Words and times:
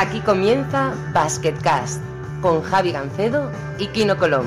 Aquí 0.00 0.20
comienza 0.20 0.94
Basketcast 1.12 2.00
con 2.40 2.62
Javi 2.62 2.92
Gancedo 2.92 3.50
y 3.80 3.88
Kino 3.88 4.16
Colón. 4.16 4.46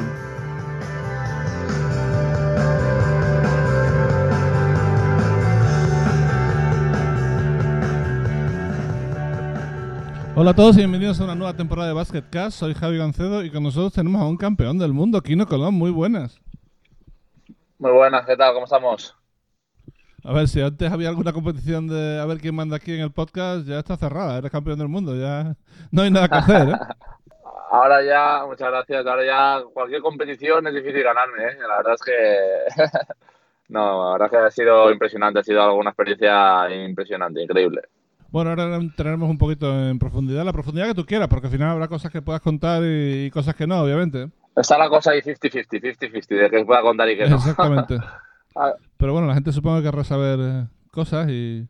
Hola 10.38 10.52
a 10.52 10.54
todos 10.54 10.76
y 10.76 10.78
bienvenidos 10.78 11.20
a 11.20 11.26
una 11.26 11.36
nueva 11.36 11.54
temporada 11.54 11.90
de 11.90 11.96
Basketcast. 11.96 12.58
Soy 12.58 12.74
Javi 12.74 12.98
Gancedo 12.98 13.44
y 13.44 13.52
con 13.52 13.64
nosotros 13.64 13.92
tenemos 13.92 14.22
a 14.22 14.26
un 14.28 14.38
campeón 14.38 14.80
del 14.80 14.94
mundo, 14.94 15.22
Kino 15.22 15.46
Colón. 15.46 15.74
Muy 15.74 15.92
buenas. 15.92 16.40
Muy 17.78 17.92
buenas, 17.92 18.26
¿qué 18.26 18.38
tal? 18.38 18.54
¿Cómo 18.54 18.64
estamos? 18.64 19.21
A 20.24 20.34
ver, 20.34 20.48
si 20.48 20.62
antes 20.62 20.92
había 20.92 21.10
alguna 21.10 21.34
competición 21.34 21.88
de 21.88 22.20
a 22.20 22.26
ver 22.26 22.38
quién 22.38 22.54
manda 22.54 22.76
aquí 22.76 22.94
en 22.94 23.02
el 23.02 23.12
podcast, 23.12 23.66
ya 23.66 23.80
está 23.80 23.98
cerrada. 23.98 24.38
Eres 24.38 24.52
campeón 24.52 24.78
del 24.78 24.88
mundo, 24.88 25.16
ya 25.16 25.56
no 25.92 26.04
hay 26.04 26.12
nada 26.12 26.28
que 26.28 26.36
hacer, 26.36 26.70
¿eh? 26.70 26.76
Ahora 27.72 28.04
ya, 28.04 28.46
muchas 28.46 28.70
gracias. 28.70 29.06
Ahora 29.06 29.26
ya 29.26 29.64
cualquier 29.74 30.02
competición 30.02 30.68
es 30.68 30.74
difícil 30.74 31.04
ganarme, 31.04 31.44
¿eh? 31.44 31.58
La 31.68 31.78
verdad 31.78 31.94
es 31.94 32.02
que. 32.02 32.84
no, 33.70 34.06
la 34.06 34.12
verdad 34.12 34.26
es 34.26 34.32
que 34.32 34.38
ha 34.38 34.52
sido 34.52 34.92
impresionante, 34.92 35.40
ha 35.40 35.44
sido 35.44 35.64
alguna 35.64 35.92
experiencia 35.92 36.70
impresionante, 36.70 37.42
increíble. 37.42 37.82
Bueno, 38.30 38.50
ahora 38.52 38.76
entraremos 38.76 39.30
un 39.30 39.38
poquito 39.38 39.72
en 39.72 39.98
profundidad, 40.00 40.44
la 40.44 40.54
profundidad 40.54 40.88
que 40.88 40.96
tú 40.96 41.06
quieras, 41.06 41.30
porque 41.30 41.48
al 41.48 41.54
final 41.54 41.70
habrá 41.70 41.88
cosas 41.88 42.12
que 42.12 42.22
puedas 42.22 42.42
contar 42.42 42.84
y, 42.84 43.26
y 43.26 43.32
cosas 43.32 43.56
que 43.56 43.66
no, 43.66 43.82
obviamente. 43.82 44.30
Está 44.56 44.78
la 44.78 44.90
cosa 44.90 45.12
ahí 45.12 45.22
50-50, 45.22 45.98
50-50, 45.98 46.28
de 46.28 46.50
que 46.50 46.66
pueda 46.66 46.82
contar 46.82 47.10
y 47.10 47.18
que 47.18 47.26
no. 47.26 47.38
Exactamente. 47.38 47.98
Ah, 48.56 48.76
Pero 48.98 49.14
bueno, 49.14 49.28
la 49.28 49.34
gente 49.34 49.52
supongo 49.52 49.78
que 49.78 49.84
querrá 49.84 50.04
saber 50.04 50.40
eh, 50.42 50.68
cosas 50.92 51.30
y, 51.30 51.68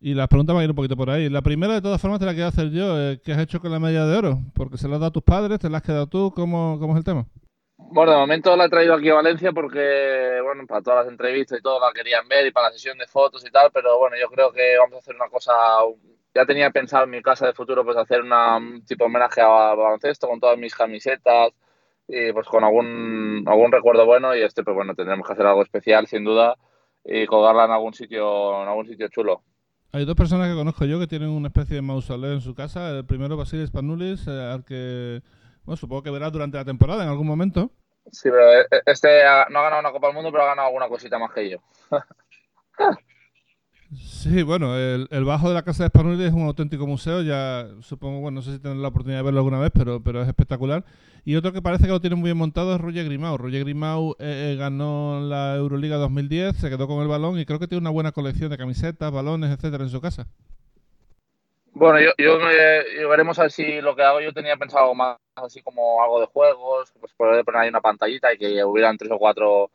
y 0.00 0.14
las 0.14 0.28
preguntas 0.28 0.54
van 0.54 0.62
a 0.62 0.64
ir 0.64 0.70
un 0.70 0.76
poquito 0.76 0.96
por 0.96 1.10
ahí. 1.10 1.28
La 1.30 1.42
primera, 1.42 1.74
de 1.74 1.82
todas 1.82 2.00
formas, 2.00 2.20
te 2.20 2.26
la 2.26 2.34
quiero 2.34 2.48
hacer 2.48 2.70
yo. 2.70 2.98
eh, 3.00 3.20
¿Qué 3.24 3.32
has 3.32 3.40
hecho 3.40 3.60
con 3.60 3.72
la 3.72 3.80
medalla 3.80 4.06
de 4.06 4.16
oro? 4.18 4.40
Porque 4.54 4.78
se 4.78 4.88
la 4.88 4.94
has 4.96 5.00
dado 5.00 5.10
a 5.10 5.12
tus 5.12 5.22
padres, 5.22 5.60
te 5.60 5.70
la 5.70 5.78
has 5.78 5.84
quedado 5.84 6.06
tú. 6.08 6.32
¿Cómo, 6.34 6.78
cómo 6.80 6.94
es 6.94 6.98
el 6.98 7.04
tema? 7.04 7.26
Bueno, 7.76 8.12
de 8.12 8.18
momento 8.18 8.56
la 8.56 8.66
he 8.66 8.68
traído 8.70 8.94
aquí 8.94 9.08
a 9.10 9.14
Valencia 9.14 9.52
porque, 9.52 10.40
bueno, 10.42 10.66
para 10.66 10.80
todas 10.82 11.04
las 11.04 11.12
entrevistas 11.12 11.58
y 11.58 11.62
todo 11.62 11.78
la 11.80 11.92
querían 11.92 12.26
ver 12.28 12.46
y 12.46 12.50
para 12.52 12.68
la 12.68 12.72
sesión 12.72 12.96
de 12.98 13.06
fotos 13.06 13.44
y 13.46 13.50
tal, 13.50 13.70
pero 13.72 13.98
bueno, 13.98 14.16
yo 14.18 14.28
creo 14.30 14.50
que 14.52 14.78
vamos 14.78 14.96
a 14.96 14.98
hacer 15.00 15.14
una 15.16 15.28
cosa, 15.28 15.52
ya 16.34 16.46
tenía 16.46 16.70
pensado 16.70 17.04
en 17.04 17.10
mi 17.10 17.20
casa 17.22 17.46
de 17.46 17.52
futuro 17.52 17.84
pues 17.84 17.96
hacer 17.98 18.22
una, 18.22 18.56
un 18.56 18.84
tipo 18.84 19.04
homenaje 19.04 19.42
a 19.42 19.46
baloncesto 19.74 20.26
con 20.28 20.40
todas 20.40 20.56
mis 20.58 20.74
camisetas 20.74 21.50
y 22.14 22.30
pues 22.32 22.46
con 22.46 22.62
algún, 22.62 23.42
algún 23.46 23.72
recuerdo 23.72 24.04
bueno 24.04 24.36
y 24.36 24.42
este 24.42 24.62
pues 24.62 24.74
bueno, 24.74 24.94
tendremos 24.94 25.26
que 25.26 25.32
hacer 25.32 25.46
algo 25.46 25.62
especial 25.62 26.06
sin 26.06 26.24
duda 26.24 26.56
y 27.04 27.24
colgarla 27.26 27.64
en 27.64 27.70
algún 27.70 27.94
sitio, 27.94 28.62
en 28.62 28.68
algún 28.68 28.86
sitio 28.86 29.08
chulo. 29.08 29.42
Hay 29.92 30.04
dos 30.04 30.14
personas 30.14 30.48
que 30.48 30.54
conozco 30.54 30.84
yo 30.84 30.98
que 31.00 31.06
tienen 31.06 31.30
una 31.30 31.48
especie 31.48 31.76
de 31.76 31.82
mausoleo 31.82 32.32
en 32.32 32.40
su 32.42 32.54
casa. 32.54 32.90
El 32.90 33.04
primero, 33.06 33.36
Basilis 33.36 33.70
Panulis, 33.70 34.26
eh, 34.26 34.30
al 34.30 34.64
que, 34.64 35.20
bueno, 35.64 35.76
supongo 35.76 36.02
que 36.02 36.10
verás 36.10 36.32
durante 36.32 36.56
la 36.58 36.64
temporada 36.64 37.02
en 37.02 37.08
algún 37.10 37.26
momento. 37.26 37.70
Sí, 38.10 38.28
pero 38.30 38.46
este 38.86 39.22
ha- 39.24 39.46
no 39.50 39.58
ha 39.60 39.62
ganado 39.62 39.80
una 39.80 39.92
Copa 39.92 40.08
del 40.08 40.14
Mundo, 40.16 40.30
pero 40.32 40.44
ha 40.44 40.48
ganado 40.48 40.68
alguna 40.68 40.88
cosita 40.88 41.18
más 41.18 41.30
que 41.32 41.48
yo. 41.50 41.58
Sí, 43.94 44.42
bueno, 44.42 44.76
el, 44.76 45.06
el 45.10 45.24
bajo 45.24 45.48
de 45.48 45.54
la 45.54 45.62
casa 45.64 45.82
de 45.84 45.90
Spanulis 45.90 46.26
es 46.28 46.32
un 46.32 46.44
auténtico 46.46 46.86
museo, 46.86 47.20
ya 47.22 47.68
supongo, 47.82 48.20
bueno, 48.20 48.36
no 48.36 48.42
sé 48.42 48.52
si 48.52 48.58
tendrás 48.58 48.80
la 48.80 48.88
oportunidad 48.88 49.18
de 49.18 49.24
verlo 49.24 49.40
alguna 49.40 49.58
vez, 49.58 49.70
pero, 49.74 50.02
pero 50.02 50.22
es 50.22 50.28
espectacular. 50.28 50.84
Y 51.26 51.36
otro 51.36 51.52
que 51.52 51.60
parece 51.60 51.84
que 51.84 51.90
lo 51.90 52.00
tiene 52.00 52.16
muy 52.16 52.28
bien 52.28 52.38
montado 52.38 52.74
es 52.74 52.80
Roger 52.80 53.04
Grimau. 53.04 53.36
Roger 53.36 53.64
Grimau 53.64 54.12
eh, 54.18 54.52
eh, 54.54 54.56
ganó 54.56 55.20
la 55.20 55.56
Euroliga 55.56 55.96
2010, 55.98 56.56
se 56.56 56.70
quedó 56.70 56.88
con 56.88 57.02
el 57.02 57.08
balón 57.08 57.38
y 57.38 57.44
creo 57.44 57.58
que 57.58 57.68
tiene 57.68 57.80
una 57.82 57.90
buena 57.90 58.12
colección 58.12 58.50
de 58.50 58.58
camisetas, 58.58 59.12
balones, 59.12 59.50
etcétera, 59.50 59.84
en 59.84 59.90
su 59.90 60.00
casa. 60.00 60.26
Bueno, 61.74 62.00
yo, 62.00 62.10
yo, 62.18 62.38
me- 62.38 63.00
yo 63.00 63.08
veremos 63.08 63.38
a 63.38 63.42
ver 63.42 63.50
si 63.52 63.80
lo 63.80 63.96
que 63.96 64.02
hago. 64.02 64.20
Yo 64.20 64.32
tenía 64.32 64.56
pensado 64.56 64.94
más 64.94 65.18
así 65.36 65.62
como 65.62 66.02
algo 66.02 66.20
de 66.20 66.26
juegos, 66.26 66.92
pues 67.00 67.12
poder 67.14 67.44
poner 67.44 67.62
ahí 67.62 67.68
una 67.70 67.80
pantallita 67.80 68.32
y 68.34 68.38
que 68.38 68.64
hubieran 68.64 68.98
tres 68.98 69.10
o 69.12 69.18
cuatro 69.18 69.70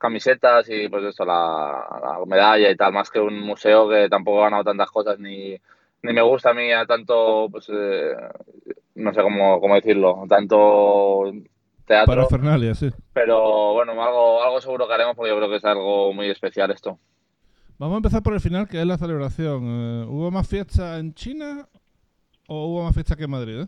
camisetas 0.00 0.68
y 0.70 0.88
pues 0.88 1.04
eso, 1.04 1.24
la, 1.24 1.86
la 2.02 2.26
medalla 2.26 2.70
y 2.70 2.76
tal, 2.76 2.92
más 2.92 3.10
que 3.10 3.20
un 3.20 3.38
museo 3.40 3.88
que 3.88 4.08
tampoco 4.08 4.40
ha 4.40 4.44
ganado 4.44 4.64
tantas 4.64 4.90
cosas 4.90 5.18
ni, 5.18 5.50
ni 6.02 6.12
me 6.12 6.22
gusta 6.22 6.50
a 6.50 6.54
mí 6.54 6.72
a 6.72 6.86
tanto, 6.86 7.48
pues 7.50 7.68
eh, 7.72 8.12
no 8.96 9.12
sé 9.14 9.22
cómo, 9.22 9.60
cómo 9.60 9.74
decirlo, 9.74 10.24
tanto 10.28 11.32
Para 12.04 12.04
teatro, 12.06 12.26
Fernalia, 12.28 12.74
sí. 12.74 12.90
pero 13.12 13.74
bueno, 13.74 13.92
algo, 14.02 14.42
algo 14.42 14.60
seguro 14.60 14.88
que 14.88 14.94
haremos 14.94 15.14
porque 15.16 15.30
yo 15.30 15.36
creo 15.36 15.50
que 15.50 15.56
es 15.56 15.64
algo 15.64 16.12
muy 16.14 16.30
especial 16.30 16.70
esto. 16.70 16.98
Vamos 17.78 17.94
a 17.94 17.98
empezar 17.98 18.22
por 18.22 18.34
el 18.34 18.40
final, 18.40 18.68
que 18.68 18.80
es 18.80 18.86
la 18.86 18.98
celebración. 18.98 19.64
Eh, 19.64 20.06
¿Hubo 20.08 20.30
más 20.30 20.46
fiesta 20.48 20.98
en 20.98 21.14
China 21.14 21.66
o 22.48 22.66
hubo 22.66 22.84
más 22.84 22.94
fiesta 22.94 23.16
que 23.16 23.24
en 23.24 23.30
Madrid? 23.30 23.60
eh? 23.62 23.66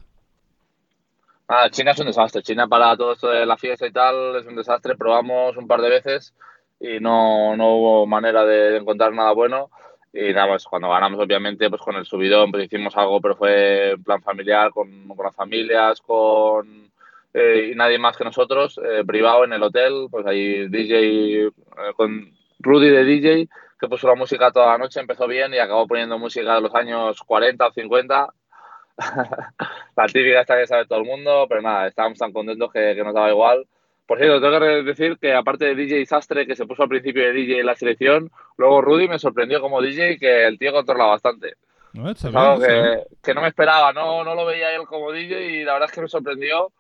Ah, 1.55 1.69
China 1.69 1.91
es 1.91 1.99
un 2.01 2.07
desastre. 2.07 2.43
China 2.43 2.67
para 2.67 2.97
todo 2.97 3.13
esto 3.13 3.29
de 3.29 3.45
la 3.45 3.59
fiesta 3.59 3.87
y 3.87 3.93
tal 3.93 4.37
es 4.37 4.47
un 4.47 4.57
desastre. 4.57 4.97
Probamos 4.97 5.55
un 5.59 5.67
par 5.69 5.83
de 5.83 5.91
veces 5.91 6.35
y 6.81 6.99
no, 6.99 7.55
no 7.57 7.77
hubo 7.77 8.07
manera 8.07 8.43
de, 8.47 8.79
encontrar 8.79 9.13
nada 9.13 9.33
bueno. 9.33 9.71
Y 10.15 10.33
nada, 10.33 10.49
pues 10.49 10.65
cuando 10.65 10.89
ganamos, 10.89 11.21
obviamente, 11.21 11.69
pues 11.69 11.83
con 11.83 11.97
el 11.97 12.07
subidón, 12.07 12.51
pues 12.51 12.65
hicimos 12.65 12.97
algo, 12.97 13.21
pero 13.21 13.37
fue 13.37 13.91
en 13.91 14.03
plan 14.03 14.23
familiar, 14.23 14.71
con, 14.71 15.09
con 15.09 15.27
las 15.27 15.37
familias, 15.37 16.01
con 16.01 16.91
eh, 17.35 17.71
y 17.73 17.75
nadie 17.75 17.99
más 17.99 18.17
que 18.17 18.25
nosotros, 18.25 18.81
eh, 18.83 19.05
privado 19.07 19.45
en 19.45 19.53
el 19.53 19.63
hotel, 19.63 20.07
pues 20.11 20.25
ahí 20.27 20.69
DJ, 20.69 21.49
eh, 21.49 21.51
con 21.97 22.33
Rudy 22.61 22.89
de 22.89 23.05
DJ, 23.05 23.49
que 23.79 23.89
puso 23.89 24.09
la 24.09 24.15
música 24.15 24.53
toda 24.53 24.69
la 24.69 24.79
noche, 24.79 25.01
empezó 25.01 25.27
bien 25.27 25.53
y 25.53 25.59
acabó 25.59 25.87
poniendo 25.87 26.19
música 26.19 26.55
de 26.55 26.61
los 26.63 26.75
años 26.75 27.21
40 27.23 27.67
o 27.67 27.73
50 27.73 28.35
la 29.97 30.07
típica 30.07 30.41
esta 30.41 30.59
que 30.59 30.67
sabe 30.67 30.87
todo 30.87 31.01
el 31.01 31.07
mundo, 31.07 31.47
pero 31.49 31.63
nada, 31.63 31.89
estábamos 31.89 32.19
tan 32.19 32.33
contentos 32.33 32.73
que, 32.73 32.95
que 32.95 33.05
nos 33.05 33.15
daba 33.15 33.31
igual. 33.31 33.67
Por 34.07 34.19
cierto, 34.19 34.41
tengo 34.41 34.59
que 34.61 34.83
decir 34.83 35.19
que 35.19 35.33
aparte 35.33 35.67
de 35.67 35.75
DJ 35.75 36.07
Sastre, 36.07 36.47
que 36.47 36.57
se 36.57 36.67
puso 36.67 36.83
al 36.83 36.89
principio 36.89 37.23
de 37.23 37.33
DJ 37.33 37.61
en 37.61 37.67
la 37.67 37.77
selección, 37.77 38.31
luego 38.57 38.83
Rudy 38.83 39.09
me 39.09 39.19
sorprendió 39.19 39.61
como 39.61 39.81
DJ 39.81 40.19
que 40.19 40.47
el 40.47 40.59
tío 40.59 40.73
controla 40.73 41.07
bastante. 41.07 41.55
No, 41.93 42.11
está 42.11 42.29
Es 42.29 42.35
bien, 42.35 42.53
está 42.53 42.67
bien. 42.67 43.01
que, 43.01 43.17
que 43.23 43.35
no 43.35 43.43
me 43.43 43.49
esperaba, 43.49 43.93
no, 43.93 44.25
no 44.25 44.35
lo 44.35 44.45
veía 44.45 44.75
él 44.75 44.87
como 44.87 45.13
DJ 45.13 45.47
y 45.53 45.65
la 45.65 45.75
verdad 45.75 45.89
es 45.89 45.95
que 45.95 46.01
me 46.03 46.09
sorprendió. 46.09 46.73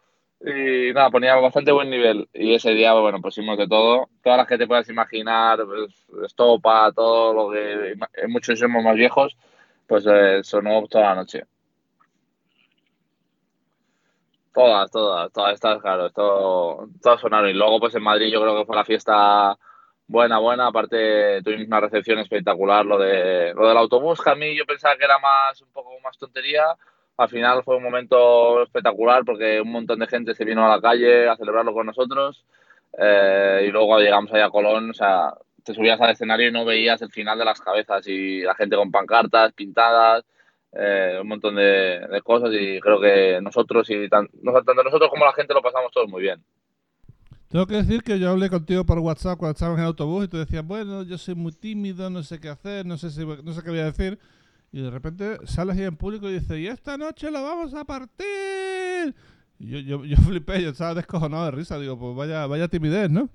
Y 0.44 0.92
nada, 0.92 1.10
ponía 1.10 1.36
bastante 1.36 1.70
buen 1.70 1.88
nivel. 1.88 2.28
Y 2.32 2.54
ese 2.54 2.72
día, 2.72 2.92
bueno, 2.94 3.20
pusimos 3.20 3.56
de 3.56 3.68
todo. 3.68 4.08
Todas 4.22 4.38
las 4.38 4.48
que 4.48 4.58
te 4.58 4.66
puedas 4.66 4.88
imaginar, 4.88 5.64
pues, 5.64 5.94
estopa, 6.24 6.90
todo 6.92 7.32
lo 7.32 7.50
que 7.52 7.94
muchos 8.26 8.58
somos 8.58 8.82
más 8.82 8.96
viejos, 8.96 9.36
pues 9.86 10.04
eh, 10.10 10.40
sonó 10.42 10.84
toda 10.88 11.10
la 11.10 11.14
noche. 11.14 11.44
Todas, 14.52 14.90
todas, 14.90 15.32
todas 15.32 15.54
estas, 15.54 15.80
claro, 15.80 16.06
esto, 16.06 16.88
todas 17.02 17.20
sonaron. 17.20 17.50
Y 17.50 17.54
luego, 17.54 17.80
pues 17.80 17.94
en 17.94 18.02
Madrid 18.02 18.30
yo 18.30 18.40
creo 18.42 18.58
que 18.58 18.66
fue 18.66 18.76
la 18.76 18.84
fiesta 18.84 19.56
buena, 20.06 20.38
buena. 20.38 20.66
Aparte, 20.66 21.42
tuvimos 21.42 21.66
una 21.66 21.80
recepción 21.80 22.18
espectacular. 22.18 22.84
Lo 22.84 22.98
de 22.98 23.54
lo 23.54 23.66
del 23.68 23.76
autobús, 23.78 24.20
que 24.20 24.30
a 24.30 24.34
mí 24.34 24.54
yo 24.56 24.66
pensaba 24.66 24.96
que 24.96 25.04
era 25.04 25.18
más 25.18 25.60
un 25.62 25.72
poco 25.72 25.90
más 26.04 26.18
tontería. 26.18 26.64
Al 27.16 27.28
final 27.28 27.62
fue 27.62 27.76
un 27.76 27.82
momento 27.82 28.62
espectacular 28.62 29.24
porque 29.24 29.60
un 29.60 29.72
montón 29.72 29.98
de 30.00 30.06
gente 30.06 30.34
se 30.34 30.44
vino 30.44 30.64
a 30.66 30.76
la 30.76 30.80
calle 30.82 31.28
a 31.28 31.36
celebrarlo 31.36 31.72
con 31.72 31.86
nosotros. 31.86 32.44
Eh, 32.98 33.66
y 33.69 33.70
luego 33.70 33.98
llegamos 33.98 34.32
ahí 34.32 34.42
a 34.42 34.50
Colón, 34.50 34.90
o 34.90 34.94
sea, 34.94 35.32
te 35.64 35.74
subías 35.74 36.00
al 36.00 36.10
escenario 36.10 36.48
y 36.48 36.52
no 36.52 36.64
veías 36.64 37.00
el 37.02 37.10
final 37.10 37.38
de 37.38 37.44
las 37.44 37.60
cabezas 37.60 38.06
y 38.06 38.42
la 38.42 38.54
gente 38.54 38.76
con 38.76 38.90
pancartas 38.90 39.52
pintadas 39.52 40.24
eh, 40.72 41.18
un 41.20 41.28
montón 41.28 41.56
de, 41.56 42.06
de 42.10 42.22
cosas 42.22 42.50
y 42.52 42.80
creo 42.80 43.00
que 43.00 43.40
nosotros 43.42 43.88
y 43.90 44.08
tan- 44.08 44.28
tanto 44.28 44.84
nosotros 44.84 45.10
como 45.10 45.24
la 45.24 45.32
gente 45.34 45.54
lo 45.54 45.62
pasamos 45.62 45.90
todos 45.92 46.08
muy 46.08 46.22
bien. 46.22 46.42
Tengo 47.48 47.66
que 47.66 47.74
decir 47.76 48.02
que 48.02 48.18
yo 48.18 48.30
hablé 48.30 48.48
contigo 48.48 48.84
por 48.84 48.98
WhatsApp 48.98 49.38
cuando 49.38 49.52
estábamos 49.52 49.78
en 49.78 49.82
el 49.84 49.88
autobús 49.88 50.24
y 50.24 50.28
tú 50.28 50.38
decías, 50.38 50.66
bueno, 50.66 51.02
yo 51.02 51.19
soy 51.19 51.34
muy 51.34 51.52
tímido, 51.52 52.08
no 52.08 52.22
sé 52.22 52.40
qué 52.40 52.48
hacer, 52.48 52.86
no 52.86 52.96
sé 52.96 53.10
si, 53.10 53.26
no 53.26 53.52
sé 53.52 53.62
qué 53.62 53.70
voy 53.70 53.80
a 53.80 53.84
decir. 53.92 54.19
Y 54.72 54.80
de 54.82 54.90
repente 54.90 55.36
sales 55.46 55.76
ahí 55.76 55.84
en 55.84 55.96
público 55.96 56.28
y 56.30 56.34
dices, 56.40 56.58
y 56.58 56.66
esta 56.66 56.96
noche 56.96 57.30
la 57.30 57.42
vamos 57.42 57.75
a 57.75 57.84
partir. 57.84 59.14
Y 59.58 59.68
yo, 59.70 59.78
yo, 59.80 60.04
yo 60.06 60.16
flipé, 60.26 60.62
yo 60.62 60.70
estaba 60.70 60.94
descojonado 60.94 61.44
de 61.46 61.50
risa. 61.52 61.78
Digo, 61.78 61.98
pues 61.98 62.16
vaya, 62.16 62.46
vaya 62.46 62.68
timidez, 62.68 63.10
¿no? 63.10 63.28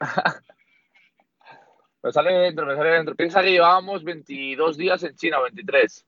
Me 2.04 2.12
sale 2.12 2.34
dentro, 2.34 2.66
me 2.66 2.76
sale 2.76 2.90
dentro. 2.90 3.14
Piensa 3.14 3.42
que 3.42 3.52
llevábamos 3.52 4.04
22 4.04 4.76
días 4.76 5.02
en 5.04 5.14
China, 5.16 5.40
23. 5.40 6.04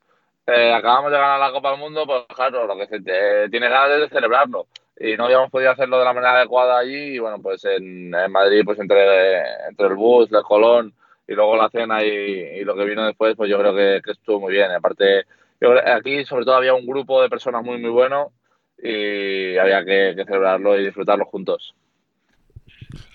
Eh, 0.46 0.70
acabamos 0.74 1.10
de 1.10 1.16
ganar 1.16 1.40
la 1.40 1.50
Copa 1.50 1.70
del 1.70 1.80
Mundo, 1.80 2.04
pues 2.04 2.26
claro, 2.34 2.66
lo 2.66 2.76
que 2.76 2.86
se 2.86 3.00
tiene 3.00 3.70
ganas 3.70 3.98
de 3.98 4.08
celebrarlo. 4.10 4.66
Y 5.00 5.16
no 5.16 5.24
habíamos 5.24 5.50
podido 5.50 5.70
hacerlo 5.70 5.98
de 5.98 6.04
la 6.04 6.12
manera 6.12 6.36
adecuada 6.36 6.78
allí. 6.78 7.14
Y 7.14 7.18
bueno, 7.18 7.40
pues 7.40 7.64
en, 7.64 8.10
Madrid, 8.10 8.60
pues 8.62 8.78
entre, 8.78 9.38
entre 9.68 9.86
el 9.86 9.94
bus, 9.94 10.30
el 10.30 10.42
Colón 10.42 10.92
y 11.26 11.32
luego 11.32 11.56
la 11.56 11.70
cena 11.70 12.04
y, 12.04 12.10
y 12.10 12.64
lo 12.64 12.76
que 12.76 12.84
vino 12.84 13.06
después, 13.06 13.34
pues 13.34 13.48
yo 13.48 13.58
creo 13.58 13.74
que, 13.74 14.02
estuvo 14.10 14.38
muy 14.38 14.52
bien. 14.52 14.70
Aparte, 14.72 15.24
yo 15.62 15.70
aquí 15.82 16.26
sobre 16.26 16.44
todo 16.44 16.56
había 16.56 16.74
un 16.74 16.86
grupo 16.86 17.22
de 17.22 17.30
personas 17.30 17.64
muy, 17.64 17.78
muy 17.78 17.90
bueno 17.90 18.32
y 18.76 19.56
había 19.56 19.82
que 19.82 20.14
celebrarlo 20.26 20.78
y 20.78 20.84
disfrutarlo 20.84 21.24
juntos. 21.24 21.74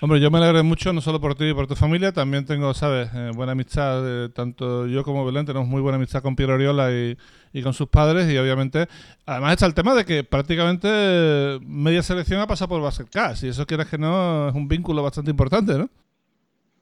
Hombre, 0.02 0.20
yo 0.20 0.30
me 0.30 0.38
alegré 0.38 0.64
mucho, 0.64 0.92
no 0.94 1.02
solo 1.02 1.22
por 1.22 1.36
ti 1.36 1.46
y 1.46 1.54
por 1.54 1.68
tu 1.68 1.76
familia, 1.76 2.12
también 2.12 2.46
tengo, 2.46 2.74
¿sabes?, 2.74 3.10
eh, 3.14 3.32
buena 3.34 3.54
amistad, 3.54 4.02
eh, 4.06 4.30
tanto 4.30 4.88
yo 4.88 5.04
como 5.04 5.26
Belén 5.26 5.46
tenemos 5.46 5.68
muy 5.68 5.82
buena 5.82 5.96
amistad 5.96 6.22
con 6.22 6.36
Piero 6.36 6.54
Oriola 6.54 6.92
y, 6.92 7.18
y 7.54 7.64
con 7.64 7.74
sus 7.74 7.88
padres, 7.88 8.30
y 8.30 8.38
obviamente, 8.38 8.88
además 9.26 9.54
está 9.54 9.66
el 9.66 9.74
tema 9.74 9.96
de 9.96 10.06
que 10.06 10.24
prácticamente 10.24 11.60
media 11.62 12.04
selección 12.04 12.42
ha 12.42 12.48
pasado 12.48 12.70
por 12.70 12.82
Basket 12.82 13.08
Cash, 13.12 13.46
y 13.46 13.50
eso 13.50 13.66
quieres 13.66 13.88
que 13.88 13.98
no, 13.98 14.50
es 14.50 14.56
un 14.56 14.68
vínculo 14.68 15.04
bastante 15.04 15.32
importante, 15.32 15.78
¿no? 15.78 15.90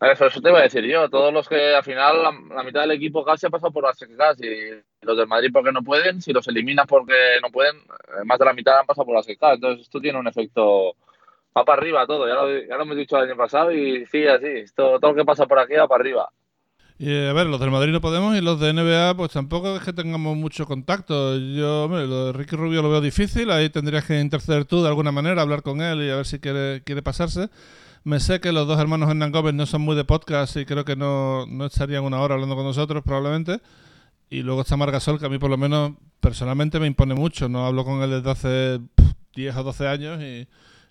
Eso, 0.01 0.27
eso 0.27 0.41
te 0.41 0.49
iba 0.49 0.59
a 0.59 0.63
decir 0.63 0.85
yo. 0.85 1.09
Todos 1.09 1.33
los 1.33 1.47
que 1.49 1.75
al 1.75 1.83
final 1.83 2.23
la, 2.23 2.63
mitad 2.63 2.81
del 2.81 2.91
equipo 2.91 3.25
casi 3.25 3.47
ha 3.47 3.49
pasado 3.49 3.71
por 3.71 3.83
las 3.83 3.97
secas 3.97 4.37
y 4.41 4.81
los 5.01 5.17
del 5.17 5.27
Madrid 5.27 5.49
porque 5.51 5.73
no 5.73 5.83
pueden, 5.83 6.21
si 6.21 6.31
los 6.31 6.47
eliminas 6.47 6.87
porque 6.87 7.13
no 7.41 7.49
pueden, 7.49 7.75
eh, 7.75 8.23
más 8.23 8.39
de 8.39 8.45
la 8.45 8.53
mitad 8.53 8.79
han 8.79 8.85
pasado 8.85 9.05
por 9.05 9.15
las 9.15 9.25
secas. 9.25 9.55
Entonces 9.55 9.81
esto 9.85 9.99
tiene 9.99 10.17
un 10.17 10.27
efecto 10.27 10.95
va 11.57 11.65
para 11.65 11.81
arriba 11.81 12.05
todo. 12.07 12.27
Ya 12.27 12.35
lo, 12.35 12.67
ya 12.67 12.75
lo 12.75 12.83
hemos 12.83 12.97
dicho 12.97 13.17
el 13.17 13.29
año 13.29 13.37
pasado 13.37 13.71
y 13.71 14.05
sigue 14.05 14.29
así. 14.29 14.47
Esto, 14.47 14.99
todo 14.99 15.11
lo 15.11 15.17
que 15.17 15.25
pasa 15.25 15.45
por 15.45 15.59
aquí 15.59 15.73
va 15.75 15.87
para 15.87 16.01
arriba. 16.01 16.29
Y 17.01 17.27
a 17.27 17.31
ver, 17.31 17.47
los 17.47 17.61
del 17.61 17.71
Madrid 17.71 17.93
no 17.93 18.01
podemos 18.01 18.35
y 18.35 18.41
los 18.41 18.59
de 18.59 18.73
NBA, 18.73 19.15
pues 19.15 19.31
tampoco 19.31 19.77
es 19.77 19.83
que 19.83 19.93
tengamos 19.93 20.35
mucho 20.35 20.65
contacto. 20.65 21.37
Yo, 21.37 21.85
hombre, 21.85 22.05
lo 22.05 22.25
de 22.25 22.33
Ricky 22.33 22.57
Rubio 22.57 22.81
lo 22.81 22.89
veo 22.89 22.99
difícil. 22.99 23.51
Ahí 23.51 23.69
tendrías 23.69 24.03
que 24.05 24.19
interceder 24.19 24.65
tú 24.65 24.81
de 24.81 24.89
alguna 24.89 25.13
manera, 25.13 25.41
hablar 25.41 25.61
con 25.61 25.81
él 25.81 26.03
y 26.03 26.09
a 26.09 26.17
ver 26.17 26.25
si 26.25 26.39
quiere, 26.39 26.83
quiere 26.83 27.01
pasarse. 27.01 27.49
Me 28.03 28.19
sé 28.19 28.41
que 28.41 28.51
los 28.51 28.67
dos 28.67 28.79
hermanos 28.79 29.09
Hernán 29.09 29.31
Gómez 29.31 29.53
no 29.53 29.65
son 29.65 29.81
muy 29.81 29.95
de 29.95 30.03
podcast 30.03 30.57
y 30.57 30.65
creo 30.65 30.83
que 30.83 30.97
no, 30.97 31.45
no 31.47 31.67
estarían 31.67 32.03
una 32.03 32.19
hora 32.19 32.33
hablando 32.35 32.57
con 32.57 32.65
nosotros, 32.65 33.01
probablemente. 33.01 33.61
Y 34.29 34.41
luego 34.41 34.61
está 34.61 34.75
Margasol, 34.75 35.19
que 35.19 35.25
a 35.25 35.29
mí 35.29 35.39
por 35.39 35.49
lo 35.49 35.57
menos 35.57 35.93
personalmente 36.19 36.81
me 36.81 36.87
impone 36.87 37.15
mucho. 37.15 37.47
No 37.47 37.65
hablo 37.65 37.85
con 37.85 38.01
él 38.03 38.09
desde 38.09 38.29
hace 38.29 38.79
pff, 38.95 39.13
10 39.35 39.55
o 39.55 39.63
12 39.63 39.87
años 39.87 40.21
y, 40.21 40.49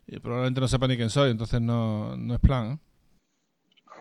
y 0.08 0.18
probablemente 0.20 0.60
no 0.60 0.68
sepa 0.68 0.88
ni 0.88 0.96
quién 0.96 1.10
soy, 1.10 1.30
entonces 1.30 1.60
no, 1.60 2.16
no 2.16 2.34
es 2.34 2.40
plan. 2.40 2.80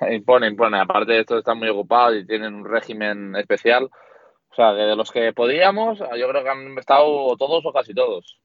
¿eh? 0.01 0.15
Impone, 0.15 0.47
impone. 0.47 0.79
Aparte 0.79 1.11
de 1.11 1.19
esto, 1.19 1.37
están 1.37 1.59
muy 1.59 1.67
ocupados 1.67 2.15
y 2.17 2.25
tienen 2.25 2.55
un 2.55 2.65
régimen 2.65 3.35
especial. 3.35 3.89
O 4.51 4.55
sea, 4.55 4.73
que 4.73 4.81
de 4.81 4.95
los 4.95 5.11
que 5.11 5.33
podíamos, 5.33 5.99
yo 5.99 6.29
creo 6.29 6.43
que 6.43 6.49
han 6.49 6.77
estado 6.77 7.35
todos 7.37 7.63
o 7.65 7.73
casi 7.73 7.93
todos. 7.93 8.39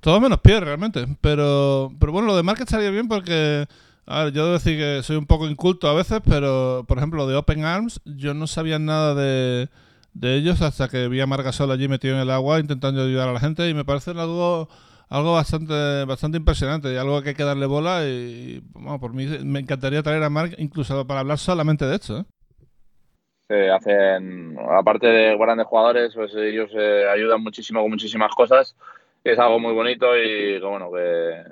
Todo 0.00 0.20
menos 0.20 0.40
pie, 0.40 0.58
realmente. 0.60 1.06
Pero, 1.20 1.92
pero 1.98 2.12
bueno, 2.12 2.28
lo 2.28 2.36
de 2.36 2.42
Market 2.42 2.66
estaría 2.66 2.90
bien 2.90 3.08
porque. 3.08 3.66
A 4.06 4.24
ver, 4.24 4.32
yo 4.32 4.42
debo 4.42 4.54
decir 4.54 4.76
que 4.76 5.02
soy 5.04 5.16
un 5.16 5.26
poco 5.26 5.48
inculto 5.48 5.86
a 5.86 5.94
veces, 5.94 6.20
pero 6.28 6.84
por 6.88 6.98
ejemplo, 6.98 7.18
lo 7.18 7.28
de 7.28 7.36
Open 7.36 7.64
Arms, 7.64 8.00
yo 8.04 8.34
no 8.34 8.48
sabía 8.48 8.80
nada 8.80 9.14
de, 9.14 9.68
de 10.14 10.34
ellos 10.34 10.62
hasta 10.62 10.88
que 10.88 11.06
vi 11.06 11.20
a 11.20 11.26
Margasol 11.26 11.70
allí 11.70 11.86
metido 11.86 12.16
en 12.16 12.22
el 12.22 12.30
agua 12.30 12.58
intentando 12.58 13.02
ayudar 13.02 13.28
a 13.28 13.32
la 13.32 13.38
gente 13.38 13.68
y 13.68 13.74
me 13.74 13.84
parece 13.84 14.10
algo 14.10 14.68
algo 15.10 15.34
bastante 15.34 16.04
bastante 16.06 16.38
impresionante 16.38 16.92
y 16.92 16.96
algo 16.96 17.20
que 17.20 17.30
hay 17.30 17.34
que 17.34 17.44
darle 17.44 17.66
bola 17.66 18.06
y, 18.06 18.62
bueno, 18.72 18.98
por 19.00 19.12
mí 19.12 19.26
me 19.44 19.58
encantaría 19.58 20.02
traer 20.02 20.22
a 20.22 20.30
Mark 20.30 20.54
incluso 20.58 21.06
para 21.06 21.20
hablar 21.20 21.38
solamente 21.38 21.84
de 21.84 21.96
esto. 21.96 22.24
¿eh? 23.48 23.70
Hacen, 23.70 24.56
aparte 24.78 25.08
de 25.08 25.36
grandes 25.36 25.66
jugadores, 25.66 26.14
pues 26.14 26.32
ellos 26.36 26.70
eh, 26.72 27.04
ayudan 27.12 27.42
muchísimo 27.42 27.80
con 27.80 27.90
muchísimas 27.90 28.32
cosas. 28.32 28.76
Es 29.24 29.38
algo 29.40 29.58
muy 29.58 29.74
bonito 29.74 30.16
y 30.16 30.60
bueno, 30.60 30.90
que 30.92 31.42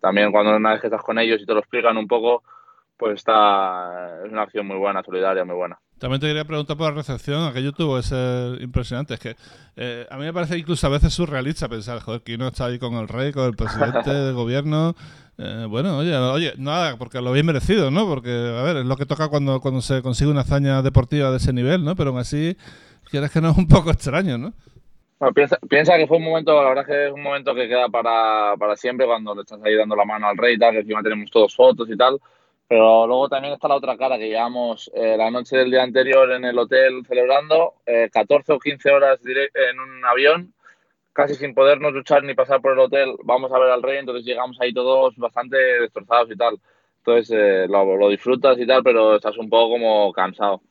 también 0.00 0.30
cuando 0.30 0.54
una 0.54 0.72
vez 0.72 0.82
que 0.82 0.88
estás 0.88 1.02
con 1.02 1.18
ellos 1.18 1.40
y 1.40 1.46
te 1.46 1.54
lo 1.54 1.60
explican 1.60 1.96
un 1.96 2.06
poco, 2.06 2.42
pues 3.04 3.16
está 3.16 4.24
es 4.24 4.32
una 4.32 4.42
acción 4.42 4.66
muy 4.66 4.78
buena, 4.78 5.02
solidaria, 5.02 5.44
muy 5.44 5.56
buena. 5.56 5.78
También 5.98 6.22
te 6.22 6.26
quería 6.26 6.46
preguntar 6.46 6.74
por 6.74 6.88
la 6.88 6.96
recepción, 6.96 7.46
aquello 7.46 7.72
tuvo 7.72 7.96
que 7.96 8.02
ser 8.02 8.62
impresionante. 8.62 9.12
Es 9.12 9.20
que 9.20 9.36
eh, 9.76 10.06
a 10.10 10.16
mí 10.16 10.24
me 10.24 10.32
parece 10.32 10.56
incluso 10.56 10.86
a 10.86 10.90
veces 10.90 11.12
surrealista 11.12 11.68
pensar, 11.68 12.00
joder, 12.00 12.22
que 12.22 12.34
uno 12.36 12.48
está 12.48 12.64
ahí 12.64 12.78
con 12.78 12.94
el 12.94 13.06
rey, 13.06 13.30
con 13.30 13.44
el 13.44 13.54
presidente 13.54 14.08
del 14.10 14.32
gobierno. 14.32 14.94
Eh, 15.36 15.66
bueno, 15.68 15.98
oye, 15.98 16.16
oye, 16.16 16.54
nada, 16.56 16.96
porque 16.96 17.20
lo 17.20 17.28
habéis 17.28 17.44
merecido, 17.44 17.90
¿no? 17.90 18.06
Porque, 18.06 18.30
a 18.30 18.62
ver, 18.62 18.78
es 18.78 18.86
lo 18.86 18.96
que 18.96 19.04
toca 19.04 19.28
cuando, 19.28 19.60
cuando 19.60 19.82
se 19.82 20.00
consigue 20.00 20.30
una 20.30 20.40
hazaña 20.40 20.80
deportiva 20.80 21.30
de 21.30 21.36
ese 21.36 21.52
nivel, 21.52 21.84
¿no? 21.84 21.94
Pero 21.96 22.08
aún 22.08 22.20
así, 22.20 22.56
quieres 23.10 23.30
que 23.30 23.42
no 23.42 23.50
es 23.50 23.58
un 23.58 23.68
poco 23.68 23.90
extraño, 23.90 24.38
¿no? 24.38 24.54
Bueno, 25.18 25.34
piensa, 25.34 25.58
piensa 25.68 25.98
que 25.98 26.06
fue 26.06 26.16
un 26.16 26.24
momento, 26.24 26.54
la 26.54 26.70
verdad 26.70 26.84
es 26.84 26.88
que 26.88 27.06
es 27.08 27.12
un 27.12 27.22
momento 27.22 27.54
que 27.54 27.68
queda 27.68 27.90
para, 27.90 28.56
para 28.56 28.76
siempre 28.76 29.04
cuando 29.04 29.34
le 29.34 29.42
estás 29.42 29.60
ahí 29.62 29.76
dando 29.76 29.94
la 29.94 30.06
mano 30.06 30.26
al 30.26 30.38
rey 30.38 30.54
y 30.54 30.58
tal, 30.58 30.72
que 30.72 30.78
encima 30.78 31.02
tenemos 31.02 31.30
todos 31.30 31.54
fotos 31.54 31.90
y 31.90 31.96
tal. 31.98 32.18
Pero 32.66 33.06
luego 33.06 33.28
también 33.28 33.54
está 33.54 33.68
la 33.68 33.76
otra 33.76 33.96
cara, 33.96 34.18
que 34.18 34.28
llevamos 34.28 34.90
eh, 34.94 35.16
la 35.16 35.30
noche 35.30 35.56
del 35.56 35.70
día 35.70 35.82
anterior 35.82 36.32
en 36.32 36.44
el 36.44 36.58
hotel 36.58 37.04
celebrando, 37.06 37.74
eh, 37.86 38.08
14 38.10 38.52
o 38.54 38.58
15 38.58 38.90
horas 38.90 39.20
en 39.24 39.80
un 39.80 40.04
avión, 40.04 40.54
casi 41.12 41.34
sin 41.34 41.54
podernos 41.54 41.92
duchar 41.92 42.24
ni 42.24 42.34
pasar 42.34 42.60
por 42.60 42.72
el 42.72 42.78
hotel, 42.78 43.16
vamos 43.24 43.52
a 43.52 43.58
ver 43.58 43.70
al 43.70 43.82
rey, 43.82 43.98
entonces 43.98 44.24
llegamos 44.24 44.58
ahí 44.60 44.72
todos 44.72 45.14
bastante 45.16 45.56
destrozados 45.56 46.30
y 46.30 46.36
tal. 46.36 46.58
Entonces 46.98 47.36
eh, 47.38 47.66
lo, 47.68 47.96
lo, 47.96 48.08
disfrutas 48.08 48.58
y 48.58 48.66
tal, 48.66 48.82
pero 48.82 49.16
estás 49.16 49.36
un 49.36 49.50
poco 49.50 49.74
como 49.74 50.12
cansado. 50.12 50.62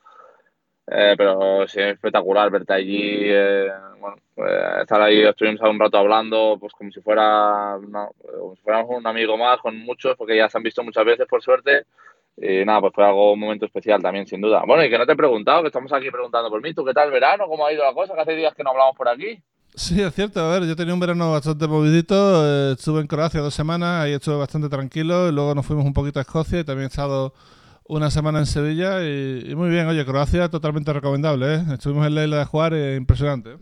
Eh, 0.88 1.16
pero 1.18 1.68
sí, 1.68 1.80
es 1.80 1.94
espectacular 1.94 2.52
verte 2.52 2.74
allí, 2.74 3.20
eh, 3.24 3.70
bueno, 4.00 4.18
pues, 4.36 4.52
estar 4.82 5.02
ahí, 5.02 5.22
estuvimos 5.22 5.62
un 5.62 5.80
rato 5.80 5.98
hablando, 5.98 6.58
pues 6.60 6.74
como 6.74 6.92
si 6.92 7.00
fuera, 7.00 7.78
como 7.80 8.56
si 8.56 8.62
fuéramos 8.62 8.90
un 8.90 9.08
amigo 9.08 9.38
más, 9.38 9.60
con 9.60 9.78
muchos, 9.78 10.18
porque 10.18 10.36
ya 10.36 10.50
se 10.50 10.58
han 10.58 10.64
visto 10.64 10.84
muchas 10.84 11.06
veces, 11.06 11.26
por 11.26 11.42
suerte, 11.42 11.86
y 12.36 12.66
nada, 12.66 12.82
pues 12.82 12.94
fue 12.94 13.06
algo, 13.06 13.32
un 13.32 13.40
momento 13.40 13.66
especial 13.66 14.02
también, 14.02 14.28
sin 14.28 14.42
duda. 14.42 14.64
Bueno, 14.66 14.84
y 14.84 14.90
que 14.90 14.98
no 14.98 15.06
te 15.06 15.14
he 15.14 15.16
preguntado, 15.16 15.62
que 15.62 15.68
estamos 15.68 15.94
aquí 15.94 16.12
preguntando 16.12 16.50
por 16.50 16.62
mí, 16.62 16.74
¿tú 16.74 16.84
qué 16.84 16.94
tal 16.94 17.08
el 17.08 17.14
verano? 17.14 17.48
¿Cómo 17.48 17.66
ha 17.66 17.72
ido 17.72 17.84
la 17.84 17.94
cosa? 17.94 18.14
Que 18.14 18.22
hace 18.22 18.36
días 18.36 18.54
que 18.54 18.64
no 18.64 18.72
hablamos 18.72 18.96
por 18.98 19.08
aquí. 19.08 19.42
Sí, 19.76 20.02
es 20.02 20.14
cierto. 20.14 20.40
A 20.40 20.52
ver, 20.52 20.68
yo 20.68 20.76
tenía 20.76 20.94
un 20.94 21.00
verano 21.00 21.32
bastante 21.32 21.68
movidito. 21.68 22.16
Eh, 22.46 22.74
estuve 22.74 23.02
en 23.02 23.08
Croacia 23.08 23.42
dos 23.42 23.56
semanas, 23.56 24.04
ahí 24.04 24.14
estuve 24.14 24.36
bastante 24.36 24.70
tranquilo. 24.70 25.30
Y 25.30 25.32
luego 25.32 25.56
nos 25.56 25.66
fuimos 25.66 25.86
un 25.86 25.94
poquito 25.94 26.20
a 26.20 26.22
Escocia 26.22 26.60
y 26.60 26.64
también 26.64 26.86
he 26.86 26.90
estado 26.90 27.34
una 27.86 28.12
semana 28.12 28.40
en 28.40 28.46
Sevilla. 28.46 29.04
Y, 29.04 29.52
y 29.52 29.56
muy 29.56 29.70
bien, 29.70 29.88
oye, 29.88 30.06
Croacia 30.06 30.50
totalmente 30.50 30.94
recomendable. 30.94 31.56
¿eh? 31.56 31.64
Estuvimos 31.74 32.08
en 32.08 32.16
la 32.16 32.24
isla 32.24 32.38
de 32.38 32.46
Juar, 32.46 32.74
eh, 32.74 32.96
impresionante. 32.96 33.58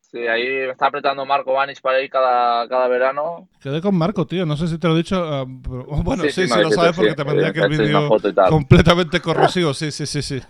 Sí, 0.00 0.18
ahí 0.18 0.44
me 0.44 0.70
está 0.70 0.86
apretando 0.86 1.26
Marco 1.26 1.52
Vanis 1.52 1.80
para 1.80 2.00
ir 2.00 2.08
cada, 2.08 2.68
cada 2.68 2.86
verano. 2.88 3.48
Quedé 3.60 3.80
con 3.80 3.96
Marco, 3.96 4.26
tío. 4.26 4.46
No 4.46 4.56
sé 4.56 4.68
si 4.68 4.78
te 4.78 4.86
lo 4.86 4.94
he 4.94 4.98
dicho. 4.98 5.16
Uh, 5.20 5.62
pero, 5.62 5.84
bueno, 6.04 6.22
sí, 6.22 6.30
sí, 6.30 6.46
sí, 6.46 6.54
sí 6.54 6.60
lo 6.60 6.70
sabes 6.70 6.94
porque 6.94 7.14
te 7.14 7.24
mandé 7.24 7.46
aquel 7.46 7.68
vídeo 7.68 8.08
completamente 8.48 9.20
corrosivo. 9.20 9.74
Sí, 9.74 9.90
sí, 9.90 10.06
sí, 10.06 10.22
sí. 10.22 10.40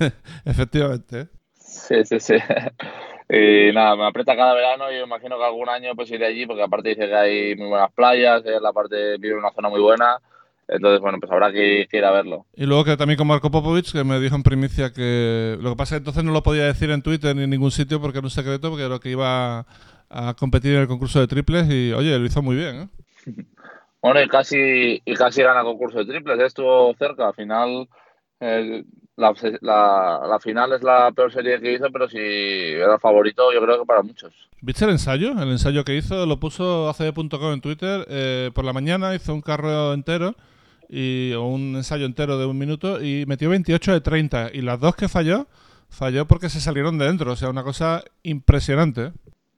Efectivamente. 0.44 1.20
¿eh? 1.20 1.26
Sí, 1.54 2.04
sí, 2.04 2.20
sí. 2.20 2.34
Y 3.28 3.72
nada, 3.72 3.96
me 3.96 4.06
aprieta 4.06 4.36
cada 4.36 4.54
verano 4.54 4.84
y 4.92 5.02
imagino 5.02 5.36
que 5.36 5.44
algún 5.44 5.68
año 5.68 5.96
pues 5.96 6.08
iré 6.12 6.26
allí 6.26 6.46
porque 6.46 6.62
aparte 6.62 6.90
dice 6.90 7.08
que 7.08 7.14
hay 7.16 7.56
muy 7.56 7.66
buenas 7.66 7.92
playas, 7.92 8.44
la 8.44 8.72
parte 8.72 9.16
vive 9.18 9.32
en 9.32 9.40
una 9.40 9.50
zona 9.50 9.68
muy 9.68 9.80
buena. 9.80 10.20
Entonces, 10.68 11.00
bueno, 11.00 11.18
pues 11.20 11.30
habrá 11.30 11.52
que, 11.52 11.86
ir 11.90 12.04
a 12.04 12.10
verlo. 12.10 12.46
Y 12.54 12.66
luego 12.66 12.84
que 12.84 12.96
también 12.96 13.16
con 13.16 13.28
Marco 13.28 13.50
Popovich, 13.50 13.92
que 13.92 14.04
me 14.04 14.18
dijo 14.18 14.34
en 14.34 14.42
primicia 14.42 14.92
que 14.92 15.56
lo 15.60 15.70
que 15.70 15.76
pasa 15.76 15.94
es 15.94 16.00
que 16.00 16.02
entonces 16.02 16.24
no 16.24 16.32
lo 16.32 16.42
podía 16.42 16.64
decir 16.64 16.90
en 16.90 17.02
Twitter 17.02 17.34
ni 17.36 17.44
en 17.44 17.50
ningún 17.50 17.70
sitio 17.70 18.00
porque 18.00 18.18
era 18.18 18.26
un 18.26 18.30
secreto, 18.30 18.70
porque 18.70 18.84
era 18.84 18.98
que 18.98 19.10
iba 19.10 19.66
a 20.08 20.34
competir 20.34 20.74
en 20.74 20.80
el 20.80 20.88
concurso 20.88 21.20
de 21.20 21.28
triples 21.28 21.68
y, 21.70 21.92
oye, 21.92 22.18
lo 22.18 22.24
hizo 22.24 22.42
muy 22.42 22.56
bien, 22.56 22.82
¿eh? 22.82 22.88
Bueno, 24.02 24.22
y 24.22 24.28
casi, 24.28 25.02
y 25.04 25.14
casi 25.14 25.42
gana 25.42 25.60
el 25.60 25.66
concurso 25.66 25.98
de 25.98 26.04
triples, 26.04 26.38
estuvo 26.40 26.94
cerca, 26.94 27.28
al 27.28 27.34
final... 27.34 27.88
Eh, 28.38 28.84
la, 29.16 29.32
la, 29.62 30.20
la, 30.28 30.38
final 30.38 30.74
es 30.74 30.82
la 30.82 31.10
peor 31.10 31.32
serie 31.32 31.58
que 31.58 31.72
hizo, 31.72 31.86
pero 31.90 32.06
si 32.06 32.18
era 32.18 32.98
favorito, 32.98 33.50
yo 33.50 33.62
creo 33.62 33.80
que 33.80 33.86
para 33.86 34.02
muchos. 34.02 34.32
¿Viste 34.60 34.84
el 34.84 34.90
ensayo? 34.90 35.30
El 35.40 35.50
ensayo 35.50 35.84
que 35.84 35.96
hizo 35.96 36.26
lo 36.26 36.38
puso 36.38 36.90
ACB.com 36.90 37.52
en 37.54 37.60
Twitter. 37.62 38.06
Eh, 38.10 38.50
por 38.54 38.66
la 38.66 38.74
mañana 38.74 39.14
hizo 39.14 39.32
un 39.32 39.40
carro 39.40 39.94
entero 39.94 40.34
y, 40.88 41.32
o 41.34 41.44
un 41.44 41.76
ensayo 41.76 42.06
entero 42.06 42.38
de 42.38 42.46
un 42.46 42.58
minuto 42.58 43.02
y 43.02 43.24
metió 43.26 43.50
28 43.50 43.92
de 43.92 44.00
30. 44.00 44.50
Y 44.52 44.62
las 44.62 44.80
dos 44.80 44.96
que 44.96 45.08
falló, 45.08 45.46
falló 45.88 46.26
porque 46.26 46.48
se 46.48 46.60
salieron 46.60 46.98
de 46.98 47.06
dentro. 47.06 47.32
O 47.32 47.36
sea, 47.36 47.50
una 47.50 47.62
cosa 47.62 48.02
impresionante. 48.22 49.12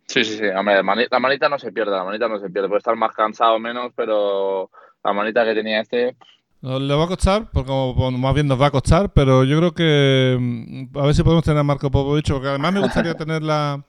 Sí, 0.06 0.24
sí, 0.24 0.38
sí. 0.38 0.44
Hombre, 0.46 0.76
la 1.10 1.20
manita 1.20 1.48
no 1.48 1.58
se 1.58 1.70
pierde, 1.70 1.92
la 1.92 2.04
manita 2.04 2.28
no 2.28 2.38
se 2.38 2.48
pierde. 2.48 2.68
Puede 2.68 2.78
estar 2.78 2.96
más 2.96 3.14
cansado 3.14 3.54
o 3.54 3.58
menos, 3.58 3.92
pero 3.94 4.70
la 5.04 5.12
manita 5.12 5.44
que 5.44 5.54
tenía 5.54 5.80
este. 5.80 6.16
Le 6.60 6.94
va 6.94 7.04
a 7.04 7.08
costar, 7.08 7.50
porque 7.52 7.70
más 7.70 8.34
bien 8.34 8.48
nos 8.48 8.60
va 8.60 8.66
a 8.66 8.70
costar, 8.72 9.12
pero 9.12 9.44
yo 9.44 9.58
creo 9.58 9.74
que 9.74 10.36
a 10.96 11.06
ver 11.06 11.14
si 11.14 11.22
podemos 11.22 11.44
tener 11.44 11.60
a 11.60 11.62
Marco 11.62 11.88
Popovich, 11.88 12.32
porque 12.32 12.48
además 12.48 12.72
me 12.72 12.80
gustaría 12.80 13.14
tener 13.16 13.42
la, 13.42 13.84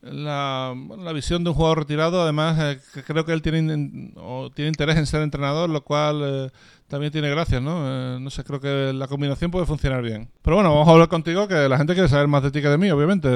la, 0.00 0.74
la, 0.98 1.12
visión 1.12 1.44
de 1.44 1.50
un 1.50 1.56
jugador 1.56 1.80
retirado. 1.80 2.22
Además, 2.22 2.58
eh, 2.58 3.02
creo 3.06 3.26
que 3.26 3.32
él 3.32 3.42
tiene, 3.42 4.12
o 4.16 4.50
tiene 4.50 4.68
interés 4.68 4.96
en 4.96 5.04
ser 5.06 5.20
entrenador, 5.20 5.68
lo 5.68 5.82
cual 5.82 6.22
eh, 6.24 6.50
también 6.88 7.12
tiene 7.12 7.30
gracias, 7.30 7.60
¿no? 7.60 7.82
Eh, 7.84 8.18
no 8.20 8.30
sé, 8.30 8.44
creo 8.44 8.60
que 8.60 8.92
la 8.92 9.08
combinación 9.08 9.50
puede 9.50 9.66
funcionar 9.66 10.02
bien. 10.02 10.28
Pero 10.42 10.56
bueno, 10.56 10.70
vamos 10.70 10.88
a 10.88 10.92
hablar 10.92 11.08
contigo, 11.08 11.48
que 11.48 11.68
la 11.68 11.78
gente 11.78 11.94
quiere 11.94 12.08
saber 12.08 12.28
más 12.28 12.42
de 12.42 12.50
ti 12.50 12.62
que 12.62 12.68
de 12.68 12.78
mí, 12.78 12.90
obviamente. 12.90 13.28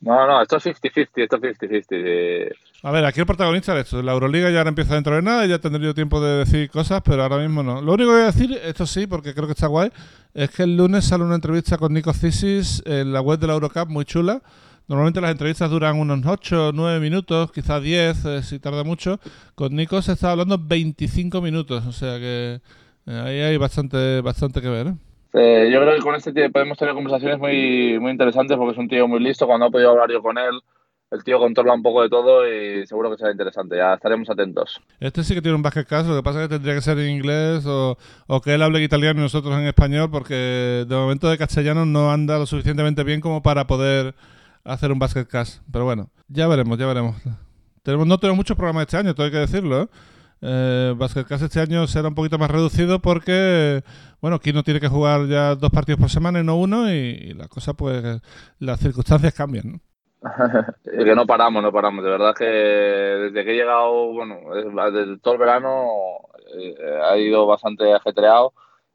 No, 0.00 0.26
no, 0.26 0.42
esto 0.42 0.56
es 0.58 0.66
50-50, 0.66 1.08
esto 1.16 1.36
es 1.36 1.58
50-50. 1.58 2.54
A 2.82 2.90
ver, 2.90 3.04
aquí 3.04 3.20
el 3.20 3.26
protagonista 3.26 3.76
es 3.78 3.86
esto. 3.86 4.02
La 4.02 4.12
Euroliga 4.12 4.50
ya 4.50 4.58
ahora 4.58 4.68
empieza 4.68 4.94
dentro 4.94 5.16
de 5.16 5.22
nada 5.22 5.46
ya 5.46 5.58
tendré 5.58 5.82
yo 5.82 5.94
tiempo 5.94 6.20
de 6.20 6.38
decir 6.38 6.70
cosas, 6.70 7.02
pero 7.04 7.22
ahora 7.22 7.38
mismo 7.38 7.62
no. 7.62 7.80
Lo 7.80 7.94
único 7.94 8.10
que 8.10 8.16
voy 8.16 8.22
a 8.22 8.26
decir, 8.26 8.60
esto 8.62 8.86
sí, 8.86 9.06
porque 9.06 9.34
creo 9.34 9.46
que 9.46 9.54
está 9.54 9.66
guay, 9.66 9.90
es 10.34 10.50
que 10.50 10.64
el 10.64 10.76
lunes 10.76 11.06
sale 11.06 11.24
una 11.24 11.34
entrevista 11.34 11.78
con 11.78 11.92
Nico 11.92 12.12
Cisis 12.12 12.82
en 12.86 13.12
la 13.12 13.20
web 13.20 13.38
de 13.38 13.46
la 13.46 13.54
Eurocup, 13.54 13.88
muy 13.88 14.04
chula, 14.04 14.42
Normalmente 14.88 15.20
las 15.20 15.32
entrevistas 15.32 15.68
duran 15.68 15.98
unos 15.98 16.20
8 16.24 16.70
9 16.72 17.00
minutos, 17.00 17.50
quizás 17.50 17.82
10 17.82 18.24
eh, 18.24 18.42
si 18.42 18.60
tarda 18.60 18.84
mucho. 18.84 19.18
Con 19.56 19.74
Nico 19.74 20.00
se 20.00 20.12
está 20.12 20.30
hablando 20.30 20.58
25 20.60 21.40
minutos, 21.40 21.84
o 21.86 21.92
sea 21.92 22.18
que 22.18 22.60
eh, 23.06 23.22
ahí 23.24 23.40
hay 23.40 23.56
bastante, 23.56 24.20
bastante 24.20 24.60
que 24.60 24.68
ver. 24.68 24.86
¿eh? 25.34 25.70
yo 25.72 25.80
creo 25.80 25.96
que 25.96 26.02
con 26.02 26.14
este 26.14 26.32
tío 26.32 26.50
podemos 26.52 26.78
tener 26.78 26.94
conversaciones 26.94 27.38
muy, 27.38 27.98
muy 27.98 28.12
interesantes 28.12 28.56
porque 28.56 28.72
es 28.72 28.78
un 28.78 28.88
tío 28.88 29.08
muy 29.08 29.18
listo. 29.18 29.46
Cuando 29.46 29.66
he 29.66 29.70
podido 29.72 29.90
hablar 29.90 30.08
yo 30.10 30.22
con 30.22 30.38
él, 30.38 30.60
el 31.10 31.24
tío 31.24 31.40
controla 31.40 31.74
un 31.74 31.82
poco 31.82 32.02
de 32.02 32.08
todo 32.08 32.46
y 32.48 32.86
seguro 32.86 33.10
que 33.10 33.16
será 33.16 33.32
interesante. 33.32 33.76
Ya 33.76 33.94
estaremos 33.94 34.30
atentos. 34.30 34.80
Este 35.00 35.24
sí 35.24 35.34
que 35.34 35.42
tiene 35.42 35.56
un 35.56 35.62
basket 35.62 35.84
caso, 35.84 36.10
lo 36.10 36.16
que 36.16 36.22
pasa 36.22 36.42
es 36.42 36.48
que 36.48 36.54
tendría 36.54 36.76
que 36.76 36.80
ser 36.80 36.96
en 37.00 37.10
inglés 37.10 37.66
o, 37.66 37.98
o 38.28 38.40
que 38.40 38.54
él 38.54 38.62
hable 38.62 38.80
italiano 38.84 39.18
y 39.18 39.24
nosotros 39.24 39.52
en 39.58 39.66
español, 39.66 40.10
porque 40.12 40.84
de 40.88 40.94
momento 40.94 41.28
de 41.28 41.38
castellano 41.38 41.84
no 41.86 42.12
anda 42.12 42.38
lo 42.38 42.46
suficientemente 42.46 43.02
bien 43.02 43.20
como 43.20 43.42
para 43.42 43.66
poder 43.66 44.14
hacer 44.66 44.92
un 44.92 44.98
basket 44.98 45.26
cast. 45.26 45.62
Pero 45.72 45.84
bueno, 45.84 46.10
ya 46.28 46.46
veremos, 46.48 46.78
ya 46.78 46.86
veremos. 46.86 47.16
Tenemos, 47.82 48.06
no 48.06 48.18
tenemos 48.18 48.36
muchos 48.36 48.56
programas 48.56 48.82
este 48.82 48.96
año, 48.96 49.14
todo 49.14 49.26
hay 49.26 49.32
que 49.32 49.38
decirlo. 49.38 49.82
¿eh? 49.82 49.88
Eh, 50.42 50.94
basket 50.96 51.24
cast 51.24 51.44
este 51.44 51.60
año 51.60 51.86
será 51.86 52.08
un 52.08 52.14
poquito 52.14 52.38
más 52.38 52.50
reducido 52.50 53.00
porque, 53.00 53.82
bueno, 54.20 54.36
aquí 54.36 54.52
no 54.52 54.62
tiene 54.62 54.80
que 54.80 54.88
jugar 54.88 55.26
ya 55.26 55.54
dos 55.54 55.70
partidos 55.70 56.00
por 56.00 56.10
semana 56.10 56.40
y 56.40 56.44
no 56.44 56.56
uno, 56.56 56.92
y, 56.92 56.96
y 56.96 57.34
la 57.34 57.48
cosa, 57.48 57.74
pues, 57.74 58.20
las 58.58 58.80
circunstancias 58.80 59.34
cambian. 59.34 59.72
¿no? 59.72 59.80
que 60.84 61.14
no 61.14 61.26
paramos, 61.26 61.62
no 61.62 61.72
paramos. 61.72 62.04
De 62.04 62.10
verdad 62.10 62.34
que 62.36 62.44
desde 62.44 63.44
que 63.44 63.52
he 63.52 63.56
llegado, 63.56 64.12
bueno, 64.12 64.36
desde 64.92 65.18
todo 65.18 65.34
el 65.34 65.40
verano 65.40 65.88
eh, 66.58 66.74
ha 67.04 67.16
ido 67.16 67.46
bastante 67.46 67.92
ajetreado 67.92 68.52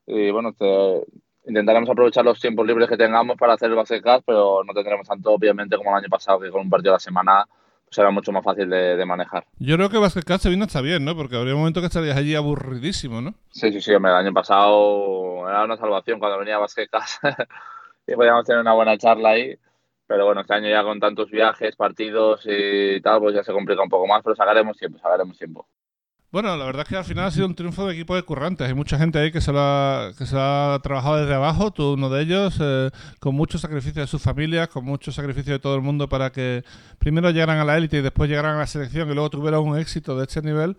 y 0.07 0.31
bueno, 0.31 0.53
te, 0.53 1.05
intentaremos 1.45 1.89
aprovechar 1.89 2.25
los 2.25 2.39
tiempos 2.39 2.65
libres 2.65 2.87
que 2.87 2.97
tengamos 2.97 3.37
para 3.37 3.53
hacer 3.53 3.69
el 3.69 3.75
base 3.75 4.01
pero 4.25 4.63
no 4.63 4.73
tendremos 4.73 5.07
tanto, 5.07 5.31
obviamente, 5.31 5.77
como 5.77 5.91
el 5.91 6.03
año 6.03 6.09
pasado, 6.09 6.39
que 6.39 6.49
con 6.49 6.61
un 6.61 6.69
partido 6.69 6.93
a 6.93 6.95
la 6.95 6.99
semana 6.99 7.45
será 7.89 8.09
mucho 8.09 8.31
más 8.31 8.43
fácil 8.43 8.69
de, 8.69 9.05
manejar. 9.05 9.45
Yo 9.59 9.75
creo 9.75 9.89
que 9.89 9.97
Basket 9.97 10.37
se 10.37 10.49
vino 10.49 10.63
hasta 10.63 10.81
bien, 10.81 11.03
¿no? 11.03 11.15
Porque 11.15 11.35
habría 11.35 11.53
un 11.53 11.59
momento 11.59 11.81
que 11.81 11.87
estarías 11.87 12.15
allí 12.15 12.35
aburridísimo, 12.35 13.21
¿no? 13.21 13.33
Sí, 13.49 13.71
sí, 13.71 13.81
sí. 13.81 13.91
El 13.91 14.05
año 14.05 14.33
pasado 14.33 15.47
era 15.49 15.65
una 15.65 15.75
salvación 15.75 16.19
cuando 16.19 16.39
venía 16.39 16.57
Basket 16.57 16.87
y 18.07 18.15
podíamos 18.15 18.45
tener 18.45 18.61
una 18.61 18.73
buena 18.73 18.97
charla 18.97 19.31
ahí. 19.31 19.55
Pero 20.07 20.25
bueno, 20.25 20.41
este 20.41 20.53
año 20.53 20.69
ya 20.69 20.83
con 20.83 20.99
tantos 20.99 21.29
viajes, 21.29 21.75
partidos 21.75 22.41
y 22.45 22.99
tal, 23.01 23.19
pues 23.19 23.35
ya 23.35 23.43
se 23.43 23.53
complica 23.53 23.81
un 23.83 23.89
poco 23.89 24.07
más, 24.07 24.21
pero 24.23 24.35
sacaremos 24.35 24.77
tiempo, 24.77 24.97
sacaremos 24.99 25.37
tiempo. 25.37 25.67
Bueno, 26.31 26.55
la 26.55 26.63
verdad 26.63 26.83
es 26.83 26.87
que 26.87 26.95
al 26.95 27.03
final 27.03 27.25
ha 27.25 27.31
sido 27.31 27.45
un 27.45 27.55
triunfo 27.55 27.85
de 27.85 27.93
equipo 27.93 28.15
de 28.15 28.23
currantes. 28.23 28.65
Hay 28.65 28.73
mucha 28.73 28.97
gente 28.97 29.19
ahí 29.19 29.33
que 29.33 29.41
se 29.41 29.51
lo 29.51 29.59
ha, 29.59 30.79
trabajado 30.81 31.17
desde 31.17 31.33
abajo, 31.33 31.71
tú 31.71 31.93
uno 31.93 32.09
de 32.09 32.21
ellos, 32.21 32.57
eh, 32.61 32.89
con 33.19 33.35
mucho 33.35 33.57
sacrificio 33.57 34.01
de 34.01 34.07
sus 34.07 34.21
familias, 34.21 34.69
con 34.69 34.85
mucho 34.85 35.11
sacrificio 35.11 35.51
de 35.51 35.59
todo 35.59 35.75
el 35.75 35.81
mundo 35.81 36.07
para 36.07 36.31
que 36.31 36.63
primero 36.99 37.31
llegaran 37.31 37.57
a 37.57 37.65
la 37.65 37.77
élite 37.77 37.97
y 37.97 38.01
después 38.01 38.29
llegaran 38.29 38.55
a 38.55 38.59
la 38.59 38.67
selección 38.67 39.09
y 39.11 39.13
luego 39.13 39.29
tuvieran 39.29 39.59
un 39.59 39.77
éxito 39.77 40.17
de 40.17 40.23
este 40.23 40.41
nivel. 40.41 40.77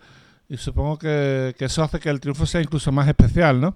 Y 0.49 0.57
supongo 0.57 0.97
que, 0.97 1.53
que 1.55 1.65
eso 1.65 1.83
hace 1.83 1.99
que 1.99 2.09
el 2.09 2.19
triunfo 2.19 2.47
sea 2.47 2.61
incluso 2.61 2.91
más 2.91 3.07
especial, 3.07 3.61
¿no? 3.61 3.75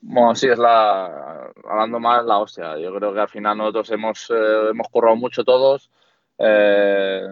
Bueno, 0.00 0.34
sí, 0.34 0.46
es 0.46 0.58
la. 0.58 1.50
Hablando 1.68 1.98
más, 1.98 2.24
la 2.24 2.38
hostia. 2.38 2.78
Yo 2.78 2.94
creo 2.94 3.12
que 3.12 3.20
al 3.20 3.28
final 3.28 3.58
nosotros 3.58 3.90
hemos, 3.90 4.30
eh, 4.30 4.70
hemos 4.70 4.88
currado 4.88 5.16
mucho 5.16 5.42
todos. 5.42 5.90
Eh, 6.38 7.26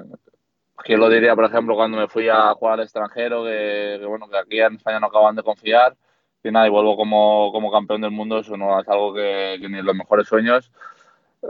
yo 0.85 0.97
lo 0.97 1.09
diría, 1.09 1.35
por 1.35 1.45
ejemplo, 1.45 1.75
cuando 1.75 1.99
me 1.99 2.09
fui 2.09 2.29
a 2.29 2.53
jugar 2.55 2.75
al 2.75 2.85
extranjero, 2.85 3.45
que, 3.45 4.01
bueno, 4.07 4.29
que 4.29 4.39
aquí 4.39 4.61
en 4.61 4.75
España 4.77 5.01
no 5.01 5.07
acaban 5.07 5.37
de 5.37 5.43
confiar. 5.43 5.97
Y 6.43 6.51
nada, 6.51 6.67
y 6.67 6.71
vuelvo 6.71 6.97
como, 6.97 7.51
como 7.53 7.73
campeón 7.73 8.03
del 8.03 8.13
mundo, 8.13 8.39
eso 8.39 8.57
no 8.57 8.79
es 8.81 8.89
algo 8.89 9.13
que, 9.15 9.59
ni 9.59 9.79
en 9.79 9.85
los 9.85 9.97
mejores 9.97 10.29
sueños. 10.29 10.71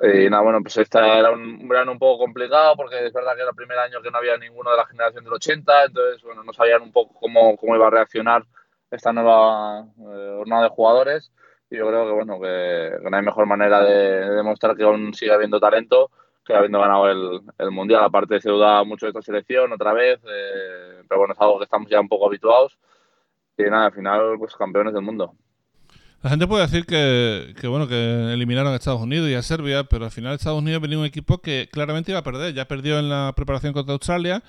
Y 0.02 0.28
nada, 0.30 0.42
bueno, 0.42 0.60
pues 0.62 0.76
esta 0.78 1.18
era 1.18 1.30
un 1.30 1.68
verano 1.68 1.92
un 1.92 1.98
poco 1.98 2.24
complicado 2.24 2.76
porque 2.76 3.06
es 3.06 3.12
verdad 3.12 3.34
que 3.34 3.42
era 3.42 3.50
el 3.50 3.56
primer 3.56 3.78
año 3.78 4.02
que 4.02 4.10
no 4.10 4.18
había 4.18 4.36
ninguno 4.36 4.70
de 4.70 4.76
la 4.76 4.86
generación 4.86 5.24
del 5.24 5.32
80, 5.34 5.84
entonces, 5.84 6.22
bueno, 6.22 6.42
no 6.42 6.52
sabían 6.52 6.82
un 6.82 6.92
poco 6.92 7.14
cómo, 7.18 7.56
cómo 7.56 7.76
iba 7.76 7.86
a 7.86 7.90
reaccionar 7.90 8.44
esta 8.90 9.12
nueva 9.12 9.86
eh, 9.98 10.34
jornada 10.38 10.64
de 10.64 10.68
jugadores. 10.70 11.32
Y 11.70 11.76
yo 11.76 11.88
creo 11.88 12.06
que, 12.06 12.12
bueno, 12.12 12.40
que, 12.40 13.10
no 13.10 13.16
hay 13.16 13.22
mejor 13.22 13.46
manera 13.46 13.82
de, 13.82 14.30
demostrar 14.30 14.76
que 14.76 14.84
aún 14.84 15.14
sigue 15.14 15.32
habiendo 15.32 15.60
talento 15.60 16.10
que 16.46 16.54
habiendo 16.54 16.80
ganado 16.80 17.10
el, 17.10 17.70
Mundial. 17.70 18.04
Aparte 18.04 18.40
se 18.40 18.50
duda 18.50 18.84
mucho 18.84 19.06
de 19.06 19.10
esta 19.10 19.22
selección 19.22 19.72
otra 19.72 19.92
vez, 19.92 20.20
eh, 20.24 21.02
pero 21.08 21.20
bueno, 21.20 21.34
es 21.34 21.40
algo 21.40 21.58
que 21.58 21.64
estamos 21.64 21.90
ya 21.90 22.00
un 22.00 22.08
poco 22.08 22.26
habituados. 22.26 22.78
Y 23.58 23.62
nada, 23.64 23.86
al 23.86 23.92
final, 23.92 24.36
pues 24.38 24.54
campeones 24.54 24.94
del 24.94 25.02
mundo. 25.02 25.34
La 26.22 26.30
gente 26.30 26.46
puede 26.46 26.62
decir 26.62 26.86
que, 26.86 27.54
que, 27.60 27.68
bueno 27.68 27.86
que 27.86 28.32
eliminaron 28.32 28.72
a 28.72 28.76
Estados 28.76 29.00
Unidos 29.00 29.28
y 29.28 29.34
a 29.34 29.42
Serbia, 29.42 29.84
pero 29.84 30.06
al 30.06 30.10
final 30.10 30.34
Estados 30.34 30.58
Unidos 30.58 30.80
venía 30.80 30.98
un 30.98 31.04
equipo 31.04 31.38
que 31.38 31.68
claramente 31.70 32.10
iba 32.10 32.20
a 32.20 32.24
perder. 32.24 32.54
Ya 32.54 32.66
perdió 32.66 32.98
en 32.98 33.08
la 33.08 33.32
preparación 33.36 33.72
contra 33.72 33.92
Australia 33.92 34.42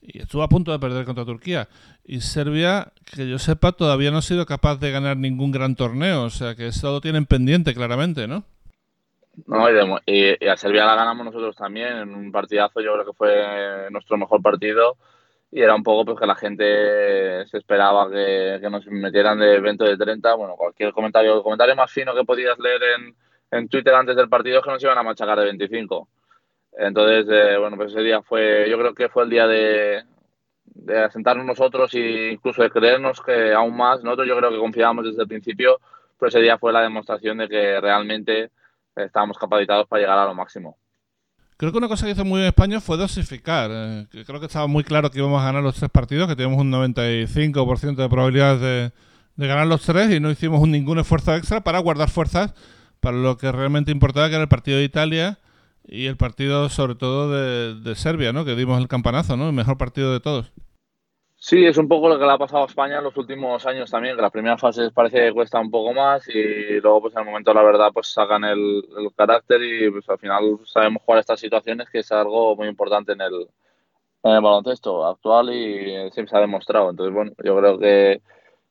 y 0.00 0.20
estuvo 0.20 0.42
a 0.42 0.48
punto 0.48 0.72
de 0.72 0.78
perder 0.78 1.04
contra 1.04 1.24
Turquía. 1.24 1.68
Y 2.04 2.20
Serbia, 2.20 2.92
que 3.04 3.28
yo 3.28 3.38
sepa, 3.38 3.72
todavía 3.72 4.10
no 4.10 4.18
ha 4.18 4.22
sido 4.22 4.46
capaz 4.46 4.76
de 4.76 4.90
ganar 4.90 5.16
ningún 5.16 5.50
gran 5.50 5.76
torneo. 5.76 6.24
O 6.24 6.30
sea 6.30 6.54
que 6.54 6.68
eso 6.68 6.92
lo 6.92 7.00
tienen 7.00 7.26
pendiente 7.26 7.74
claramente, 7.74 8.26
¿no? 8.26 8.44
No, 9.46 9.66
y, 10.06 10.48
a 10.48 10.56
Serbia 10.56 10.84
la 10.84 10.94
ganamos 10.94 11.26
nosotros 11.26 11.56
también 11.56 11.98
en 11.98 12.14
un 12.14 12.32
partidazo, 12.32 12.80
yo 12.80 12.92
creo 12.94 13.04
que 13.06 13.12
fue 13.12 13.90
nuestro 13.90 14.16
mejor 14.16 14.42
partido 14.42 14.96
y 15.50 15.62
era 15.62 15.74
un 15.74 15.82
poco 15.82 16.04
pues 16.04 16.20
que 16.20 16.26
la 16.26 16.34
gente 16.34 17.46
se 17.46 17.58
esperaba 17.58 18.10
que, 18.10 18.58
nos 18.70 18.86
metieran 18.86 19.38
de 19.38 19.60
20 19.60 19.84
de 19.84 19.96
30, 19.96 20.34
bueno, 20.34 20.56
cualquier 20.56 20.92
comentario, 20.92 21.36
el 21.36 21.42
comentario 21.42 21.76
más 21.76 21.90
fino 21.90 22.14
que 22.14 22.24
podías 22.24 22.58
leer 22.58 22.80
en, 22.82 23.16
en 23.50 23.68
Twitter 23.68 23.94
antes 23.94 24.16
del 24.16 24.28
partido 24.28 24.58
es 24.58 24.64
que 24.64 24.70
nos 24.70 24.82
iban 24.82 24.98
a 24.98 25.02
machacar 25.02 25.38
de 25.38 25.46
25. 25.46 26.08
Entonces, 26.76 27.26
eh, 27.30 27.56
bueno, 27.58 27.76
pues 27.76 27.92
ese 27.92 28.02
día 28.02 28.22
fue, 28.22 28.68
yo 28.68 28.78
creo 28.78 28.94
que 28.94 29.08
fue 29.08 29.24
el 29.24 29.30
día 29.30 29.46
de, 29.46 30.04
de 30.64 30.98
asentarnos 30.98 31.46
nosotros 31.46 31.92
e 31.94 32.32
incluso 32.32 32.62
de 32.62 32.70
creernos 32.70 33.20
que 33.22 33.52
aún 33.52 33.76
más, 33.76 34.02
nosotros 34.04 34.28
yo 34.28 34.36
creo 34.36 34.50
que 34.50 34.58
confiábamos 34.58 35.06
desde 35.06 35.22
el 35.22 35.28
principio, 35.28 35.80
pero 36.18 36.28
ese 36.28 36.40
día 36.40 36.58
fue 36.58 36.72
la 36.72 36.82
demostración 36.82 37.38
de 37.38 37.48
que 37.48 37.80
realmente 37.80 38.50
estábamos 39.04 39.38
capacitados 39.38 39.86
para 39.86 40.02
llegar 40.02 40.18
a 40.18 40.26
lo 40.26 40.34
máximo. 40.34 40.76
Creo 41.56 41.72
que 41.72 41.78
una 41.78 41.88
cosa 41.88 42.06
que 42.06 42.12
hizo 42.12 42.24
muy 42.24 42.38
bien 42.38 42.48
España 42.48 42.80
fue 42.80 42.96
dosificar. 42.96 43.68
Eh, 43.72 44.06
creo 44.24 44.38
que 44.38 44.46
estaba 44.46 44.68
muy 44.68 44.84
claro 44.84 45.10
que 45.10 45.18
íbamos 45.18 45.42
a 45.42 45.46
ganar 45.46 45.62
los 45.62 45.74
tres 45.74 45.90
partidos, 45.90 46.28
que 46.28 46.36
teníamos 46.36 46.60
un 46.60 46.70
95% 46.70 47.96
de 47.96 48.08
probabilidades 48.08 48.60
de, 48.60 48.92
de, 49.34 49.46
ganar 49.48 49.66
los 49.66 49.82
tres 49.82 50.14
y 50.14 50.20
no 50.20 50.30
hicimos 50.30 50.66
ningún 50.68 51.00
esfuerzo 51.00 51.34
extra 51.34 51.62
para 51.62 51.80
guardar 51.80 52.10
fuerzas 52.10 52.54
para 53.00 53.16
lo 53.16 53.36
que 53.38 53.50
realmente 53.50 53.90
importaba, 53.90 54.28
que 54.28 54.34
era 54.34 54.42
el 54.42 54.48
partido 54.48 54.78
de 54.78 54.84
Italia 54.84 55.38
y 55.84 56.06
el 56.06 56.16
partido 56.16 56.68
sobre 56.68 56.94
todo 56.94 57.30
de, 57.32 57.74
de 57.80 57.94
Serbia, 57.96 58.32
¿no? 58.32 58.44
que 58.44 58.54
dimos 58.54 58.80
el 58.80 58.86
campanazo, 58.86 59.36
¿no? 59.36 59.48
el 59.48 59.52
mejor 59.52 59.78
partido 59.78 60.12
de 60.12 60.20
todos. 60.20 60.52
Sí, 61.48 61.64
es 61.64 61.78
un 61.78 61.88
poco 61.88 62.10
lo 62.10 62.18
que 62.18 62.26
le 62.26 62.32
ha 62.32 62.36
pasado 62.36 62.64
a 62.64 62.66
España 62.66 62.98
en 62.98 63.04
los 63.04 63.16
últimos 63.16 63.64
años 63.64 63.90
también, 63.90 64.14
que 64.14 64.20
las 64.20 64.30
primeras 64.30 64.60
fases 64.60 64.92
parece 64.92 65.16
que 65.24 65.32
cuesta 65.32 65.58
un 65.58 65.70
poco 65.70 65.94
más 65.94 66.28
y 66.28 66.78
luego 66.78 67.00
pues 67.00 67.14
en 67.14 67.20
el 67.20 67.24
momento 67.24 67.54
la 67.54 67.62
verdad 67.62 67.90
pues 67.90 68.08
sacan 68.08 68.44
el, 68.44 68.82
carácter 69.16 69.62
y 69.62 69.90
pues 69.90 70.06
al 70.10 70.18
final 70.18 70.58
sabemos 70.66 71.02
jugar 71.02 71.20
estas 71.20 71.40
situaciones 71.40 71.88
que 71.88 72.00
es 72.00 72.12
algo 72.12 72.54
muy 72.54 72.68
importante 72.68 73.12
en 73.12 73.22
el, 73.22 73.48
baloncesto 74.22 75.06
actual 75.06 75.48
y 75.54 76.10
siempre 76.10 76.28
se 76.28 76.36
ha 76.36 76.40
demostrado. 76.40 76.90
Entonces 76.90 77.14
bueno, 77.14 77.32
yo 77.42 77.56
creo 77.56 77.78
que, 77.78 78.20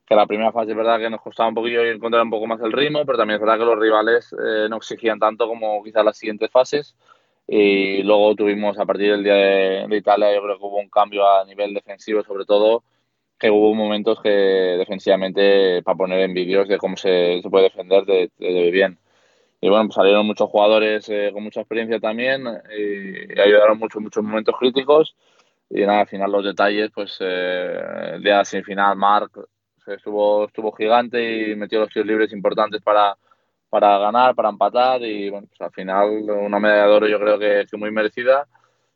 que 0.06 0.14
la 0.14 0.26
primera 0.28 0.52
fase 0.52 0.70
es 0.70 0.76
verdad 0.76 1.00
que 1.00 1.10
nos 1.10 1.20
costaba 1.20 1.48
un 1.48 1.56
poquillo 1.56 1.82
encontrar 1.84 2.22
un 2.22 2.30
poco 2.30 2.46
más 2.46 2.60
el 2.60 2.70
ritmo, 2.70 3.04
pero 3.04 3.18
también 3.18 3.36
es 3.36 3.40
verdad 3.40 3.58
que 3.58 3.64
los 3.64 3.78
rivales 3.80 4.32
eh, 4.34 4.68
no 4.70 4.76
exigían 4.76 5.18
tanto 5.18 5.48
como 5.48 5.82
quizás 5.82 6.04
las 6.04 6.16
siguientes 6.16 6.48
fases 6.52 6.94
y 7.50 8.02
luego 8.02 8.34
tuvimos 8.34 8.78
a 8.78 8.84
partir 8.84 9.10
del 9.12 9.24
día 9.24 9.34
de, 9.34 9.96
Italia, 9.96 10.34
yo 10.34 10.42
creo 10.42 10.58
que 10.58 10.64
hubo 10.64 10.76
un 10.76 10.90
cambio 10.90 11.26
a 11.26 11.46
nivel 11.46 11.72
defensivo, 11.72 12.22
sobre 12.22 12.44
todo, 12.44 12.84
que 13.38 13.50
hubo 13.50 13.74
momentos 13.74 14.20
que 14.20 14.28
defensivamente, 14.28 15.82
para 15.82 15.96
poner 15.96 16.20
en 16.20 16.34
vídeos 16.34 16.68
de 16.68 16.76
cómo 16.76 16.96
se, 16.98 17.40
se 17.42 17.48
puede 17.48 17.64
defender 17.64 18.04
de, 18.04 18.30
de, 18.38 18.70
bien. 18.70 18.98
Y 19.62 19.68
bueno, 19.70 19.86
pues 19.86 19.94
salieron 19.94 20.26
muchos 20.26 20.50
jugadores 20.50 21.08
eh, 21.08 21.30
con 21.32 21.42
mucha 21.42 21.60
experiencia 21.60 21.98
también 22.00 22.44
y, 22.76 23.40
ayudaron 23.40 23.78
mucho 23.78 23.98
en 23.98 24.04
muchos 24.04 24.22
momentos 24.22 24.54
críticos. 24.58 25.16
Y 25.70 25.80
nada, 25.82 26.00
al 26.00 26.08
final 26.08 26.30
los 26.30 26.44
detalles, 26.44 26.90
pues 26.94 27.16
eh, 27.20 27.80
el 28.14 28.22
día 28.22 28.38
de 28.38 28.44
semifinal, 28.44 28.96
Marc 28.96 29.32
estuvo, 29.86 30.46
estuvo 30.46 30.72
gigante 30.72 31.50
y 31.50 31.56
metió 31.56 31.80
los 31.80 31.88
tiros 31.90 32.06
libres 32.06 32.32
importantes 32.32 32.82
para, 32.82 33.16
para 33.68 33.98
ganar, 33.98 34.34
para 34.34 34.48
empatar 34.48 35.02
y 35.02 35.30
bueno, 35.30 35.46
pues 35.48 35.60
al 35.60 35.72
final 35.72 36.08
una 36.30 36.58
medalla 36.58 36.86
de 36.86 36.92
oro 36.92 37.08
yo 37.08 37.18
creo 37.18 37.38
que, 37.38 37.60
es 37.60 37.72
muy 37.74 37.90
merecida 37.90 38.46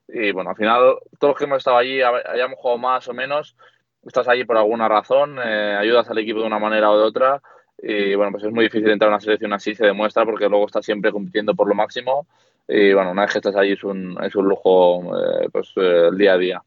y 0.08 0.32
bueno, 0.32 0.50
al 0.50 0.56
final 0.56 0.96
todos 1.18 1.32
los 1.32 1.38
que 1.38 1.44
hemos 1.44 1.58
estado 1.58 1.76
allí, 1.76 2.00
hayamos 2.02 2.58
jugado 2.58 2.78
más 2.78 3.08
o 3.08 3.14
menos, 3.14 3.56
estás 4.06 4.28
allí 4.28 4.44
por 4.44 4.56
alguna 4.56 4.88
razón, 4.88 5.38
eh, 5.44 5.76
ayudas 5.78 6.08
al 6.10 6.18
equipo 6.18 6.40
de 6.40 6.46
una 6.46 6.58
manera 6.58 6.90
o 6.90 6.98
de 6.98 7.04
otra 7.04 7.42
y 7.78 8.14
bueno, 8.14 8.32
pues 8.32 8.44
es 8.44 8.52
muy 8.52 8.64
difícil 8.64 8.90
entrar 8.90 9.10
a 9.10 9.14
una 9.14 9.20
selección 9.20 9.52
así, 9.52 9.74
se 9.74 9.86
demuestra 9.86 10.24
porque 10.24 10.48
luego 10.48 10.66
estás 10.66 10.84
siempre 10.84 11.12
compitiendo 11.12 11.54
por 11.54 11.68
lo 11.68 11.74
máximo 11.74 12.26
y 12.68 12.92
bueno, 12.92 13.10
una 13.10 13.22
vez 13.22 13.32
que 13.32 13.38
estás 13.38 13.56
allí 13.56 13.72
es 13.72 13.84
un, 13.84 14.16
es 14.22 14.34
un 14.34 14.48
lujo 14.48 15.16
eh, 15.18 15.48
pues 15.52 15.72
eh, 15.76 16.08
el 16.10 16.16
día 16.16 16.34
a 16.34 16.38
día. 16.38 16.62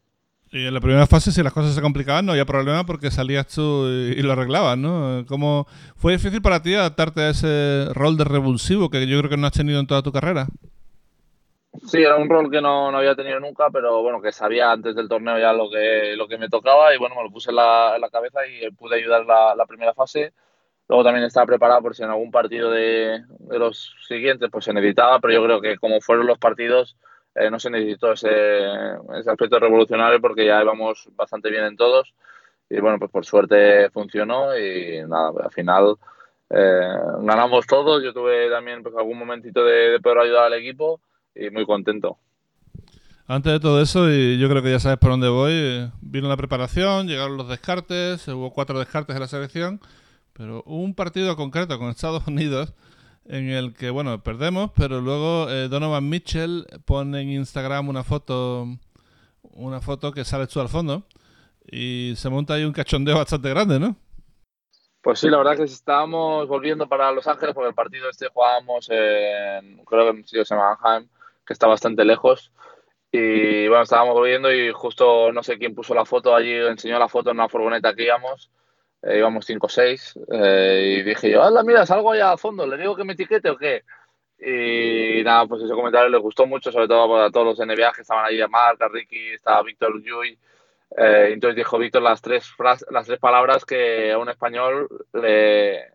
Y 0.55 0.67
en 0.67 0.73
la 0.73 0.79
primera 0.79 1.05
fase, 1.05 1.33
si 1.33 1.43
las 1.43 1.51
cosas 1.51 1.75
se 1.75 1.81
complicaban, 1.81 2.25
no 2.25 2.31
había 2.31 2.45
problema 2.45 2.85
porque 2.85 3.11
salías 3.11 3.45
tú 3.45 3.89
y, 3.89 4.21
lo 4.21 4.31
arreglabas, 4.31 4.77
¿no? 4.77 5.25
¿Cómo 5.27 5.67
fue 5.97 6.13
difícil 6.13 6.41
para 6.41 6.61
ti 6.61 6.73
adaptarte 6.73 7.23
a 7.23 7.29
ese 7.31 7.89
rol 7.93 8.15
de 8.15 8.23
revulsivo 8.23 8.89
que 8.89 9.05
yo 9.05 9.19
creo 9.19 9.29
que 9.29 9.35
no 9.35 9.47
has 9.47 9.53
tenido 9.53 9.81
en 9.81 9.87
toda 9.87 10.01
tu 10.01 10.13
carrera? 10.13 10.47
Sí, 11.85 12.01
era 12.01 12.15
un 12.15 12.29
rol 12.29 12.49
que 12.49 12.61
no, 12.61 12.89
no, 12.89 12.99
había 12.99 13.15
tenido 13.15 13.37
nunca, 13.41 13.65
pero 13.69 14.01
bueno, 14.01 14.21
que 14.21 14.31
sabía 14.31 14.71
antes 14.71 14.95
del 14.95 15.09
torneo 15.09 15.37
ya 15.37 15.51
lo 15.51 15.69
que, 15.69 16.15
lo 16.15 16.25
que 16.25 16.37
me 16.37 16.47
tocaba 16.47 16.95
y 16.95 16.97
bueno, 16.97 17.15
me 17.15 17.23
lo 17.23 17.31
puse 17.31 17.49
en 17.49 17.57
la, 17.57 17.97
la 17.99 18.09
cabeza 18.09 18.39
y 18.47 18.71
pude 18.71 18.95
ayudar 18.95 19.25
la, 19.25 19.55
la 19.55 19.65
primera 19.65 19.93
fase. 19.93 20.31
Luego 20.87 21.03
también 21.03 21.25
estaba 21.25 21.47
preparado 21.47 21.81
por 21.81 21.97
si 21.97 22.03
en 22.03 22.11
algún 22.11 22.31
partido 22.31 22.71
de, 22.71 23.25
de, 23.39 23.59
los 23.59 23.93
siguientes 24.07 24.49
pues 24.49 24.63
se 24.63 24.71
necesitaba, 24.71 25.19
pero 25.19 25.33
yo 25.33 25.43
creo 25.43 25.59
que 25.59 25.75
como 25.79 25.99
fueron 25.99 26.27
los 26.27 26.37
partidos 26.37 26.95
eh, 27.35 27.51
no 27.51 27.59
se 27.59 27.69
necesitó 27.69 28.13
ese, 28.13 28.29
aspecto 29.29 29.59
revolucionario 29.59 30.21
porque 30.21 30.45
ya 30.45 30.61
íbamos 30.61 31.09
bastante 31.15 31.49
bien 31.49 31.65
en 31.65 31.75
todos 31.75 32.13
y 32.69 32.79
bueno, 32.79 32.97
pues 32.97 33.11
por 33.11 33.25
suerte 33.25 33.89
funcionó 33.91 34.57
y 34.57 35.03
nada, 35.07 35.31
al 35.43 35.51
final 35.51 35.95
eh, 36.49 36.97
ganamos 37.21 37.67
todos. 37.67 38.03
Yo 38.03 38.13
tuve 38.13 38.49
también 38.49 38.81
pues, 38.81 38.95
algún 38.95 39.19
momentito 39.19 39.63
de, 39.63 39.91
de 39.91 39.99
poder 39.99 40.19
ayudar 40.19 40.45
al 40.45 40.53
equipo 40.53 41.01
y 41.35 41.49
muy 41.49 41.65
contento. 41.65 42.17
Antes 43.27 43.53
de 43.53 43.59
todo 43.59 43.81
eso, 43.81 44.11
y 44.11 44.37
yo 44.37 44.47
creo 44.49 44.61
que 44.61 44.69
ya 44.69 44.79
sabes 44.79 44.99
por 44.99 45.09
dónde 45.09 45.29
voy, 45.29 45.51
eh, 45.53 45.91
vino 45.99 46.29
la 46.29 46.37
preparación, 46.37 47.07
llegaron 47.07 47.37
los 47.37 47.49
descartes, 47.49 48.27
hubo 48.27 48.51
cuatro 48.51 48.77
descartes 48.77 49.15
de 49.15 49.19
la 49.19 49.27
selección, 49.27 49.81
pero 50.33 50.61
un 50.67 50.93
partido 50.93 51.35
concreto 51.35 51.79
con 51.79 51.89
Estados 51.89 52.27
Unidos 52.27 52.75
en 53.25 53.49
el 53.49 53.73
que, 53.73 53.89
bueno, 53.89 54.21
perdemos, 54.21 54.71
pero 54.75 55.01
luego 55.01 55.49
eh, 55.49 55.67
Donovan 55.67 56.07
Mitchell 56.07 56.65
pone 56.85 57.21
en 57.21 57.29
Instagram 57.29 57.89
una 57.89 58.03
foto, 58.03 58.67
una 59.53 59.81
foto 59.81 60.11
que 60.11 60.23
sale 60.23 60.47
tú 60.47 60.61
al 60.61 60.69
fondo, 60.69 61.03
y 61.65 62.13
se 62.15 62.29
monta 62.29 62.53
ahí 62.53 62.63
un 62.63 62.73
cachondeo 62.73 63.17
bastante 63.17 63.49
grande, 63.49 63.79
¿no? 63.79 63.95
Pues 65.01 65.19
sí, 65.19 65.29
la 65.29 65.37
verdad 65.37 65.57
que 65.57 65.63
estábamos 65.63 66.47
volviendo 66.47 66.87
para 66.87 67.11
Los 67.11 67.27
Ángeles 67.27 67.53
porque 67.53 67.69
el 67.69 67.75
partido 67.75 68.09
este 68.09 68.27
jugábamos 68.27 68.89
en, 68.89 69.77
creo 69.85 70.03
que 70.03 70.09
en 70.09 70.15
un 70.17 70.23
sitio 70.23 70.41
que 70.41 70.45
se 70.45 70.55
llama 70.55 70.77
Anaheim, 70.81 71.07
que 71.45 71.53
está 71.53 71.67
bastante 71.67 72.03
lejos. 72.03 72.51
Y 73.11 73.67
bueno, 73.67 73.83
estábamos 73.83 74.15
volviendo 74.15 74.51
y 74.51 74.71
justo 74.73 75.31
no 75.31 75.43
sé 75.43 75.59
quién 75.59 75.75
puso 75.75 75.93
la 75.93 76.05
foto 76.05 76.35
allí, 76.35 76.53
enseñó 76.53 76.97
la 76.97 77.07
foto 77.07 77.29
en 77.29 77.37
una 77.37 77.47
furgoneta 77.47 77.93
que 77.93 78.05
íbamos, 78.05 78.49
eh, 79.05 79.19
íbamos 79.19 79.45
5 79.45 79.65
o 79.65 79.69
6, 79.69 80.19
eh, 80.31 80.97
y 80.99 81.03
dije 81.03 81.31
yo, 81.31 81.43
¡hala, 81.43 81.63
mira, 81.63 81.85
salgo 81.85 82.11
allá 82.11 82.31
al 82.31 82.39
fondo! 82.39 82.65
¿Le 82.65 82.77
digo 82.77 82.95
que 82.95 83.03
me 83.03 83.13
etiquete 83.13 83.49
o 83.49 83.57
qué? 83.57 83.83
Y 84.39 85.23
nada, 85.23 85.45
pues 85.47 85.63
ese 85.63 85.73
comentario 85.73 86.09
le 86.09 86.17
gustó 86.17 86.45
mucho, 86.45 86.71
sobre 86.71 86.87
todo 86.87 87.23
a 87.23 87.31
todos 87.31 87.57
los 87.57 87.67
NBA 87.67 87.93
que 87.93 88.01
estaban 88.01 88.25
ahí, 88.25 88.41
a 88.41 88.47
Marc, 88.47 88.81
a 88.81 88.87
Ricky, 88.89 89.33
estaba 89.33 89.63
Víctor 89.63 90.01
Llull, 90.01 90.37
eh, 90.97 91.29
entonces 91.31 91.55
dijo 91.55 91.77
Víctor 91.77 92.01
las 92.01 92.21
tres, 92.21 92.51
las 92.89 93.05
tres 93.05 93.19
palabras 93.19 93.65
que 93.65 94.11
a 94.11 94.17
un 94.17 94.29
español 94.29 94.87
le, 95.13 95.91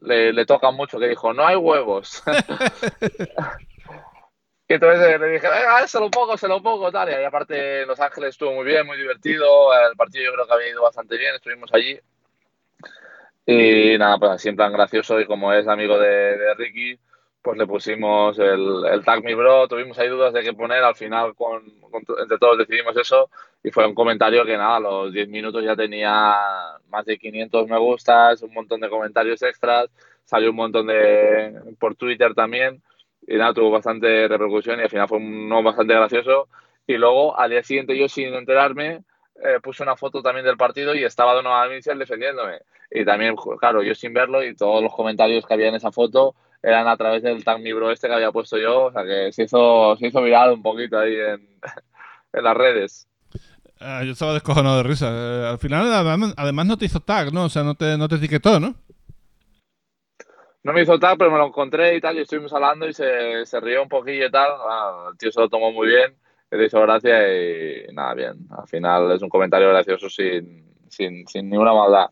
le, 0.00 0.32
le 0.32 0.46
tocan 0.46 0.74
mucho, 0.74 0.98
que 0.98 1.08
dijo, 1.08 1.32
no 1.32 1.46
hay 1.46 1.56
huevos. 1.56 2.22
y 4.68 4.74
entonces 4.74 5.20
le 5.20 5.28
dije, 5.28 5.46
ah, 5.46 5.86
se 5.86 6.00
lo 6.00 6.10
pongo, 6.10 6.36
se 6.36 6.48
lo 6.48 6.62
pongo, 6.62 6.92
tal. 6.92 7.10
Y 7.10 7.24
aparte 7.24 7.82
en 7.82 7.88
Los 7.88 8.00
Ángeles 8.00 8.30
estuvo 8.30 8.52
muy 8.52 8.64
bien, 8.64 8.86
muy 8.86 8.98
divertido. 8.98 9.72
El 9.72 9.96
partido 9.96 10.24
yo 10.24 10.32
creo 10.34 10.46
que 10.46 10.52
había 10.52 10.70
ido 10.70 10.82
bastante 10.82 11.16
bien, 11.16 11.34
estuvimos 11.34 11.72
allí. 11.72 11.98
Y 13.46 13.98
nada, 13.98 14.18
pues 14.18 14.32
así 14.32 14.48
en 14.48 14.56
plan 14.56 14.72
gracioso 14.72 15.20
y 15.20 15.26
como 15.26 15.52
es 15.52 15.68
amigo 15.68 15.98
de, 15.98 16.36
de 16.38 16.54
Ricky, 16.54 16.98
pues 17.42 17.58
le 17.58 17.66
pusimos 17.66 18.38
el, 18.38 18.84
el 18.90 19.04
tag 19.04 19.22
mi 19.22 19.34
bro, 19.34 19.68
tuvimos 19.68 19.98
ahí 19.98 20.08
dudas 20.08 20.32
de 20.32 20.42
qué 20.42 20.54
poner, 20.54 20.82
al 20.82 20.94
final 20.94 21.34
con, 21.34 21.62
con, 21.90 22.02
entre 22.22 22.38
todos 22.38 22.56
decidimos 22.56 22.96
eso 22.96 23.28
y 23.62 23.70
fue 23.70 23.86
un 23.86 23.94
comentario 23.94 24.46
que 24.46 24.56
nada, 24.56 24.76
a 24.76 24.80
los 24.80 25.12
10 25.12 25.28
minutos 25.28 25.62
ya 25.62 25.76
tenía 25.76 26.34
más 26.88 27.04
de 27.04 27.18
500 27.18 27.68
me 27.68 27.78
gustas, 27.78 28.42
un 28.42 28.54
montón 28.54 28.80
de 28.80 28.88
comentarios 28.88 29.42
extras, 29.42 29.90
salió 30.24 30.50
un 30.50 30.56
montón 30.56 30.86
de 30.86 31.60
por 31.78 31.96
Twitter 31.96 32.34
también 32.34 32.82
y 33.26 33.36
nada, 33.36 33.54
tuvo 33.54 33.70
bastante 33.70 34.28
repercusión 34.28 34.78
y 34.80 34.82
al 34.82 34.90
final 34.90 35.08
fue 35.08 35.18
un, 35.18 35.48
no, 35.48 35.62
bastante 35.62 35.94
gracioso. 35.94 36.48
Y 36.86 36.94
luego 36.94 37.38
al 37.38 37.50
día 37.50 37.62
siguiente 37.62 37.96
yo 37.96 38.08
sin 38.08 38.34
enterarme 38.34 39.02
eh, 39.42 39.60
puse 39.62 39.82
una 39.82 39.96
foto 39.96 40.22
también 40.22 40.46
del 40.46 40.56
partido 40.56 40.94
y 40.94 41.04
estaba 41.04 41.34
Donovan 41.34 41.70
Mitchell 41.70 41.98
defendiéndome 41.98 42.60
y 42.90 43.04
también, 43.04 43.34
claro, 43.58 43.82
yo 43.82 43.94
sin 43.94 44.14
verlo 44.14 44.44
y 44.44 44.54
todos 44.54 44.82
los 44.82 44.94
comentarios 44.94 45.44
que 45.46 45.54
había 45.54 45.68
en 45.68 45.74
esa 45.74 45.90
foto 45.90 46.34
eran 46.62 46.86
a 46.86 46.96
través 46.96 47.22
del 47.22 47.44
tag 47.44 47.60
mi 47.60 47.72
bro 47.72 47.90
este 47.90 48.08
que 48.08 48.14
había 48.14 48.32
puesto 48.32 48.56
yo, 48.56 48.84
o 48.84 48.92
sea 48.92 49.04
que 49.04 49.32
se 49.32 49.44
hizo, 49.44 49.96
se 49.96 50.06
hizo 50.06 50.22
viral 50.22 50.52
un 50.52 50.62
poquito 50.62 50.98
ahí 50.98 51.14
en, 51.14 51.48
en 52.32 52.44
las 52.44 52.56
redes. 52.56 53.08
Ah, 53.80 54.02
yo 54.04 54.12
estaba 54.12 54.32
descojonado 54.32 54.78
de 54.78 54.82
risa. 54.84 55.08
Eh, 55.10 55.46
al 55.50 55.58
final, 55.58 55.92
además, 56.36 56.66
no 56.66 56.78
te 56.78 56.86
hizo 56.86 57.00
tag, 57.00 57.32
¿no? 57.32 57.44
O 57.44 57.48
sea, 57.48 57.62
no 57.64 57.74
te, 57.74 57.98
no 57.98 58.08
te 58.08 58.14
etiquetó, 58.14 58.58
¿no? 58.58 58.74
No 60.62 60.72
me 60.72 60.82
hizo 60.82 60.98
tag, 60.98 61.18
pero 61.18 61.30
me 61.30 61.36
lo 61.36 61.48
encontré 61.48 61.94
y 61.96 62.00
tal, 62.00 62.16
y 62.16 62.20
estuvimos 62.20 62.52
hablando 62.54 62.88
y 62.88 62.94
se, 62.94 63.44
se 63.44 63.60
rió 63.60 63.82
un 63.82 63.88
poquillo 63.88 64.26
y 64.26 64.30
tal. 64.30 64.50
Ah, 64.66 65.08
el 65.12 65.18
tío 65.18 65.30
se 65.30 65.40
lo 65.40 65.50
tomó 65.50 65.70
muy 65.72 65.88
bien, 65.88 66.16
le 66.50 66.66
hizo 66.66 66.80
gracia 66.80 67.18
y 67.28 67.92
nada, 67.92 68.14
bien. 68.14 68.46
Al 68.50 68.66
final 68.68 69.12
es 69.12 69.22
un 69.22 69.28
comentario 69.28 69.68
gracioso 69.68 70.08
sin, 70.08 70.64
sin, 70.88 71.26
sin 71.26 71.50
ninguna 71.50 71.72
maldad. 71.72 72.06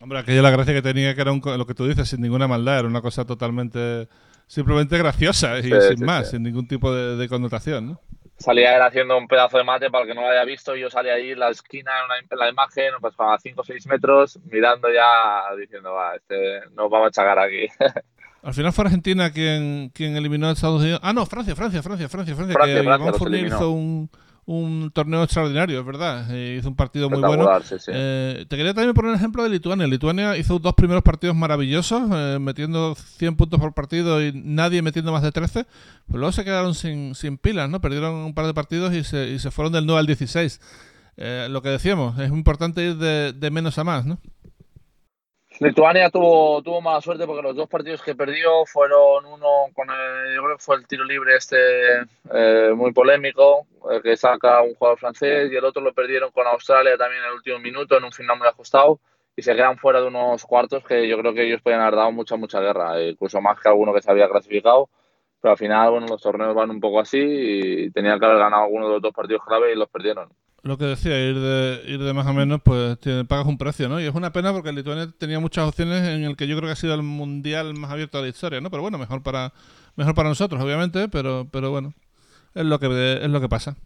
Hombre, 0.00 0.18
aquella 0.18 0.42
la 0.42 0.50
gracia 0.50 0.74
que 0.74 0.82
tenía 0.82 1.14
que 1.14 1.20
era 1.20 1.32
un, 1.32 1.42
lo 1.44 1.66
que 1.66 1.74
tú 1.74 1.86
dices, 1.86 2.08
sin 2.08 2.20
ninguna 2.20 2.46
maldad, 2.46 2.80
era 2.80 2.88
una 2.88 3.02
cosa 3.02 3.24
totalmente, 3.24 4.08
simplemente 4.46 4.96
graciosa 4.96 5.58
y 5.58 5.64
sí, 5.64 5.70
sin 5.70 5.98
sí, 5.98 6.04
más, 6.04 6.26
sí. 6.26 6.36
sin 6.36 6.44
ningún 6.44 6.68
tipo 6.68 6.94
de, 6.94 7.16
de, 7.16 7.28
connotación, 7.28 7.88
¿no? 7.88 8.00
Salía 8.36 8.76
él 8.76 8.82
haciendo 8.82 9.18
un 9.18 9.26
pedazo 9.26 9.58
de 9.58 9.64
mate 9.64 9.90
para 9.90 10.04
el 10.04 10.08
que 10.08 10.14
no 10.14 10.20
lo 10.20 10.28
haya 10.28 10.44
visto, 10.44 10.76
y 10.76 10.80
yo 10.80 10.90
salía 10.90 11.14
ahí 11.14 11.32
en 11.32 11.40
la 11.40 11.48
esquina, 11.48 11.90
en, 11.98 12.04
una, 12.04 12.18
en 12.18 12.38
la 12.38 12.48
imagen, 12.48 12.92
pues 13.00 13.14
a 13.18 13.36
5 13.36 13.60
o 13.60 13.64
6 13.64 13.86
metros, 13.88 14.38
mirando 14.44 14.88
ya, 14.92 15.42
diciendo, 15.56 15.92
va, 15.92 16.14
este, 16.14 16.60
nos 16.70 16.88
vamos 16.88 17.08
a 17.08 17.10
chagar 17.10 17.40
aquí. 17.40 17.66
Al 18.48 18.54
final 18.54 18.72
fue 18.72 18.86
Argentina 18.86 19.30
quien, 19.30 19.90
quien 19.92 20.16
eliminó 20.16 20.48
a 20.48 20.52
Estados 20.52 20.80
Unidos. 20.80 21.00
Ah, 21.02 21.12
no, 21.12 21.26
Francia, 21.26 21.54
Francia, 21.54 21.82
Francia, 21.82 22.08
Francia, 22.08 22.34
Francia. 22.34 22.54
Francia, 22.54 22.76
que 22.76 22.82
Francia 22.82 23.12
Fournier 23.12 23.46
hizo 23.48 23.70
un, 23.70 24.08
un 24.46 24.90
torneo 24.90 25.22
extraordinario, 25.22 25.78
es 25.80 25.84
verdad. 25.84 26.26
Eh, 26.30 26.56
hizo 26.58 26.70
un 26.70 26.74
partido 26.74 27.10
muy 27.10 27.20
bueno. 27.20 27.46
Sí, 27.62 27.74
sí. 27.78 27.90
Eh, 27.92 28.46
te 28.48 28.56
quería 28.56 28.72
también 28.72 28.94
poner 28.94 29.10
el 29.10 29.16
ejemplo 29.18 29.42
de 29.42 29.50
Lituania. 29.50 29.86
Lituania 29.86 30.34
hizo 30.38 30.58
dos 30.58 30.72
primeros 30.72 31.02
partidos 31.02 31.36
maravillosos, 31.36 32.04
eh, 32.10 32.38
metiendo 32.40 32.94
100 32.94 33.36
puntos 33.36 33.60
por 33.60 33.74
partido 33.74 34.24
y 34.24 34.32
nadie 34.32 34.80
metiendo 34.80 35.12
más 35.12 35.22
de 35.22 35.30
13. 35.30 35.66
Pero 36.06 36.18
luego 36.18 36.32
se 36.32 36.42
quedaron 36.42 36.74
sin, 36.74 37.14
sin 37.14 37.36
pilas, 37.36 37.68
¿no? 37.68 37.82
Perdieron 37.82 38.14
un 38.14 38.32
par 38.32 38.46
de 38.46 38.54
partidos 38.54 38.94
y 38.94 39.04
se, 39.04 39.28
y 39.28 39.38
se 39.40 39.50
fueron 39.50 39.74
del 39.74 39.84
9 39.84 40.00
al 40.00 40.06
16. 40.06 40.58
Eh, 41.18 41.48
lo 41.50 41.60
que 41.60 41.68
decíamos, 41.68 42.18
es 42.18 42.30
importante 42.30 42.82
ir 42.82 42.96
de, 42.96 43.34
de 43.34 43.50
menos 43.50 43.76
a 43.76 43.84
más, 43.84 44.06
¿no? 44.06 44.18
Lituania 45.60 46.08
tuvo, 46.10 46.62
tuvo 46.62 46.80
mala 46.80 47.00
suerte 47.00 47.26
porque 47.26 47.42
los 47.42 47.56
dos 47.56 47.68
partidos 47.68 48.02
que 48.02 48.14
perdió 48.14 48.64
fueron 48.64 49.26
uno 49.26 49.66
con 49.74 49.88
el, 49.90 50.34
yo 50.34 50.42
creo 50.44 50.56
que 50.56 50.62
fue 50.62 50.76
el 50.76 50.86
tiro 50.86 51.04
libre 51.04 51.36
este 51.36 51.56
eh, 52.32 52.72
muy 52.74 52.92
polémico, 52.92 53.66
eh, 53.90 54.00
que 54.02 54.16
saca 54.16 54.62
un 54.62 54.74
jugador 54.74 54.98
francés, 54.98 55.50
y 55.50 55.56
el 55.56 55.64
otro 55.64 55.82
lo 55.82 55.92
perdieron 55.92 56.30
con 56.30 56.46
Australia 56.46 56.96
también 56.96 57.22
en 57.22 57.28
el 57.30 57.34
último 57.34 57.58
minuto 57.58 57.96
en 57.96 58.04
un 58.04 58.12
final 58.12 58.38
muy 58.38 58.46
ajustado 58.46 59.00
y 59.38 59.42
se 59.42 59.54
quedan 59.54 59.78
fuera 59.78 60.00
de 60.00 60.08
unos 60.08 60.44
cuartos 60.44 60.84
que 60.84 61.08
yo 61.08 61.16
creo 61.18 61.32
que 61.32 61.46
ellos 61.46 61.62
podían 61.62 61.80
haber 61.80 61.94
dado 61.94 62.10
mucha, 62.10 62.36
mucha 62.36 62.60
guerra, 62.60 63.00
incluso 63.00 63.40
más 63.40 63.60
que 63.60 63.68
alguno 63.68 63.94
que 63.94 64.02
se 64.02 64.10
había 64.10 64.28
clasificado. 64.28 64.88
Pero 65.40 65.52
al 65.52 65.58
final, 65.58 65.90
bueno, 65.92 66.08
los 66.08 66.20
torneos 66.20 66.56
van 66.56 66.70
un 66.70 66.80
poco 66.80 66.98
así 66.98 67.18
y 67.20 67.90
tenían 67.92 68.18
que 68.18 68.26
haber 68.26 68.38
ganado 68.38 68.64
alguno 68.64 68.88
de 68.88 68.94
los 68.94 69.02
dos 69.02 69.14
partidos 69.14 69.44
clave 69.46 69.72
y 69.72 69.76
los 69.76 69.88
perdieron 69.88 70.28
lo 70.62 70.76
que 70.76 70.84
decía, 70.84 71.18
ir 71.18 71.38
de, 71.38 71.82
ir 71.86 72.02
de 72.02 72.12
más 72.12 72.26
o 72.26 72.32
menos, 72.32 72.60
pues 72.62 72.98
pagas 73.28 73.46
un 73.46 73.58
precio, 73.58 73.88
¿no? 73.88 74.00
Y 74.00 74.06
es 74.06 74.14
una 74.14 74.32
pena 74.32 74.52
porque 74.52 74.72
Lituania 74.72 75.08
tenía 75.18 75.38
muchas 75.38 75.68
opciones 75.68 76.06
en 76.08 76.24
el 76.24 76.36
que 76.36 76.46
yo 76.48 76.56
creo 76.56 76.68
que 76.68 76.72
ha 76.72 76.76
sido 76.76 76.94
el 76.94 77.02
mundial 77.02 77.74
más 77.74 77.90
abierto 77.90 78.18
de 78.18 78.24
la 78.24 78.28
historia, 78.30 78.60
¿no? 78.60 78.70
Pero 78.70 78.82
bueno, 78.82 78.98
mejor 78.98 79.22
para 79.22 79.52
mejor 79.96 80.14
para 80.14 80.28
nosotros, 80.28 80.62
obviamente, 80.62 81.08
pero 81.08 81.46
pero 81.50 81.70
bueno, 81.70 81.94
es 82.54 82.64
lo 82.64 82.78
que 82.78 83.20
es 83.22 83.30
lo 83.30 83.40
que 83.40 83.48
pasa. 83.48 83.76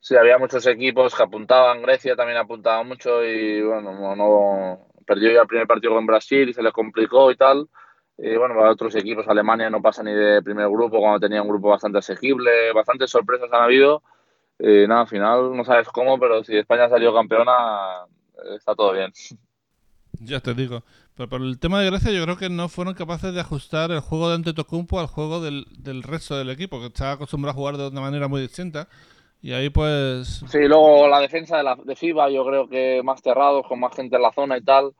Sí, 0.00 0.16
había 0.16 0.38
muchos 0.38 0.66
equipos 0.66 1.14
que 1.14 1.22
apuntaban, 1.22 1.82
Grecia 1.82 2.16
también 2.16 2.38
apuntaba 2.38 2.82
mucho 2.82 3.24
y 3.24 3.62
bueno, 3.62 3.92
no, 3.92 4.16
no 4.16 4.86
perdió 5.06 5.30
ya 5.32 5.42
el 5.42 5.46
primer 5.46 5.66
partido 5.66 5.94
con 5.94 6.06
Brasil 6.06 6.48
y 6.48 6.52
se 6.52 6.62
les 6.62 6.72
complicó 6.72 7.30
y 7.30 7.36
tal. 7.36 7.68
Y 8.18 8.36
bueno, 8.36 8.54
para 8.54 8.70
otros 8.70 8.94
equipos, 8.96 9.26
Alemania 9.28 9.70
no 9.70 9.80
pasa 9.80 10.02
ni 10.02 10.12
de 10.12 10.42
primer 10.42 10.68
grupo 10.68 11.00
cuando 11.00 11.20
tenía 11.20 11.42
un 11.42 11.48
grupo 11.48 11.68
bastante 11.70 11.98
asequible, 11.98 12.72
bastantes 12.72 13.10
sorpresas 13.10 13.48
han 13.52 13.62
habido 13.62 14.02
eh, 14.64 14.86
nada, 14.86 15.00
al 15.00 15.08
final 15.08 15.56
no 15.56 15.64
sabes 15.64 15.88
cómo, 15.88 16.20
pero 16.20 16.44
si 16.44 16.56
España 16.56 16.88
salió 16.88 17.12
campeona, 17.12 18.06
está 18.56 18.76
todo 18.76 18.92
bien. 18.92 19.12
Ya 20.20 20.38
te 20.38 20.54
digo. 20.54 20.84
Pero 21.16 21.28
por 21.28 21.40
el 21.42 21.58
tema 21.58 21.80
de 21.80 21.90
Grecia, 21.90 22.12
yo 22.12 22.22
creo 22.22 22.36
que 22.36 22.48
no 22.48 22.68
fueron 22.68 22.94
capaces 22.94 23.34
de 23.34 23.40
ajustar 23.40 23.90
el 23.90 23.98
juego 24.00 24.28
de 24.28 24.36
Antetokounmpo 24.36 25.00
al 25.00 25.08
juego 25.08 25.40
del, 25.40 25.66
del 25.78 26.04
resto 26.04 26.36
del 26.36 26.48
equipo, 26.48 26.78
que 26.78 26.86
estaba 26.86 27.12
acostumbrado 27.12 27.52
a 27.52 27.60
jugar 27.60 27.76
de 27.76 27.88
una 27.88 28.00
manera 28.00 28.28
muy 28.28 28.40
distinta. 28.40 28.86
Y 29.42 29.52
ahí 29.52 29.68
pues... 29.68 30.44
Sí, 30.46 30.60
luego 30.68 31.08
la 31.08 31.18
defensa 31.18 31.56
de, 31.56 31.64
la, 31.64 31.74
de 31.74 31.96
FIBA, 31.96 32.30
yo 32.30 32.46
creo 32.46 32.68
que 32.68 33.02
más 33.02 33.20
cerrados, 33.20 33.66
con 33.66 33.80
más 33.80 33.96
gente 33.96 34.14
en 34.14 34.22
la 34.22 34.32
zona 34.32 34.56
y 34.56 34.62
tal, 34.62 34.92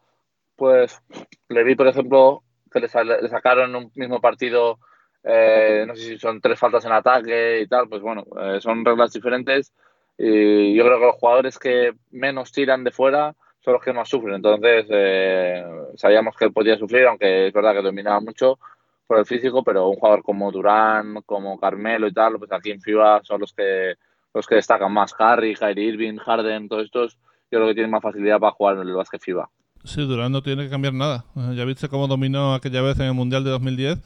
pues 0.56 1.00
le 1.48 1.62
vi, 1.62 1.76
por 1.76 1.86
ejemplo, 1.86 2.42
que 2.72 2.80
le, 2.80 2.88
le 3.22 3.28
sacaron 3.28 3.70
en 3.70 3.76
un 3.76 3.92
mismo 3.94 4.20
partido 4.20 4.80
eh, 5.24 5.84
no 5.86 5.94
sé 5.94 6.02
si 6.02 6.18
son 6.18 6.40
tres 6.40 6.58
faltas 6.58 6.84
en 6.84 6.92
ataque 6.92 7.60
y 7.60 7.66
tal, 7.66 7.88
pues 7.88 8.02
bueno, 8.02 8.24
eh, 8.40 8.60
son 8.60 8.84
reglas 8.84 9.12
diferentes 9.12 9.72
y 10.18 10.74
yo 10.74 10.84
creo 10.84 10.98
que 10.98 11.06
los 11.06 11.16
jugadores 11.16 11.58
que 11.58 11.92
menos 12.10 12.52
tiran 12.52 12.84
de 12.84 12.90
fuera 12.90 13.34
son 13.60 13.74
los 13.74 13.82
que 13.82 13.92
más 13.92 14.08
sufren, 14.08 14.36
entonces 14.36 14.86
eh, 14.90 15.64
sabíamos 15.96 16.36
que 16.36 16.50
podía 16.50 16.76
sufrir, 16.76 17.06
aunque 17.06 17.46
es 17.46 17.52
verdad 17.52 17.74
que 17.74 17.82
dominaba 17.82 18.20
mucho, 18.20 18.58
por 19.06 19.18
el 19.18 19.26
físico, 19.26 19.62
pero 19.62 19.88
un 19.88 19.96
jugador 19.96 20.22
como 20.22 20.50
Durán, 20.50 21.22
como 21.26 21.58
Carmelo 21.58 22.08
y 22.08 22.12
tal, 22.12 22.38
pues 22.38 22.50
aquí 22.50 22.70
en 22.70 22.80
FIBA 22.80 23.22
son 23.24 23.40
los 23.40 23.52
que 23.52 23.94
los 24.34 24.46
que 24.46 24.54
destacan 24.56 24.92
más. 24.92 25.14
Harry, 25.18 25.54
Kyrie 25.54 25.88
Irving, 25.88 26.16
Harden, 26.16 26.68
todos 26.68 26.84
estos, 26.84 27.18
yo 27.50 27.58
creo 27.58 27.68
que 27.68 27.74
tienen 27.74 27.90
más 27.90 28.02
facilidad 28.02 28.40
para 28.40 28.52
jugar 28.52 28.76
en 28.76 28.88
el 28.88 28.94
básquet 28.94 29.20
FIBA. 29.20 29.50
Sí, 29.84 30.00
Durán 30.06 30.32
no 30.32 30.42
tiene 30.42 30.64
que 30.64 30.70
cambiar 30.70 30.94
nada. 30.94 31.24
Ya 31.54 31.64
viste 31.64 31.88
cómo 31.88 32.06
dominó 32.06 32.54
aquella 32.54 32.82
vez 32.82 32.98
en 33.00 33.06
el 33.06 33.14
Mundial 33.14 33.44
de 33.44 33.50
2010. 33.50 33.98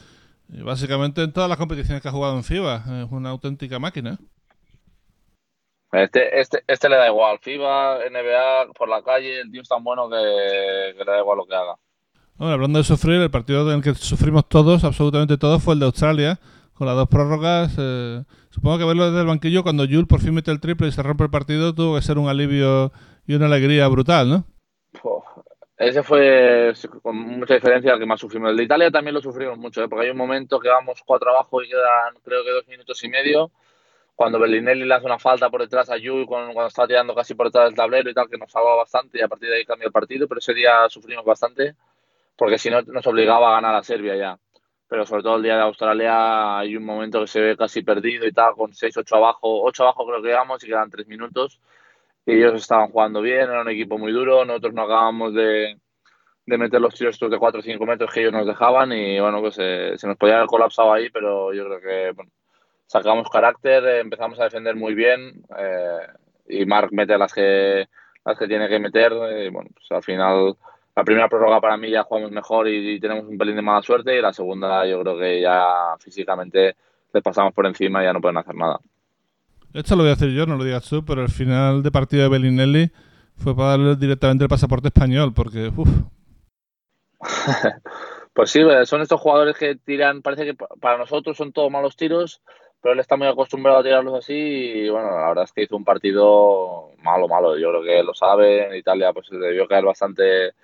Y 0.49 0.63
básicamente 0.63 1.23
en 1.23 1.33
todas 1.33 1.49
las 1.49 1.59
competiciones 1.59 2.03
que 2.03 2.09
ha 2.09 2.13
jugado 2.13 2.37
en 2.37 2.45
FIBA. 2.45 3.03
Es 3.03 3.11
una 3.11 3.31
auténtica 3.31 3.79
máquina. 3.79 4.19
Este, 5.93 6.41
este, 6.41 6.63
este 6.67 6.89
le 6.89 6.97
da 6.97 7.09
igual. 7.09 7.39
FIBA, 7.41 7.99
NBA, 8.11 8.73
por 8.75 8.89
la 8.89 9.03
calle, 9.03 9.41
el 9.41 9.51
tío 9.51 9.63
es 9.63 9.69
tan 9.69 9.83
bueno 9.83 10.09
que, 10.09 10.95
que 10.97 11.05
le 11.05 11.11
da 11.11 11.21
igual 11.21 11.39
lo 11.39 11.47
que 11.47 11.55
haga. 11.55 11.77
Bueno, 12.37 12.53
hablando 12.53 12.79
de 12.79 12.85
sufrir, 12.85 13.21
el 13.21 13.31
partido 13.31 13.69
en 13.71 13.79
el 13.79 13.83
que 13.83 13.95
sufrimos 13.95 14.47
todos, 14.49 14.85
absolutamente 14.85 15.39
todos, 15.39 15.63
fue 15.63 15.73
el 15.73 15.81
de 15.81 15.87
Australia, 15.87 16.39
con 16.75 16.87
las 16.87 16.95
dos 16.95 17.09
prórrogas. 17.09 17.75
Eh, 17.79 18.23
supongo 18.51 18.79
que 18.79 18.85
verlo 18.85 19.07
desde 19.07 19.23
el 19.23 19.27
banquillo, 19.27 19.63
cuando 19.63 19.85
Jules 19.85 20.07
por 20.07 20.21
fin 20.21 20.35
mete 20.35 20.51
el 20.51 20.61
triple 20.61 20.89
y 20.89 20.93
se 20.93 21.03
rompe 21.03 21.25
el 21.25 21.31
partido, 21.31 21.75
tuvo 21.75 21.97
que 21.97 22.03
ser 22.03 22.19
un 22.19 22.29
alivio 22.29 22.93
y 23.27 23.35
una 23.35 23.47
alegría 23.47 23.89
brutal, 23.89 24.29
¿no? 24.29 24.45
Ese 25.79 26.03
fue 26.03 26.73
con 27.03 27.17
mucha 27.17 27.55
diferencia 27.55 27.93
el 27.93 27.99
que 27.99 28.07
más 28.07 28.21
sufrimos. 28.21 28.51
El 28.51 28.57
de 28.57 28.65
Italia 28.65 28.91
también 28.91 29.15
lo 29.15 29.21
sufrimos 29.21 29.59
mucho, 29.59 29.83
¿eh? 29.83 29.89
porque 29.89 30.07
hay 30.07 30.11
un 30.11 30.17
momento 30.17 30.59
que 30.59 30.69
vamos 30.69 31.03
cuatro 31.05 31.31
abajo 31.31 31.63
y 31.63 31.69
quedan 31.69 32.15
creo 32.25 32.43
que 32.45 32.51
dos 32.51 32.67
minutos 32.69 33.03
y 33.05 33.09
medio. 33.09 33.51
Cuando 34.15 34.39
Bellinelli 34.39 34.87
le 34.87 34.95
hace 34.95 35.05
una 35.05 35.19
falta 35.19 35.51
por 35.51 35.61
detrás 35.61 35.91
a 35.91 35.97
Jules, 35.99 36.27
cuando, 36.27 36.67
estaba 36.67 36.89
tirando 36.89 37.15
casi 37.15 37.35
por 37.35 37.49
detrás 37.49 37.67
del 37.67 37.75
tablero 37.75 38.09
y 38.09 38.15
tal, 38.15 38.31
que 38.31 38.39
nos 38.39 38.51
salva 38.51 38.75
bastante 38.77 39.19
y 39.19 39.23
a 39.23 39.29
partir 39.29 39.51
de 39.51 39.57
ahí 39.57 39.65
cambia 39.67 39.87
el 39.87 39.93
partido, 39.93 40.27
pero 40.27 40.39
ese 40.39 40.55
día 40.55 40.89
sufrimos 40.89 41.25
bastante 41.25 41.75
porque 42.37 42.59
si 42.59 42.71
no 42.71 42.81
nos 42.83 43.07
obligaba 43.07 43.51
a 43.51 43.53
ganar 43.61 43.75
a 43.75 43.83
Serbia 43.83 44.17
ya. 44.17 44.39
Pero 44.89 45.05
sobre 45.05 45.23
todo 45.23 45.37
el 45.37 45.43
día 45.43 45.57
de 45.57 45.63
Australia 45.63 46.59
hay 46.59 46.77
un 46.77 46.85
momento 46.85 47.21
que 47.21 47.27
se 47.27 47.41
ve 47.41 47.57
casi 47.57 47.83
perdido 47.83 48.27
y 48.27 48.33
tal, 48.33 48.55
con 48.55 48.73
6, 48.73 48.97
8 48.97 49.17
abajo, 49.17 49.63
8 49.65 49.83
abajo 49.83 50.07
creo 50.07 50.23
que 50.23 50.29
llegamos 50.29 50.63
y 50.65 50.69
quedan 50.69 50.91
3 50.91 51.07
minutos. 51.09 51.61
Y 52.27 52.33
ellos 52.35 52.55
estaban 52.55 52.89
jugando 52.89 53.23
bien, 53.23 53.43
era 53.43 53.63
un 53.63 53.71
equipo 53.71 53.99
muy 53.99 54.13
duro, 54.13 54.45
nosotros 54.45 54.75
no 54.75 54.83
acabamos 54.83 55.33
de, 55.33 55.79
de 56.47 56.59
meter 56.59 56.81
los 56.81 56.95
tiros 56.95 57.19
de 57.19 57.39
4 57.39 57.61
o 57.61 57.63
5 57.63 57.87
metros 57.87 58.13
que 58.13 58.21
ellos 58.21 58.33
nos 58.33 58.47
dejaban 58.47 58.93
y 58.93 59.19
bueno, 59.21 59.41
pues 59.41 59.57
eh, 59.59 59.95
se 59.97 60.07
nos 60.07 60.17
podía 60.17 60.37
haber 60.37 60.47
colapsado 60.47 60.93
ahí, 60.93 61.11
pero 61.11 61.53
yo 61.53 61.65
creo 61.65 61.81
que 61.81 62.13
bueno, 62.13 62.31
sacamos 62.87 63.29
carácter, 63.29 63.85
eh, 63.85 64.01
empezamos 64.01 64.39
a 64.39 64.45
defender 64.45 64.77
muy 64.77 64.95
bien 64.95 65.43
eh, 65.59 66.07
y 66.49 66.65
Mark 66.65 66.91
mete 66.93 67.19
las 67.19 67.35
que, 67.35 67.89
las 68.25 68.39
que 68.39 68.47
tiene 68.47 68.69
que 68.69 68.79
meter 68.79 69.13
y 69.13 69.49
bueno, 69.49 69.71
pues 69.75 69.91
al 69.91 70.05
final 70.05 70.57
la 70.95 71.05
primera 71.05 71.29
prórroga 71.29 71.61
para 71.61 71.77
mí 71.77 71.91
ya 71.91 72.05
jugamos 72.05 72.31
mejor 72.31 72.69
y, 72.69 73.01
tenemos 73.01 73.25
un 73.25 73.37
pelín 73.37 73.57
de 73.57 73.63
mala 73.63 73.83
suerte 73.83 74.17
y 74.17 74.23
la 74.23 74.33
segunda 74.33 74.87
yo 74.87 75.01
creo 75.03 75.19
que 75.19 75.41
ya 75.41 75.97
físicamente 75.99 76.77
les 77.13 77.23
pasamos 77.25 77.53
por 77.53 77.67
encima 77.67 78.03
y 78.03 78.07
ya 78.07 78.13
no 78.13 78.21
pueden 78.21 78.39
hacer 78.39 78.55
nada. 78.55 78.79
Esto 79.77 79.95
lo 79.95 80.05
voy 80.05 80.13
a 80.13 80.15
decir 80.15 80.31
yo, 80.31 80.47
no 80.47 80.57
lo 80.57 80.65
digas 80.65 80.89
tú, 80.89 81.05
pero 81.05 81.21
el 81.21 81.29
final 81.29 81.83
de 81.83 81.91
partido 81.91 82.23
de 82.23 82.31
Bellinelli 82.31 82.91
fue 83.37 83.55
para 83.55 83.71
darle 83.71 83.97
directamente 83.97 84.45
el 84.45 84.49
pasaporte 84.49 84.89
español, 84.89 85.35
porque 85.35 85.71
uff. 85.77 85.89
pues 88.33 88.51
sí, 88.51 88.63
son 88.85 89.03
estos 89.03 89.21
jugadores 89.21 89.55
que 89.59 89.77
tiran, 89.77 90.23
parece 90.23 90.47
que 90.47 90.55
para 90.55 90.97
nosotros 90.97 91.37
son 91.37 91.53
todos 91.53 91.71
malos 91.71 91.95
tiros, 91.95 92.41
pero 92.81 92.95
él 92.95 93.01
está 93.01 93.19
muy 93.19 93.27
acostumbrado 93.27 93.81
a 93.81 93.83
tirarlos 93.83 94.15
así 94.15 94.33
y 94.33 94.89
bueno, 94.89 95.11
la 95.11 95.29
verdad 95.29 95.45
es 95.45 95.53
que 95.53 95.65
hizo 95.65 95.77
un 95.77 95.85
partido 95.85 96.93
malo, 97.03 97.29
malo. 97.29 97.59
Yo 97.59 97.69
creo 97.69 97.83
que 97.83 98.03
lo 98.03 98.15
sabe, 98.15 98.69
en 98.69 98.77
Italia 98.77 99.13
pues 99.13 99.27
se 99.27 99.37
debió 99.37 99.69
caer 99.69 99.85
bastante 99.85 100.55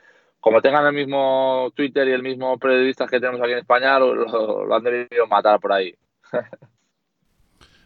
como 0.40 0.62
tengan 0.62 0.87
el 0.87 0.94
mismo 0.94 1.70
Twitter 1.77 2.09
y 2.09 2.12
el 2.12 2.22
mismo 2.22 2.59
periodista 2.59 3.07
que 3.07 3.20
tenemos 3.20 3.42
aquí 3.42 3.53
en 3.53 3.59
España, 3.59 3.98
lo, 3.98 4.75
han 4.75 4.83
debido 4.83 5.27
matar 5.27 5.61
por 5.61 5.72
ahí. 5.72 5.94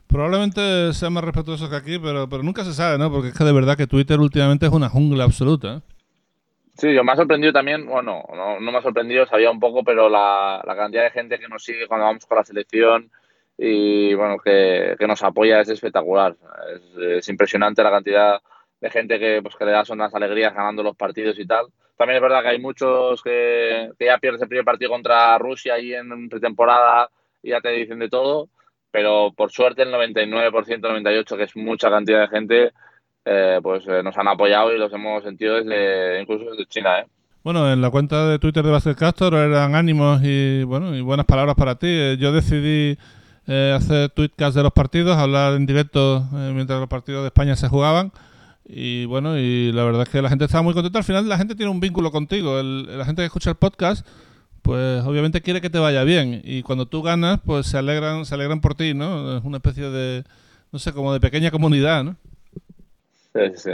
Probablemente 0.09 0.93
sea 0.93 1.11
más 1.11 1.25
respetuoso 1.25 1.69
que 1.69 1.77
aquí, 1.77 1.99
pero, 1.99 2.29
pero 2.29 2.43
nunca 2.43 2.65
se 2.65 2.73
sabe, 2.73 2.99
¿no? 2.99 3.11
Porque 3.11 3.29
es 3.29 3.35
que 3.35 3.45
de 3.45 3.53
verdad 3.53 3.77
que 3.77 3.87
Twitter 3.87 4.21
últimamente 4.21 4.67
es 4.67 4.73
una 4.73 4.89
jungla 4.89 5.25
absoluta. 5.25 5.83
Sí, 6.79 6.93
yo 6.93 7.03
me 7.05 7.13
ha 7.13 7.17
sorprendido 7.17 7.55
también, 7.55 7.87
bueno, 7.87 8.23
no, 8.35 8.61
me 8.61 8.77
ha 8.77 8.83
sorprendido, 8.83 9.25
sabía 9.25 9.51
un 9.51 9.59
poco, 9.59 9.83
pero 9.83 10.11
la, 10.11 10.63
cantidad 10.77 11.05
de 11.05 11.11
gente 11.11 11.39
que 11.39 11.49
nos 11.49 11.65
sigue 11.65 11.87
cuando 11.87 12.05
vamos 12.05 12.27
con 12.27 12.37
la 12.37 12.45
selección 12.45 13.11
y, 13.57 14.13
bueno, 14.13 14.37
que, 14.39 14.95
nos 15.09 15.23
apoya 15.23 15.61
es 15.61 15.71
espectacular. 15.71 16.37
Es, 17.17 17.29
impresionante 17.31 17.83
la 17.83 17.91
cantidad 17.91 18.41
de 18.79 18.91
gente 18.91 19.19
que, 19.19 19.41
pues, 19.43 19.57
que 19.57 19.65
le 19.65 19.71
da 19.71 19.87
son 19.87 19.99
las 19.99 20.15
alegrías 20.15 20.55
ganando 20.55 20.83
los 20.83 20.97
partidos 20.97 21.39
y 21.39 21.47
tal. 21.47 21.67
También 21.97 22.17
es 22.17 22.23
verdad 22.23 22.43
que 22.43 22.49
hay 22.49 22.59
muchos 22.61 23.23
que, 23.23 23.91
ya 23.99 24.19
pierdes 24.19 24.43
el 24.43 24.49
primer 24.49 24.67
partido 24.67 24.91
contra 24.91 25.39
Rusia 25.39 25.75
ahí 25.75 25.95
en 25.95 26.29
pretemporada 26.29 27.09
y 27.43 27.51
ya 27.51 27.61
te 27.63 27.71
dicen 27.71 27.99
de 28.01 28.11
todo, 28.11 28.51
pero 28.97 29.31
por 29.37 29.53
suerte 29.53 29.83
el 29.83 29.93
99%, 29.93 30.81
98%, 30.81 31.37
que 31.37 31.43
es 31.43 31.55
mucha 31.55 31.91
cantidad 31.91 32.23
de 32.23 32.29
gente, 32.29 32.73
eh, 33.27 33.61
pues 33.63 33.87
eh, 33.87 34.03
nos 34.03 34.17
han 34.17 34.27
apoyado 34.27 34.75
y 34.75 34.79
los 34.79 34.91
hemos 34.91 35.23
sentido 35.23 35.57
desde, 35.57 36.23
incluso 36.23 36.51
desde 36.53 36.65
China. 36.65 37.01
¿eh? 37.01 37.07
Bueno, 37.45 37.71
en 37.71 37.83
la 37.83 37.91
cuenta 37.91 38.27
de 38.27 38.39
Twitter 38.39 38.65
de 38.65 38.71
Basket 38.71 38.95
Castor 38.95 39.35
eran 39.35 39.75
ánimos 39.75 40.23
y, 40.25 40.63
bueno, 40.63 40.97
y 40.97 41.03
buenas 41.03 41.27
palabras 41.27 41.57
para 41.57 41.75
ti. 41.75 42.17
Yo 42.17 42.33
decidí 42.33 42.97
hacer 43.47 44.09
tweetcast 44.09 44.57
de 44.57 44.63
los 44.63 44.73
partidos, 44.73 45.19
hablar 45.19 45.53
en 45.57 45.67
directo 45.67 46.25
mientras 46.33 46.81
los 46.81 46.89
partidos 46.89 47.21
de 47.21 47.27
España 47.27 47.55
se 47.55 47.69
jugaban. 47.69 48.13
Y 48.65 49.05
bueno, 49.05 49.37
y 49.37 49.73
la 49.73 49.85
verdad 49.85 50.05
es 50.05 50.09
que 50.09 50.23
la 50.23 50.31
gente 50.31 50.47
estaba 50.47 50.63
muy 50.63 50.73
contenta. 50.73 51.01
Al 51.01 51.05
final 51.05 51.29
la 51.29 51.37
gente 51.37 51.55
tiene 51.55 51.71
un 51.71 51.81
vínculo 51.81 52.11
contigo. 52.11 52.63
la 52.63 53.05
gente 53.05 53.21
que 53.21 53.27
escucha 53.27 53.51
el 53.51 53.57
podcast, 53.57 54.07
pues 54.67 55.05
obviamente 55.05 55.43
quiere 55.43 55.61
que 55.61 55.71
te 55.71 55.79
vaya 55.79 56.03
bien. 56.03 56.41
Y 56.43 56.65
cuando 56.65 56.87
tú 56.87 57.01
ganas, 57.01 57.39
pues 57.47 57.69
se 57.69 57.79
alegran, 57.79 58.25
se 58.25 58.35
alegran 58.35 58.61
por 58.61 58.75
ti, 58.75 58.95
¿no? 58.95 59.37
Es 59.37 59.45
una 59.45 59.59
especie 59.59 59.91
de, 59.91 60.25
no 60.73 60.81
sé, 60.81 60.93
como 60.93 61.13
de 61.13 61.21
pequeña 61.21 61.53
comunidad, 61.53 62.03
¿no? 62.03 62.17
Sí, 63.33 63.43
sí, 63.55 63.57
sí. 63.57 63.71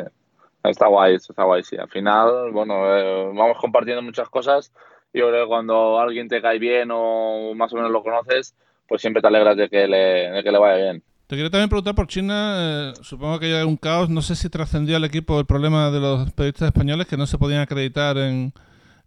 Está 0.62 0.88
guay, 0.88 1.14
está 1.14 1.44
guay, 1.44 1.62
sí. 1.62 1.76
Al 1.78 1.88
final, 1.88 2.52
bueno, 2.52 2.74
eh, 2.94 3.32
vamos 3.34 3.56
compartiendo 3.58 4.02
muchas 4.02 4.28
cosas. 4.28 4.70
Yo 5.14 5.28
creo 5.28 5.44
que 5.44 5.48
cuando 5.48 5.98
alguien 5.98 6.28
te 6.28 6.42
cae 6.42 6.58
bien 6.58 6.90
o 6.92 7.54
más 7.54 7.72
o 7.72 7.76
menos 7.76 7.90
lo 7.90 8.02
conoces, 8.02 8.54
pues 8.86 9.00
siempre 9.00 9.22
te 9.22 9.28
alegras 9.28 9.56
de 9.56 9.70
que 9.70 9.88
le, 9.88 10.30
de 10.30 10.42
que 10.42 10.52
le 10.52 10.58
vaya 10.58 10.76
bien. 10.76 11.02
Te 11.26 11.36
quería 11.36 11.50
también 11.50 11.70
preguntar 11.70 11.94
por 11.94 12.06
China, 12.06 12.56
eh, 12.58 12.92
supongo 13.00 13.38
que 13.38 13.46
hay 13.46 13.64
un 13.64 13.78
caos, 13.78 14.10
no 14.10 14.20
sé 14.20 14.36
si 14.36 14.50
trascendió 14.50 14.96
al 14.96 15.04
equipo 15.04 15.40
el 15.40 15.46
problema 15.46 15.90
de 15.90 16.00
los 16.00 16.30
periodistas 16.32 16.66
españoles 16.66 17.06
que 17.06 17.16
no 17.16 17.26
se 17.26 17.38
podían 17.38 17.62
acreditar 17.62 18.18
en, 18.18 18.52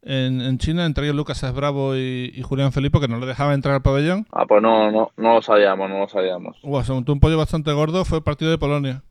en, 0.05 0.57
China, 0.59 0.85
entre 0.85 1.05
ellos 1.05 1.15
Lucas 1.15 1.53
Bravo 1.53 1.95
y, 1.95 2.41
Julián 2.43 2.71
Felipe, 2.71 2.99
que 2.99 3.07
no 3.07 3.17
le 3.17 3.25
dejaba 3.25 3.53
entrar 3.53 3.75
al 3.75 3.81
pabellón. 3.81 4.25
Ah, 4.31 4.45
pues 4.45 4.61
no, 4.61 4.91
no, 4.91 5.11
no 5.17 5.33
lo 5.33 5.41
sabíamos, 5.41 5.89
no 5.89 5.99
lo 5.99 6.07
sabíamos. 6.07 6.57
Se 6.85 6.93
montó 6.93 7.11
un 7.11 7.19
pollo 7.19 7.37
bastante 7.37 7.73
gordo, 7.73 8.05
fue 8.05 8.19
el 8.19 8.23
partido 8.23 8.51
de 8.51 8.57
Polonia. 8.57 9.03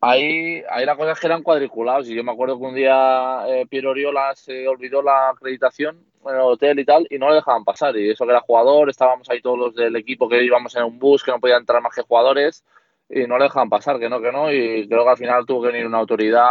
Ahí, 0.00 0.62
ahí 0.70 0.86
la 0.86 0.96
cosa 0.96 1.12
es 1.12 1.20
que 1.20 1.26
eran 1.26 1.42
cuadriculados 1.42 2.08
y 2.08 2.14
yo 2.14 2.24
me 2.24 2.32
acuerdo 2.32 2.58
que 2.58 2.64
un 2.64 2.74
día 2.74 3.44
eh, 3.48 3.66
Piero 3.68 3.90
Oriola 3.90 4.34
se 4.34 4.66
olvidó 4.66 5.02
la 5.02 5.28
acreditación 5.28 5.98
en 6.26 6.34
el 6.34 6.40
hotel 6.40 6.78
y 6.78 6.84
tal, 6.84 7.06
y 7.10 7.18
no 7.18 7.28
le 7.28 7.36
dejaban 7.36 7.64
pasar. 7.64 7.96
Y 7.96 8.10
eso 8.10 8.24
que 8.24 8.30
era 8.30 8.40
jugador, 8.40 8.90
estábamos 8.90 9.28
ahí 9.30 9.40
todos 9.40 9.58
los 9.58 9.74
del 9.74 9.96
equipo 9.96 10.28
que 10.28 10.42
íbamos 10.42 10.74
en 10.76 10.84
un 10.84 10.98
bus, 10.98 11.22
que 11.22 11.30
no 11.30 11.40
podían 11.40 11.60
entrar 11.60 11.82
más 11.82 11.94
que 11.94 12.02
jugadores, 12.02 12.64
y 13.08 13.26
no 13.26 13.38
le 13.38 13.44
dejaban 13.44 13.70
pasar, 13.70 13.98
que 13.98 14.08
no, 14.08 14.20
que 14.20 14.32
no. 14.32 14.52
Y 14.52 14.86
creo 14.88 15.04
que 15.04 15.10
al 15.10 15.16
final 15.16 15.46
tuvo 15.46 15.62
que 15.62 15.68
venir 15.68 15.86
una 15.86 15.98
autoridad 15.98 16.46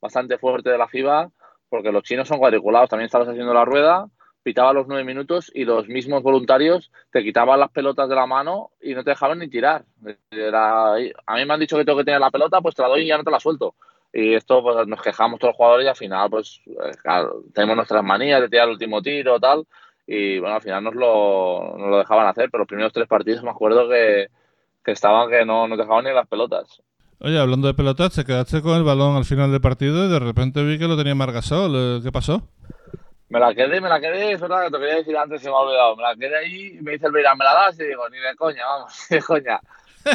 bastante 0.00 0.38
fuerte 0.38 0.70
de 0.70 0.78
la 0.78 0.88
FIBA, 0.88 1.30
porque 1.70 1.92
los 1.92 2.02
chinos 2.02 2.28
son 2.28 2.38
cuadriculados. 2.38 2.90
También 2.90 3.06
estabas 3.06 3.28
haciendo 3.28 3.54
la 3.54 3.64
rueda, 3.64 4.08
pitaba 4.42 4.72
los 4.72 4.86
nueve 4.86 5.04
minutos 5.04 5.50
y 5.54 5.64
los 5.64 5.88
mismos 5.88 6.22
voluntarios 6.22 6.92
te 7.10 7.22
quitaban 7.22 7.60
las 7.60 7.70
pelotas 7.70 8.08
de 8.08 8.14
la 8.14 8.26
mano 8.26 8.70
y 8.80 8.94
no 8.94 9.04
te 9.04 9.10
dejaban 9.10 9.38
ni 9.38 9.48
tirar. 9.48 9.84
A 10.54 10.96
mí 10.98 11.44
me 11.46 11.54
han 11.54 11.60
dicho 11.60 11.78
que 11.78 11.84
tengo 11.84 11.98
que 11.98 12.04
tener 12.04 12.20
la 12.20 12.30
pelota, 12.30 12.60
pues 12.60 12.74
te 12.74 12.82
la 12.82 12.88
doy 12.88 13.02
y 13.02 13.06
ya 13.06 13.16
no 13.16 13.24
te 13.24 13.30
la 13.30 13.40
suelto. 13.40 13.74
Y 14.12 14.34
esto, 14.34 14.62
pues 14.62 14.86
nos 14.88 15.00
quejamos 15.00 15.38
todos 15.38 15.50
los 15.50 15.56
jugadores 15.56 15.86
y 15.86 15.88
al 15.88 15.96
final, 15.96 16.28
pues, 16.30 16.60
eh, 16.66 17.22
tenemos 17.54 17.76
nuestras 17.76 18.02
manías 18.02 18.40
de 18.40 18.48
tirar 18.48 18.66
el 18.66 18.72
último 18.72 19.00
tiro 19.00 19.38
tal. 19.38 19.66
Y 20.06 20.40
bueno, 20.40 20.56
al 20.56 20.62
final 20.62 20.82
nos 20.82 20.94
lo, 20.96 21.78
lo 21.78 21.98
dejaban 21.98 22.26
hacer, 22.26 22.50
pero 22.50 22.62
los 22.62 22.68
primeros 22.68 22.92
tres 22.92 23.06
partidos 23.06 23.44
me 23.44 23.50
acuerdo 23.50 23.88
que, 23.88 24.28
que 24.84 24.92
estaban 24.92 25.30
que 25.30 25.44
no 25.44 25.68
nos 25.68 25.78
dejaban 25.78 26.04
ni 26.04 26.12
las 26.12 26.26
pelotas. 26.26 26.82
Oye, 27.20 27.38
hablando 27.38 27.68
de 27.68 27.74
pelotas, 27.74 28.14
te 28.14 28.24
quedaste 28.24 28.62
con 28.62 28.76
el 28.76 28.82
balón 28.82 29.14
al 29.16 29.26
final 29.26 29.52
del 29.52 29.60
partido 29.60 30.06
y 30.06 30.08
de 30.08 30.18
repente 30.18 30.64
vi 30.64 30.78
que 30.78 30.88
lo 30.88 30.96
tenía 30.96 31.14
Margasol. 31.14 31.72
Eh, 31.74 32.00
¿Qué 32.02 32.10
pasó? 32.10 32.48
Me 33.28 33.38
la 33.38 33.54
quedé, 33.54 33.80
me 33.80 33.88
la 33.88 34.00
quedé, 34.00 34.32
es 34.32 34.40
verdad 34.40 34.64
que 34.64 34.70
te 34.70 34.78
quería 34.78 34.94
decir 34.96 35.16
antes, 35.16 35.42
se 35.42 35.48
me 35.48 35.54
ha 35.54 35.58
olvidado. 35.58 35.96
Me 35.96 36.02
la 36.02 36.16
quedé 36.16 36.36
ahí 36.36 36.78
y 36.78 36.82
me 36.82 36.92
dice 36.92 37.06
el 37.06 37.12
Beirán, 37.12 37.36
¿me 37.36 37.44
la 37.44 37.52
das? 37.52 37.78
Y 37.78 37.84
digo, 37.84 38.08
ni 38.08 38.18
de 38.18 38.34
coña, 38.36 38.64
vamos, 38.66 39.06
ni 39.10 39.18
de 39.18 39.22
coña. 39.22 39.60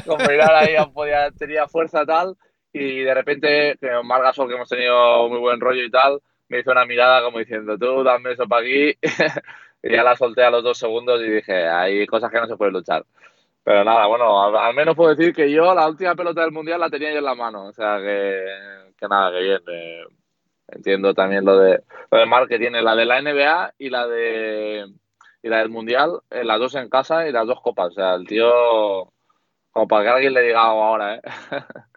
Con 0.06 0.18
Beirán 0.18 0.50
ahí 0.56 0.76
podía, 0.94 1.30
tenía 1.32 1.68
fuerza 1.68 2.06
tal 2.06 2.36
y 2.78 3.04
de 3.04 3.14
repente, 3.14 3.78
Margasol, 4.04 4.50
que 4.50 4.56
hemos 4.56 4.68
tenido 4.68 5.30
muy 5.30 5.40
buen 5.40 5.62
rollo 5.62 5.82
y 5.82 5.90
tal, 5.90 6.20
me 6.50 6.60
hizo 6.60 6.72
una 6.72 6.86
mirada 6.86 7.22
como 7.22 7.40
diciendo, 7.40 7.78
tú 7.78 8.04
dame 8.04 8.34
eso 8.34 8.48
para 8.48 8.64
aquí. 8.64 8.98
y 9.84 9.92
ya 9.94 10.04
la 10.04 10.18
solté 10.18 10.44
a 10.44 10.50
los 10.50 10.62
dos 10.62 10.78
segundos 10.78 11.22
y 11.22 11.30
dije, 11.30 11.68
hay 11.68 12.06
cosas 12.06 12.30
que 12.32 12.40
no 12.40 12.48
se 12.48 12.58
pueden 12.58 12.74
luchar. 12.74 13.06
Pero 13.66 13.84
nada, 13.84 14.06
bueno, 14.06 14.56
al, 14.56 14.76
menos 14.76 14.96
puedo 14.96 15.16
decir 15.16 15.34
que 15.34 15.52
yo 15.52 15.74
la 15.74 15.88
última 15.88 16.14
pelota 16.14 16.42
del 16.42 16.52
Mundial 16.52 16.80
la 16.80 16.90
tenía 16.92 17.12
yo 17.12 17.18
en 17.18 17.26
la 17.26 17.34
mano. 17.34 17.66
O 17.66 17.74
sea 17.74 17.98
que, 17.98 18.46
que 18.96 19.08
nada, 19.08 19.32
que 19.32 19.40
bien. 19.42 19.62
Eh, 19.68 20.04
entiendo 20.68 21.16
también 21.16 21.44
lo 21.44 21.58
de, 21.58 21.82
lo 22.12 22.18
de 22.20 22.26
Mark 22.28 22.48
que 22.48 22.60
tiene 22.60 22.84
la 22.84 22.96
de 22.96 23.06
la 23.06 23.22
NBA 23.22 23.74
y 23.80 23.90
la 23.90 24.06
de 24.06 24.86
y 25.42 25.50
la 25.50 25.58
del 25.60 25.70
Mundial, 25.70 26.22
eh, 26.30 26.44
las 26.44 26.60
dos 26.60 26.76
en 26.76 26.90
casa 26.90 27.28
y 27.28 27.32
las 27.32 27.48
dos 27.48 27.60
copas. 27.62 27.88
O 27.88 27.94
sea, 27.94 28.14
el 28.14 28.28
tío, 28.28 28.52
como 29.72 29.88
para 29.88 30.04
que 30.04 30.10
alguien 30.10 30.34
le 30.34 30.44
diga 30.44 30.62
ahora, 30.62 31.16
¿eh? 31.16 31.22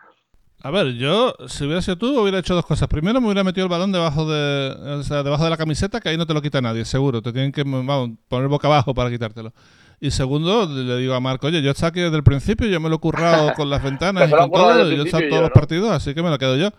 A 0.61 0.70
ver, 0.70 0.94
yo, 0.94 1.35
si 1.46 1.64
hubiera 1.64 1.81
sido 1.81 1.98
tú, 1.98 2.20
hubiera 2.20 2.40
hecho 2.40 2.54
dos 2.54 2.66
cosas. 2.66 2.88
Primero, 2.88 3.20
me 3.20 3.26
hubiera 3.26 3.44
metido 3.44 3.66
el 3.66 3.70
balón 3.70 3.92
debajo 3.92 4.28
de, 4.28 4.74
o 4.98 5.02
sea, 5.04 5.22
debajo 5.22 5.44
de 5.44 5.50
la 5.50 5.57
camiseta, 5.57 6.00
que 6.00 6.09
ahí 6.09 6.16
no 6.16 6.26
te 6.26 6.35
lo 6.35 6.42
quita 6.42 6.61
nadie, 6.61 6.85
seguro. 6.85 7.22
Te 7.22 7.33
tienen 7.33 7.52
que 7.52 7.64
poner 7.64 8.48
boca 8.48 8.66
abajo 8.66 8.92
para 8.92 9.09
quitártelo. 9.09 9.52
Y 10.00 10.12
segundo, 10.12 10.66
le 10.66 10.96
digo 10.98 11.14
a 11.14 11.20
Marco, 11.20 11.48
oye, 11.48 11.61
yo 11.61 11.72
está 11.72 11.88
aquí 11.88 12.00
desde 12.00 12.16
el 12.16 12.22
principio, 12.22 12.68
yo 12.68 12.78
me 12.78 12.88
lo 12.88 12.96
he 12.96 13.00
currado 13.00 13.52
con 13.56 13.68
las 13.68 13.82
ventanas 13.82 14.28
y 14.28 14.32
con 14.32 14.50
todo, 14.50 14.90
yo 14.90 15.02
he 15.02 15.04
estado 15.04 15.28
todos 15.28 15.42
los 15.42 15.50
partidos, 15.50 15.90
así 15.90 16.14
que 16.14 16.22
me 16.22 16.30
lo 16.30 16.38
quedo 16.38 16.56
yo. 16.56 16.70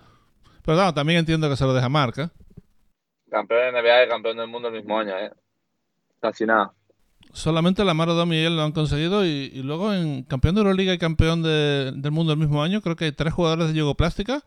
Pero 0.63 0.77
claro, 0.77 0.93
también 0.93 1.19
entiendo 1.19 1.49
que 1.49 1.57
se 1.57 1.65
lo 1.65 1.73
deja 1.73 1.89
Marca. 1.89 2.23
¿eh? 2.23 2.29
Campeón 3.29 3.73
de 3.73 3.81
NBA 3.81 4.05
y 4.05 4.07
campeón 4.07 4.37
del 4.37 4.47
mundo 4.47 4.69
el 4.69 4.75
mismo 4.75 4.97
año, 4.97 5.17
¿eh? 5.17 5.31
Casi 6.21 6.45
nada. 6.45 6.73
Solamente 7.31 7.83
la 7.83 7.93
Maro 7.93 8.13
Domi 8.13 8.37
y 8.37 8.43
él 8.43 8.55
lo 8.55 8.63
han 8.63 8.71
conseguido 8.71 9.25
y, 9.25 9.49
luego 9.61 9.93
en 9.93 10.23
campeón 10.23 10.55
de 10.55 10.61
Euroliga 10.61 10.93
y 10.93 10.97
campeón 10.97 11.43
del 11.43 12.11
mundo 12.11 12.33
el 12.33 12.39
mismo 12.39 12.63
año 12.63 12.81
creo 12.81 12.95
que 12.95 13.05
hay 13.05 13.11
tres 13.11 13.33
jugadores 13.33 13.73
de 13.73 13.95
Plástica 13.95 14.43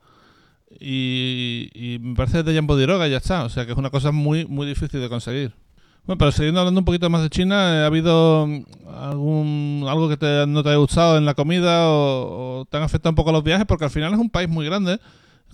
y, 0.81 1.71
y 1.75 1.99
me 2.01 2.17
parece 2.17 2.43
de 2.43 2.55
Jambo 2.55 2.77
Diroga 2.77 3.07
y 3.07 3.13
ya 3.13 3.19
está. 3.19 3.45
O 3.45 3.49
sea 3.49 3.67
que 3.67 3.73
es 3.73 3.79
una 3.79 3.91
cosa 3.91 4.11
muy, 4.11 4.47
muy 4.47 4.67
difícil 4.67 5.01
de 5.01 5.09
conseguir. 5.09 5.53
Bueno, 6.05 6.19
pero 6.19 6.33
siguiendo 6.33 6.61
hablando 6.61 6.81
un 6.81 6.85
poquito 6.85 7.09
más 7.11 7.23
de 7.23 7.31
China, 7.31 7.85
¿ha 7.85 7.87
habido 7.87 8.47
algún 8.89 9.87
algo 9.89 10.09
que 10.09 10.17
te, 10.17 10.47
no 10.47 10.63
te 10.63 10.71
haya 10.71 10.79
gustado 10.79 11.17
en 11.17 11.25
la 11.25 11.35
comida 11.35 11.89
o, 11.89 12.61
o 12.61 12.65
te 12.65 12.77
han 12.77 12.83
afectado 12.83 13.11
un 13.11 13.17
poco 13.17 13.33
los 13.33 13.45
viajes? 13.45 13.67
Porque 13.67 13.85
al 13.85 13.91
final 13.91 14.13
es 14.13 14.19
un 14.19 14.31
país 14.31 14.49
muy 14.49 14.67
grande, 14.67 14.99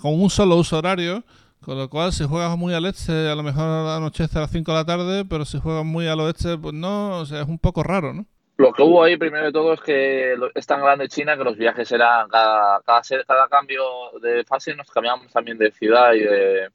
con 0.00 0.18
un 0.18 0.30
solo 0.30 0.56
uso 0.56 0.78
horario 0.78 1.22
con 1.64 1.76
lo 1.76 1.90
cual, 1.90 2.12
si 2.12 2.24
juegas 2.24 2.56
muy 2.56 2.72
al 2.72 2.86
este, 2.86 3.28
a 3.28 3.34
lo 3.34 3.42
mejor 3.42 3.64
anochece 3.64 4.38
a 4.38 4.42
las 4.42 4.50
5 4.50 4.70
de 4.70 4.78
la 4.78 4.84
tarde, 4.84 5.24
pero 5.28 5.44
si 5.44 5.58
juegas 5.58 5.84
muy 5.84 6.06
al 6.06 6.20
oeste, 6.20 6.56
pues 6.56 6.72
no, 6.72 7.18
o 7.18 7.26
sea, 7.26 7.42
es 7.42 7.48
un 7.48 7.58
poco 7.58 7.82
raro, 7.82 8.12
¿no? 8.14 8.24
Lo 8.56 8.72
que 8.72 8.82
hubo 8.82 9.04
ahí, 9.04 9.16
primero 9.16 9.46
de 9.46 9.52
todo, 9.52 9.72
es 9.72 9.80
que 9.80 10.34
es 10.54 10.66
tan 10.66 10.80
grande 10.80 11.08
China 11.08 11.36
que 11.36 11.44
los 11.44 11.56
viajes 11.56 11.92
eran 11.92 12.28
cada, 12.28 12.80
cada, 12.82 13.48
cambio 13.48 13.82
de 14.20 14.44
fase, 14.44 14.74
nos 14.74 14.90
cambiamos 14.90 15.30
también 15.32 15.58
de 15.58 15.70
ciudad 15.70 16.12
y, 16.14 16.20
de, 16.20 16.68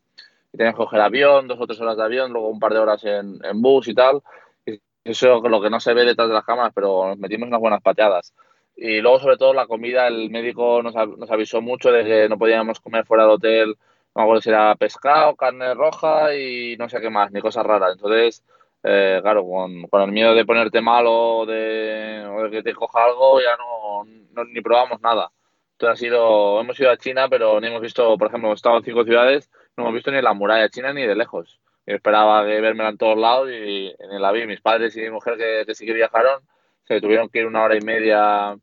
y 0.54 0.58
teníamos 0.58 0.78
que 0.78 0.86
coger 0.86 1.02
avión, 1.02 1.48
dos 1.48 1.60
o 1.60 1.68
tres 1.68 1.82
horas 1.82 1.98
de 1.98 2.04
avión, 2.04 2.32
luego 2.32 2.50
un 2.50 2.60
par 2.60 2.74
de 2.74 2.80
horas 2.80 3.04
en, 3.04 3.40
bus 3.62 3.88
y 3.88 3.94
tal. 3.96 4.22
Y 4.66 4.80
eso 5.04 5.38
es 5.44 5.52
lo 5.52 5.62
que 5.62 5.70
no 5.70 5.80
se 5.80 5.94
ve 5.94 6.06
detrás 6.06 6.30
de 6.30 6.36
las 6.36 6.46
cámaras, 6.46 6.72
pero 6.74 7.08
nos 7.08 7.18
metimos 7.18 7.48
unas 7.48 7.60
buenas 7.60 7.82
pateadas. 7.82 8.34
Y 8.76 9.02
luego, 9.02 9.20
sobre 9.20 9.38
todo, 9.38 9.54
la 9.54 9.68
comida, 9.68 10.08
el 10.08 10.30
médico 10.30 10.82
nos, 10.82 10.96
nos 10.96 11.30
avisó 11.32 11.62
mucho 11.62 11.92
de 11.92 12.06
que 12.06 12.30
no 12.30 12.38
podíamos 12.38 12.80
comer 12.80 13.06
fuera 13.06 13.24
del 13.24 13.34
hotel 13.34 13.78
no 14.16 14.22
me 14.22 14.24
acuerdo 14.24 14.42
si 14.42 14.50
era 14.50 14.76
pescado, 14.76 15.36
carne 15.36 15.74
roja 15.74 16.36
y 16.36 16.78
no 16.78 16.88
sé 16.88 17.02
qué 17.02 17.10
más, 17.10 17.32
ni 17.32 17.42
cosas 17.42 17.66
raras. 17.66 17.94
Entonces, 17.94 18.44
eh, 18.84 19.20
claro, 19.24 19.44
con, 19.46 19.84
con, 19.88 20.02
el 20.02 20.12
miedo 20.12 20.36
de 20.36 20.46
ponerte 20.46 20.82
mal 20.82 21.06
o 21.08 21.46
de, 21.48 22.24
o 22.28 22.44
de 22.44 22.52
que 22.52 22.64
te 22.64 22.74
coja 22.76 23.06
algo, 23.06 23.42
ya 23.42 23.58
no, 23.58 24.06
ni 24.46 24.62
probamos 24.62 25.02
nada. 25.02 25.32
Entonces 25.74 25.94
ha 25.94 26.00
sido, 26.00 26.62
hemos 26.62 26.80
ido 26.80 26.92
a 26.92 26.98
China, 26.98 27.28
pero 27.28 27.60
ni 27.60 27.68
hemos 27.68 27.82
visto, 27.82 28.18
por 28.18 28.28
ejemplo, 28.28 28.50
hemos 28.50 28.60
estado 28.60 28.78
en 28.78 28.84
cinco 28.84 29.04
ciudades, 29.04 29.50
no 29.78 29.84
hemos 29.84 29.94
visto 29.94 30.12
ni 30.12 30.22
la 30.22 30.34
muralla 30.34 30.70
china 30.70 30.94
ni 30.94 31.04
de 31.04 31.16
lejos. 31.16 31.60
Yo 31.86 31.96
esperaba 31.96 32.46
que 32.46 32.62
verme 32.62 32.88
en 32.88 32.98
todos 32.98 33.18
lados 33.18 33.50
y 33.50 33.94
en 34.00 34.22
la 34.22 34.32
vi. 34.32 34.48
Mis 34.48 34.62
padres 34.62 34.96
y 34.96 35.02
mi 35.02 35.10
mujer 35.10 35.38
que, 35.38 35.76
sí 35.76 35.86
que 35.86 35.94
viajaron, 35.94 36.42
se 36.88 37.02
tuvieron 37.02 37.30
que 37.30 37.40
ir 37.40 37.46
una 37.46 37.64
hora 37.64 37.76
y 37.76 37.82
media 37.82 38.56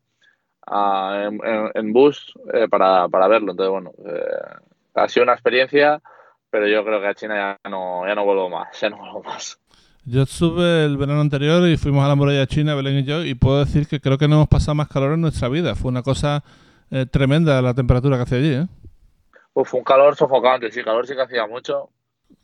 en, 1.74 1.92
bus 1.92 2.32
eh, 2.52 2.68
para, 2.68 3.08
para 3.08 3.28
verlo. 3.28 3.52
Entonces, 3.52 3.70
bueno, 3.70 3.92
eh, 4.06 4.60
ha 4.94 5.08
sido 5.08 5.24
una 5.24 5.34
experiencia, 5.34 6.00
pero 6.48 6.66
yo 6.66 6.84
creo 6.84 7.00
que 7.00 7.08
a 7.08 7.14
China 7.14 7.58
ya 7.62 7.70
no, 7.70 8.06
ya 8.06 8.14
no 8.14 8.24
vuelvo 8.24 8.48
más, 8.48 8.80
ya 8.80 8.88
no 8.88 8.98
vuelvo 8.98 9.22
más. 9.22 9.58
Yo 10.06 10.22
estuve 10.22 10.86
el 10.86 10.96
verano 10.96 11.20
anterior 11.20 11.68
y 11.68 11.76
fuimos 11.76 12.04
a 12.04 12.08
la 12.08 12.14
muralla 12.14 12.46
china, 12.46 12.74
Belén 12.74 13.00
y 13.00 13.04
yo, 13.04 13.22
y 13.22 13.34
puedo 13.34 13.62
decir 13.62 13.86
que 13.86 14.00
creo 14.00 14.16
que 14.16 14.28
no 14.28 14.36
hemos 14.36 14.48
pasado 14.48 14.74
más 14.74 14.88
calor 14.88 15.12
en 15.12 15.20
nuestra 15.20 15.48
vida. 15.48 15.74
Fue 15.74 15.90
una 15.90 16.02
cosa 16.02 16.42
eh, 16.90 17.04
tremenda 17.04 17.60
la 17.60 17.74
temperatura 17.74 18.16
que 18.16 18.22
hacía 18.22 18.38
allí, 18.38 18.54
¿eh? 18.54 18.66
Fue 19.64 19.78
un 19.78 19.84
calor 19.84 20.16
sofocante, 20.16 20.70
sí, 20.70 20.82
calor 20.82 21.06
sí 21.06 21.14
que 21.14 21.22
hacía 21.22 21.46
mucho. 21.46 21.90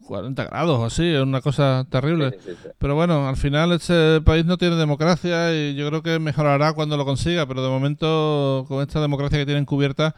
40 0.07 0.45
grados 0.45 0.79
o 0.79 0.85
así, 0.85 1.15
es 1.15 1.23
una 1.23 1.41
cosa 1.41 1.87
terrible. 1.91 2.39
Pero 2.79 2.95
bueno, 2.95 3.29
al 3.29 3.37
final 3.37 3.73
este 3.73 4.21
país 4.21 4.45
no 4.45 4.57
tiene 4.57 4.77
democracia 4.77 5.53
y 5.55 5.75
yo 5.75 5.89
creo 5.89 6.03
que 6.03 6.19
mejorará 6.19 6.75
cuando 6.75 6.97
lo 6.97 7.05
consiga, 7.05 7.47
pero 7.47 7.63
de 7.63 7.69
momento 7.69 8.65
con 8.69 8.83
esta 8.83 9.01
democracia 9.01 9.39
que 9.39 9.47
tienen 9.47 9.65
cubierta 9.65 10.15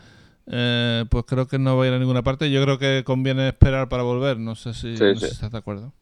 eh, 0.51 1.05
pues 1.11 1.25
creo 1.27 1.47
que 1.47 1.59
no 1.59 1.77
va 1.77 1.85
a 1.85 1.89
ir 1.89 1.93
a 1.93 1.99
ninguna 1.99 2.23
parte. 2.23 2.51
Yo 2.51 2.63
creo 2.63 2.79
que 2.79 3.03
conviene 3.05 3.49
esperar 3.49 3.89
para 3.89 4.03
volver. 4.03 4.39
No 4.39 4.55
sé 4.55 4.75
si, 4.75 4.95
estás 4.95 5.51
de 5.51 5.59
acuerdo. 5.59 5.93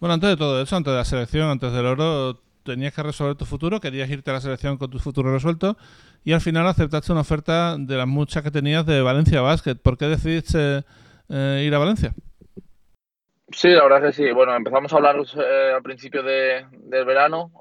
Bueno, 0.00 0.14
antes 0.14 0.30
de 0.30 0.36
todo 0.36 0.60
eso, 0.60 0.76
antes 0.76 0.92
de 0.92 0.98
la 0.98 1.04
selección, 1.04 1.48
antes 1.48 1.72
del 1.72 1.86
oro, 1.86 2.40
tenías 2.64 2.94
que 2.94 3.02
resolver 3.02 3.36
tu 3.36 3.44
futuro, 3.44 3.80
querías 3.80 4.10
irte 4.10 4.30
a 4.30 4.34
la 4.34 4.40
selección 4.40 4.78
con 4.78 4.90
tu 4.90 4.98
futuro 4.98 5.32
resuelto 5.32 5.76
y 6.24 6.32
al 6.32 6.40
final 6.40 6.66
aceptaste 6.66 7.12
una 7.12 7.20
oferta 7.20 7.76
de 7.78 7.96
las 7.96 8.06
muchas 8.06 8.42
que 8.42 8.50
tenías 8.50 8.84
de 8.86 9.02
Valencia 9.02 9.40
Basket. 9.40 9.76
¿Por 9.76 9.96
qué 9.96 10.06
decidiste 10.06 10.84
eh, 11.28 11.64
ir 11.66 11.74
a 11.74 11.78
Valencia? 11.78 12.12
Sí, 13.52 13.68
la 13.68 13.84
verdad 13.84 14.06
es 14.06 14.16
que 14.16 14.24
sí. 14.24 14.32
Bueno, 14.32 14.56
empezamos 14.56 14.92
a 14.92 14.96
hablar 14.96 15.16
eh, 15.16 15.72
al 15.76 15.82
principio 15.82 16.22
de, 16.22 16.66
del 16.72 17.04
verano. 17.04 17.52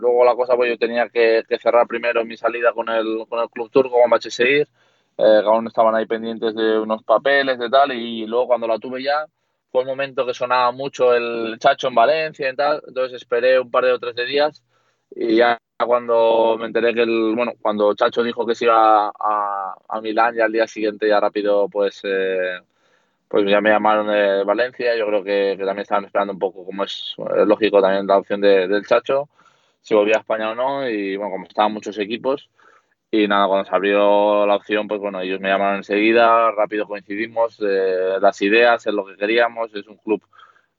luego 0.00 0.24
la 0.24 0.34
cosa, 0.34 0.56
pues 0.56 0.70
yo 0.70 0.78
tenía 0.78 1.08
que, 1.08 1.44
cerrar 1.62 1.86
primero 1.86 2.24
mi 2.24 2.36
salida 2.36 2.72
con 2.72 2.88
el, 2.88 3.24
con 3.28 3.38
el 3.40 3.48
Club 3.50 3.70
Turco, 3.70 3.96
con 4.00 4.20
seguir 4.20 4.66
eh, 5.16 5.42
aún 5.44 5.66
estaban 5.66 5.94
ahí 5.94 6.06
pendientes 6.06 6.54
de 6.54 6.78
unos 6.78 7.02
papeles, 7.04 7.58
de 7.58 7.70
tal, 7.70 7.92
y 7.92 8.26
luego 8.26 8.48
cuando 8.48 8.66
la 8.66 8.78
tuve 8.78 9.02
ya, 9.02 9.26
fue 9.74 9.82
el 9.82 9.88
momento 9.88 10.24
que 10.24 10.34
sonaba 10.34 10.70
mucho 10.70 11.12
el 11.14 11.58
Chacho 11.58 11.88
en 11.88 11.96
Valencia 11.96 12.48
y 12.48 12.54
tal, 12.54 12.80
entonces 12.86 13.20
esperé 13.20 13.58
un 13.58 13.72
par 13.72 13.84
de 13.84 13.90
o 13.90 13.98
tres 13.98 14.14
de 14.14 14.24
días 14.24 14.62
y 15.10 15.34
ya 15.34 15.58
cuando 15.84 16.56
me 16.60 16.66
enteré 16.66 16.94
que 16.94 17.02
el, 17.02 17.34
bueno, 17.34 17.54
cuando 17.60 17.92
Chacho 17.96 18.22
dijo 18.22 18.46
que 18.46 18.54
se 18.54 18.66
iba 18.66 19.08
a, 19.08 19.74
a 19.88 20.00
Milán, 20.00 20.36
ya 20.36 20.44
al 20.44 20.52
día 20.52 20.68
siguiente 20.68 21.08
ya 21.08 21.18
rápido 21.18 21.68
pues 21.68 22.02
eh, 22.04 22.60
pues 23.26 23.44
ya 23.50 23.60
me 23.60 23.70
llamaron 23.70 24.06
de 24.06 24.44
Valencia, 24.44 24.94
yo 24.96 25.08
creo 25.08 25.24
que, 25.24 25.56
también 25.58 25.80
estaban 25.80 26.04
esperando 26.04 26.34
un 26.34 26.38
poco, 26.38 26.64
como 26.64 26.84
es, 26.84 27.16
lógico 27.44 27.82
también 27.82 28.06
la 28.06 28.18
opción 28.18 28.40
del 28.40 28.86
Chacho, 28.86 29.28
si 29.80 29.92
volvía 29.92 30.18
a 30.18 30.20
España 30.20 30.52
o 30.52 30.54
no, 30.54 30.88
y 30.88 31.16
bueno, 31.16 31.32
como 31.32 31.46
estaban 31.48 31.72
muchos 31.72 31.98
equipos, 31.98 32.48
y 33.16 33.28
nada, 33.28 33.46
cuando 33.46 33.64
se 33.68 33.74
abrió 33.74 34.44
la 34.44 34.56
opción, 34.56 34.88
pues 34.88 35.00
bueno, 35.00 35.20
ellos 35.20 35.40
me 35.40 35.48
llamaron 35.48 35.76
enseguida, 35.76 36.50
rápido 36.50 36.86
coincidimos, 36.88 37.60
eh, 37.60 38.16
las 38.20 38.42
ideas, 38.42 38.84
en 38.88 38.96
lo 38.96 39.06
que 39.06 39.16
queríamos, 39.16 39.72
es 39.72 39.86
un 39.86 39.98
club 39.98 40.20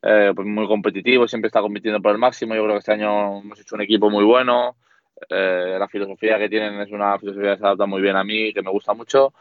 eh, 0.01 0.33
pues 0.35 0.45
muy 0.45 0.67
competitivo, 0.67 1.29
siempre 1.29 1.47
está 1.47 1.61
compitiendo 1.61 2.01
por 2.01 2.11
el 2.11 2.17
máximo, 2.17 2.53
yo 2.53 2.63
creo 2.63 2.73
que 2.73 2.79
este 2.79 2.91
año 2.91 3.39
hemos 3.39 3.59
hecho 3.61 3.75
un 3.75 3.81
equipo 3.81 4.09
muy 4.09 4.25
bueno, 4.25 4.75
eh, 5.29 5.77
la 5.79 5.87
filosofía 5.87 6.37
que 6.37 6.49
tienen 6.49 6.81
es 6.81 6.91
una 6.91 7.17
filosofía 7.17 7.53
que 7.53 7.59
se 7.59 7.65
adapta 7.65 7.85
muy 7.85 8.01
bien 8.01 8.17
a 8.17 8.23
mí, 8.25 8.53
que 8.53 8.61
me 8.61 8.71
gusta 8.71 8.93
mucho, 8.93 9.33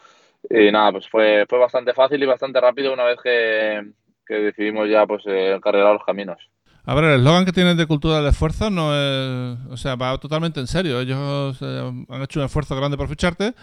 y 0.48 0.70
nada, 0.70 0.92
pues 0.92 1.09
fue, 1.09 1.46
fue 1.48 1.59
bastante 1.59 1.94
fácil 1.94 2.22
y 2.22 2.26
bastante 2.26 2.61
rápido 2.61 2.92
una 2.92 3.04
vez 3.04 3.18
que, 3.20 3.90
que 4.24 4.35
decidimos 4.35 4.88
ya 4.88 5.04
pues 5.04 5.26
encargar 5.26 5.94
los 5.94 6.04
caminos. 6.04 6.38
A 6.87 6.94
ver, 6.94 7.05
el 7.05 7.20
eslogan 7.20 7.47
que 7.47 7.53
tienen 7.53 7.79
de 7.79 7.87
cultura 7.87 8.16
del 8.18 8.27
esfuerzo 8.27 8.68
no 8.68 8.94
es. 8.94 9.59
O 9.70 9.77
sea, 9.77 9.97
va 9.97 10.18
totalmente 10.18 10.61
en 10.61 10.66
serio. 10.66 11.01
Ellos 11.01 11.59
eh, 11.62 12.05
han 12.11 12.23
hecho 12.23 12.40
un 12.40 12.47
esfuerzo 12.47 12.77
grande 12.77 12.99
por 12.99 13.09
ficharte 13.09 13.55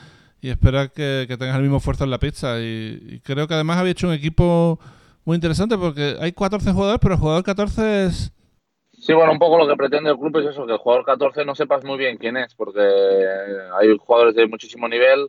y 0.42 0.50
espera 0.50 0.88
que, 0.88 1.28
tengas 1.28 1.56
el 1.56 1.62
mismo 1.62 1.78
esfuerzo 1.78 2.04
en 2.04 2.10
la 2.10 2.18
pizza. 2.18 2.60
Y, 2.60 3.22
creo 3.24 3.48
que 3.48 3.54
además 3.54 3.78
había 3.78 3.92
hecho 3.92 4.08
un 4.08 4.14
equipo 4.14 4.80
muy 5.24 5.36
interesante 5.36 5.78
porque 5.78 6.16
hay 6.20 6.32
14 6.32 6.72
jugadores, 6.72 7.00
pero 7.00 7.14
el 7.14 7.20
jugador 7.20 7.44
14 7.44 8.06
es. 8.06 8.34
Sí, 8.94 9.14
bueno, 9.14 9.32
un 9.32 9.40
poco 9.40 9.58
lo 9.58 9.68
que 9.68 9.76
pretende 9.76 10.10
el 10.10 10.18
club 10.18 10.38
es 10.38 10.48
eso, 10.48 10.66
que 10.66 10.74
el 10.74 10.80
jugador 10.80 11.06
14 11.06 11.46
no 11.46 11.54
sepas 11.54 11.84
muy 11.84 11.98
bien 11.98 12.18
quién 12.18 12.38
es, 12.38 12.54
porque 12.56 12.82
hay 12.82 13.98
jugadores 13.98 14.36
de 14.36 14.48
muchísimo 14.48 14.88
nivel, 14.88 15.28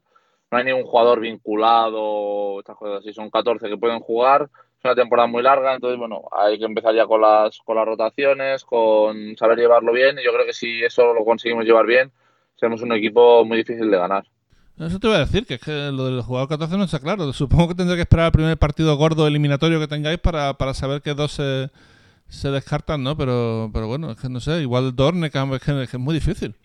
no 0.50 0.59
hay 0.59 0.64
ningún 0.64 0.85
jugador 0.85 1.20
vinculado, 1.20 2.59
estas 2.61 2.76
cosas 2.76 3.00
así, 3.00 3.14
son 3.14 3.31
14 3.31 3.68
que 3.68 3.78
pueden 3.78 4.00
jugar 4.00 4.50
una 4.85 4.95
temporada 4.95 5.29
muy 5.29 5.42
larga, 5.42 5.75
entonces 5.75 5.99
bueno, 5.99 6.23
hay 6.33 6.59
que 6.59 6.64
empezar 6.64 6.95
ya 6.95 7.07
con 7.07 7.21
las, 7.21 7.59
con 7.59 7.77
las 7.77 7.87
rotaciones, 7.87 8.64
con 8.64 9.37
saber 9.37 9.59
llevarlo 9.59 9.92
bien, 9.92 10.18
y 10.18 10.25
yo 10.25 10.33
creo 10.33 10.47
que 10.47 10.53
si 10.53 10.83
eso 10.83 11.14
lo 11.14 11.25
conseguimos 11.25 11.64
llevar 11.64 11.87
bien, 11.87 12.11
seremos 12.57 12.83
un 12.83 12.92
equipo 12.92 13.45
muy 13.45 13.59
difícil 13.59 13.90
de 13.90 13.99
ganar. 13.99 14.25
Eso 14.79 14.99
te 14.99 15.07
voy 15.07 15.16
a 15.16 15.21
decir, 15.21 15.47
que 15.47 15.55
es 15.55 15.61
que 15.61 15.90
lo 15.92 16.07
del 16.07 16.23
jugador 16.23 16.49
14 16.49 16.77
no 16.77 16.85
está 16.85 16.99
claro. 16.99 17.33
Supongo 17.33 17.68
que 17.68 17.75
tendré 17.75 17.97
que 17.97 18.03
esperar 18.03 18.27
el 18.27 18.33
primer 18.33 18.57
partido 18.57 18.97
gordo 18.97 19.27
eliminatorio 19.27 19.79
que 19.79 19.87
tengáis 19.87 20.18
para, 20.18 20.55
para 20.55 20.75
saber 20.75 21.03
que 21.03 21.14
dos 21.14 21.33
se, 21.33 21.71
se 22.29 22.51
descartan, 22.51 23.03
¿no? 23.05 23.16
Pero, 23.16 23.71
pero 23.73 23.87
bueno, 23.87 24.11
es 24.11 24.16
que 24.16 24.29
no 24.29 24.40
sé, 24.40 24.62
igual 24.62 24.97
Dorne, 24.97 25.31
que 25.31 25.38
es 25.38 25.99
muy 25.99 26.14
difícil. 26.14 26.57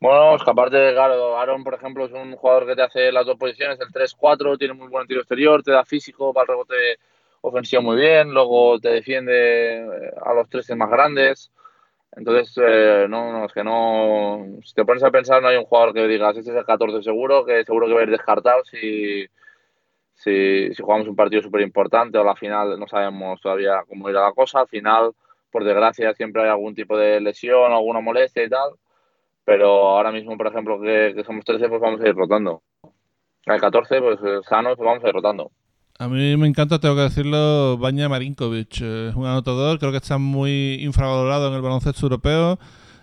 Bueno, 0.00 0.36
es 0.36 0.44
que 0.44 0.50
aparte, 0.50 0.92
claro, 0.92 1.38
Aaron, 1.38 1.64
por 1.64 1.74
ejemplo, 1.74 2.04
es 2.04 2.12
un 2.12 2.36
jugador 2.36 2.66
que 2.66 2.76
te 2.76 2.82
hace 2.82 3.10
las 3.10 3.26
dos 3.26 3.36
posiciones, 3.36 3.80
el 3.80 3.88
3-4, 3.88 4.56
tiene 4.56 4.74
muy 4.74 4.88
buen 4.88 5.06
tiro 5.08 5.20
exterior, 5.20 5.62
te 5.62 5.72
da 5.72 5.84
físico 5.84 6.32
para 6.32 6.44
el 6.44 6.48
rebote 6.48 6.98
ofensivo 7.40 7.82
muy 7.82 7.96
bien, 7.96 8.32
luego 8.32 8.78
te 8.78 8.90
defiende 8.90 9.78
eh, 9.78 10.12
a 10.24 10.34
los 10.34 10.48
tres 10.48 10.70
más 10.76 10.90
grandes. 10.90 11.50
Entonces, 12.12 12.52
eh, 12.64 13.06
no, 13.08 13.32
no, 13.32 13.46
es 13.46 13.52
que 13.52 13.64
no. 13.64 14.46
Si 14.64 14.74
te 14.74 14.84
pones 14.84 15.02
a 15.04 15.10
pensar, 15.10 15.42
no 15.42 15.48
hay 15.48 15.56
un 15.56 15.64
jugador 15.64 15.94
que 15.94 16.06
digas, 16.08 16.36
este 16.36 16.50
es 16.50 16.56
el 16.56 16.64
14 16.64 17.02
seguro, 17.02 17.44
que 17.44 17.64
seguro 17.64 17.86
que 17.86 17.94
va 17.94 18.00
a 18.00 18.04
ir 18.04 18.10
descartado 18.10 18.64
si, 18.64 19.26
si, 20.14 20.74
si 20.74 20.82
jugamos 20.82 21.08
un 21.08 21.16
partido 21.16 21.42
súper 21.42 21.62
importante 21.62 22.18
o 22.18 22.24
la 22.24 22.36
final 22.36 22.78
no 22.78 22.86
sabemos 22.88 23.40
todavía 23.40 23.84
cómo 23.88 24.08
irá 24.10 24.22
la 24.22 24.32
cosa. 24.32 24.60
Al 24.60 24.68
final, 24.68 25.12
por 25.50 25.64
desgracia 25.64 26.14
siempre 26.14 26.42
hay 26.42 26.48
algún 26.48 26.74
tipo 26.74 26.96
de 26.96 27.20
lesión, 27.20 27.72
alguna 27.72 28.00
molestia 28.00 28.44
y 28.44 28.48
tal, 28.48 28.72
pero 29.48 29.88
ahora 29.88 30.12
mismo, 30.12 30.36
por 30.36 30.48
ejemplo, 30.48 30.78
que, 30.78 31.22
somos 31.24 31.42
13, 31.42 31.70
pues 31.70 31.80
vamos 31.80 32.02
a 32.02 32.08
ir 32.08 32.14
rotando. 32.14 32.60
Al 33.46 33.58
14, 33.58 33.98
pues 33.98 34.18
eh, 34.22 34.40
sanos, 34.46 34.76
pues 34.76 34.86
vamos 34.86 35.02
a 35.02 35.08
ir 35.08 35.14
rotando. 35.14 35.50
A 35.98 36.06
mí 36.06 36.36
me 36.36 36.46
encanta, 36.46 36.78
tengo 36.78 36.94
que 36.96 37.00
decirlo, 37.00 37.78
Baña 37.78 38.10
Marinkovic. 38.10 38.82
Es 38.82 39.14
un 39.14 39.24
anotador, 39.24 39.78
creo 39.78 39.90
que 39.90 39.96
está 39.96 40.18
muy 40.18 40.74
infravalorado 40.82 41.48
en 41.48 41.54
el 41.54 41.62
baloncesto 41.62 42.04
europeo. 42.04 42.58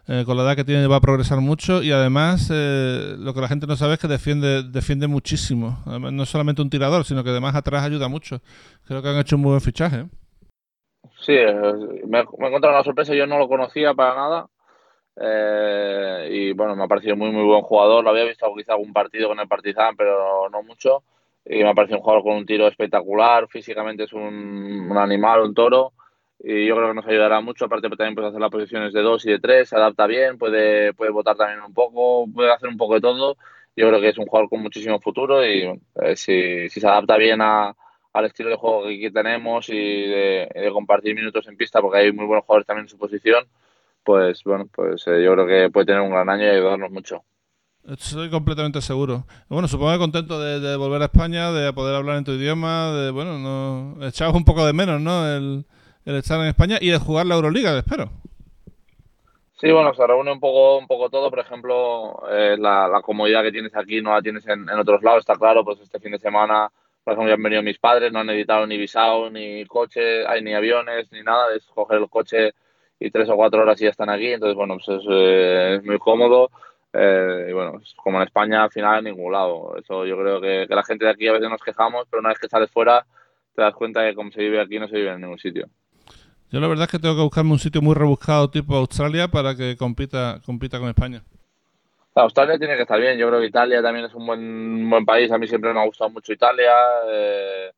Eh, 0.08 0.22
con 0.24 0.38
la 0.38 0.44
edad 0.44 0.56
que 0.56 0.64
tiene 0.64 0.86
va 0.86 0.98
a 0.98 1.02
progresar 1.02 1.42
mucho 1.42 1.82
y 1.82 1.92
además 1.92 2.52
eh, 2.54 3.16
lo 3.18 3.34
que 3.34 3.42
la 3.42 3.48
gente 3.48 3.66
no 3.66 3.76
sabe 3.76 3.96
es 3.96 4.00
que 4.00 4.08
defiende 4.08 4.62
defiende 4.62 5.08
muchísimo. 5.08 5.80
No 5.88 6.22
es 6.22 6.30
solamente 6.30 6.62
un 6.62 6.70
tirador, 6.70 7.06
sino 7.06 7.24
que 7.24 7.32
además 7.32 7.56
atrás 7.56 7.84
ayuda 7.84 8.08
mucho. 8.08 8.40
Creo 8.86 9.02
que 9.02 9.10
han 9.10 9.18
hecho 9.18 9.36
un 9.36 9.42
muy 9.42 9.50
buen 9.50 9.62
fichaje. 9.62 10.06
Sí, 11.22 11.34
me, 11.34 12.06
me 12.08 12.20
he 12.20 12.48
encontrado 12.48 12.76
una 12.76 12.84
sorpresa, 12.84 13.16
yo 13.16 13.26
no 13.26 13.40
lo 13.40 13.48
conocía 13.48 13.96
para 13.96 14.14
nada. 14.14 14.48
Eh, 15.16 16.30
y 16.32 16.52
bueno, 16.54 16.76
me 16.76 16.84
ha 16.84 16.88
parecido 16.88 17.16
muy, 17.16 17.32
muy 17.32 17.44
buen 17.44 17.62
jugador. 17.62 18.04
Lo 18.04 18.10
había 18.10 18.26
visto 18.26 18.52
quizá 18.56 18.74
algún 18.74 18.94
partido 18.94 19.30
con 19.30 19.40
el 19.40 19.48
Partizan, 19.48 19.96
pero 19.96 20.50
no 20.50 20.64
mucho. 20.64 21.04
Y 21.46 21.64
me 21.64 21.70
ha 21.70 21.74
parecido 21.74 22.00
un 22.00 22.04
jugador 22.04 22.24
con 22.24 22.36
un 22.38 22.46
tiro 22.46 22.68
espectacular. 22.68 23.48
Físicamente 23.48 24.04
es 24.04 24.14
un, 24.14 24.88
un 24.90 24.98
animal, 24.98 25.42
un 25.42 25.54
toro 25.54 25.94
y 26.40 26.68
yo 26.68 26.76
creo 26.76 26.90
que 26.90 26.94
nos 26.96 27.08
ayudará 27.08 27.42
mucho. 27.42 27.66
Aparte, 27.66 27.90
también 27.90 28.16
puede 28.16 28.28
hacer 28.28 28.40
las 28.42 28.52
posiciones 28.52 28.94
de 28.94 29.02
dos 29.02 29.26
y 29.26 29.32
de 29.32 29.40
tres, 29.40 29.70
se 29.70 29.76
adapta 29.76 30.06
bien, 30.08 30.38
puede, 30.38 30.94
puede 30.94 31.12
votar 31.12 31.36
también 31.36 31.62
un 31.62 31.74
poco, 31.74 32.28
puede 32.34 32.52
hacer 32.52 32.70
un 32.70 32.78
poco 32.78 32.96
de 32.96 33.02
todo. 33.02 33.38
Yo 33.76 33.88
creo 33.90 34.00
que 34.00 34.10
es 34.10 34.18
un 34.18 34.26
jugador 34.26 34.50
con 34.50 34.62
muchísimo 34.62 35.00
futuro 35.00 35.46
y 35.46 35.64
eh, 36.02 36.16
si, 36.16 36.70
si, 36.70 36.80
se 36.80 36.88
adapta 36.88 37.18
bien 37.18 37.42
a, 37.42 37.76
al 38.14 38.26
estilo 38.26 38.50
de 38.50 38.56
juego 38.56 38.84
que 38.88 39.12
tenemos 39.12 39.68
y 39.70 39.74
de, 40.08 40.70
compartir 40.72 41.16
minutos 41.16 41.48
en 41.48 41.58
pista, 41.58 41.82
porque 41.82 42.00
hay 42.00 42.12
muy 42.12 42.26
buenos 42.26 42.46
jugadores 42.46 42.68
también 42.68 42.86
en 42.86 42.90
su 42.90 42.98
posición, 42.98 43.46
pues 44.06 44.44
bueno, 44.46 44.70
pues 44.74 45.06
eh, 45.08 45.24
yo 45.24 45.34
creo 45.34 45.48
que 45.48 45.70
puede 45.72 45.88
tener 45.88 46.02
un 46.02 46.12
gran 46.12 46.30
año 46.30 46.46
y 46.46 46.50
ayudarnos 46.50 46.92
mucho. 46.92 47.24
Estoy 47.86 48.30
completamente 48.30 48.82
seguro. 48.82 49.26
Bueno, 49.50 49.68
supongo 49.68 49.92
que 49.92 50.00
contento 50.00 50.40
de, 50.40 50.76
volver 50.78 51.02
a 51.02 51.06
España, 51.06 51.52
de 51.52 51.72
poder 51.74 51.96
hablar 51.96 52.18
en 52.18 52.24
tu 52.24 52.32
idioma, 52.32 52.92
de, 52.92 53.12
bueno, 53.12 53.38
no 53.38 54.06
echabas 54.06 54.36
un 54.36 54.46
poco 54.46 54.66
de 54.66 54.74
menos, 54.74 55.02
¿no? 55.02 55.28
El, 55.28 55.66
el 56.06 56.16
estar 56.16 56.40
en 56.40 56.48
España 56.48 56.78
y 56.80 56.90
el 56.92 57.00
jugar 57.00 57.26
la 57.26 57.36
Euroliga, 57.36 57.78
espero. 57.78 58.10
Sí, 59.58 59.72
bueno, 59.72 59.94
se 59.94 60.06
reúne 60.06 60.32
un 60.32 60.40
poco, 60.40 60.78
un 60.78 60.88
poco 60.88 61.10
todo. 61.10 61.30
Por 61.30 61.40
ejemplo, 61.40 62.24
eh, 62.30 62.56
la, 62.58 63.02
comodidad 63.04 63.42
que 63.42 63.52
tienes 63.52 63.76
aquí 63.76 64.02
no 64.02 64.12
la 64.12 64.22
tienes 64.22 64.46
en, 64.48 64.70
otros 64.70 65.02
lados, 65.02 65.20
está 65.20 65.36
claro. 65.36 65.64
Pues 65.64 65.80
este 65.80 66.00
fin 66.00 66.12
de 66.12 66.20
semana, 66.20 66.70
por 67.04 67.14
ejemplo, 67.14 67.30
ya 67.30 67.36
han 67.36 67.44
venido 67.44 67.64
mis 67.64 67.80
padres, 67.80 68.12
no 68.12 68.20
han 68.20 68.30
editado 68.30 68.68
ni 68.68 68.78
visado, 68.78 69.30
ni 69.30 69.66
coche, 69.66 70.28
hay 70.28 70.42
ni 70.42 70.54
aviones, 70.54 71.12
ni 71.12 71.22
nada. 71.22 71.56
Es 71.56 71.66
coger 71.68 72.00
el 72.00 72.10
coche 72.10 72.54
y 73.06 73.12
tres 73.12 73.30
o 73.30 73.36
cuatro 73.36 73.62
horas 73.62 73.80
y 73.82 73.86
ya 73.86 73.92
están 73.92 74.10
aquí. 74.10 74.28
Entonces, 74.28 74.56
bueno, 74.56 74.78
pues 74.78 75.00
es, 75.00 75.06
eh, 75.10 75.82
muy 75.84 75.98
cómodo. 76.00 76.50
Eh, 76.94 77.48
y 77.50 77.54
bueno, 77.54 77.82
como 77.98 78.18
en 78.18 78.24
España, 78.24 78.64
al 78.64 78.72
final, 78.72 79.00
en 79.00 79.16
ningún 79.16 79.32
lado. 79.32 79.76
Eso 79.78 80.06
yo 80.06 80.18
creo 80.18 80.42
que, 80.42 80.66
que 80.68 80.76
la 80.76 80.84
gente 80.84 81.06
de 81.06 81.12
aquí 81.12 81.28
a 81.28 81.34
veces 81.34 81.50
nos 81.50 81.62
quejamos, 81.62 82.08
pero 82.10 82.22
una 82.22 82.30
vez 82.30 82.40
que 82.40 82.48
sales 82.48 82.72
fuera, 82.72 83.06
te 83.56 83.62
das 83.62 83.74
cuenta 83.74 84.02
de 84.02 84.10
que 84.12 84.16
como 84.16 84.32
se 84.32 84.42
vive 84.42 84.62
aquí 84.62 84.80
no 84.80 84.88
se 84.88 84.96
vive 84.96 85.12
en 85.12 85.22
ningún 85.22 85.40
sitio. 85.40 85.68
Yo 86.52 86.60
la 86.60 86.68
verdad 86.68 86.86
es 86.86 86.92
que 86.92 87.00
tengo 87.00 87.16
que 87.16 87.22
buscarme 87.22 87.52
un 87.52 87.60
sitio 87.60 87.82
muy 87.82 87.96
rebuscado 87.96 88.50
tipo 88.50 88.76
Australia 88.76 89.28
para 89.28 89.56
que 89.56 89.76
compita, 89.76 90.40
compita 90.46 90.80
con 90.80 90.90
España. 90.90 91.22
Australia 92.16 92.58
tiene 92.58 92.76
que 92.76 92.84
estar 92.84 93.00
bien. 93.00 93.18
Yo 93.18 93.28
creo 93.28 93.42
que 93.42 93.48
Italia 93.48 93.82
también 93.82 94.06
es 94.06 94.14
un 94.14 94.26
buen, 94.26 94.90
buen 94.90 95.06
país. 95.06 95.30
A 95.32 95.38
mí 95.38 95.48
siempre 95.48 95.74
me 95.74 95.82
ha 95.82 95.86
gustado 95.86 96.10
mucho 96.12 96.32
Italia. 96.32 96.72
Eh, 97.10 97.72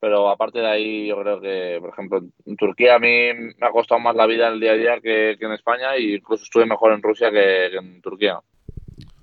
pero 0.00 0.30
aparte 0.30 0.60
de 0.60 0.66
ahí, 0.66 1.06
yo 1.06 1.20
creo 1.20 1.40
que, 1.40 1.78
por 1.80 1.90
ejemplo, 1.90 2.22
en 2.46 2.56
Turquía 2.56 2.96
a 2.96 2.98
mí 2.98 3.32
me 3.34 3.66
ha 3.66 3.70
costado 3.70 4.00
más 4.00 4.16
la 4.16 4.26
vida 4.26 4.48
en 4.48 4.54
el 4.54 4.60
día 4.60 4.72
a 4.72 4.76
día 4.76 5.00
que, 5.00 5.36
en 5.38 5.52
España 5.52 5.96
y 5.96 6.14
incluso 6.14 6.44
estuve 6.44 6.66
mejor 6.66 6.92
en 6.92 7.02
Rusia 7.02 7.30
que, 7.30 7.66
en 7.66 8.00
Turquía. 8.00 8.38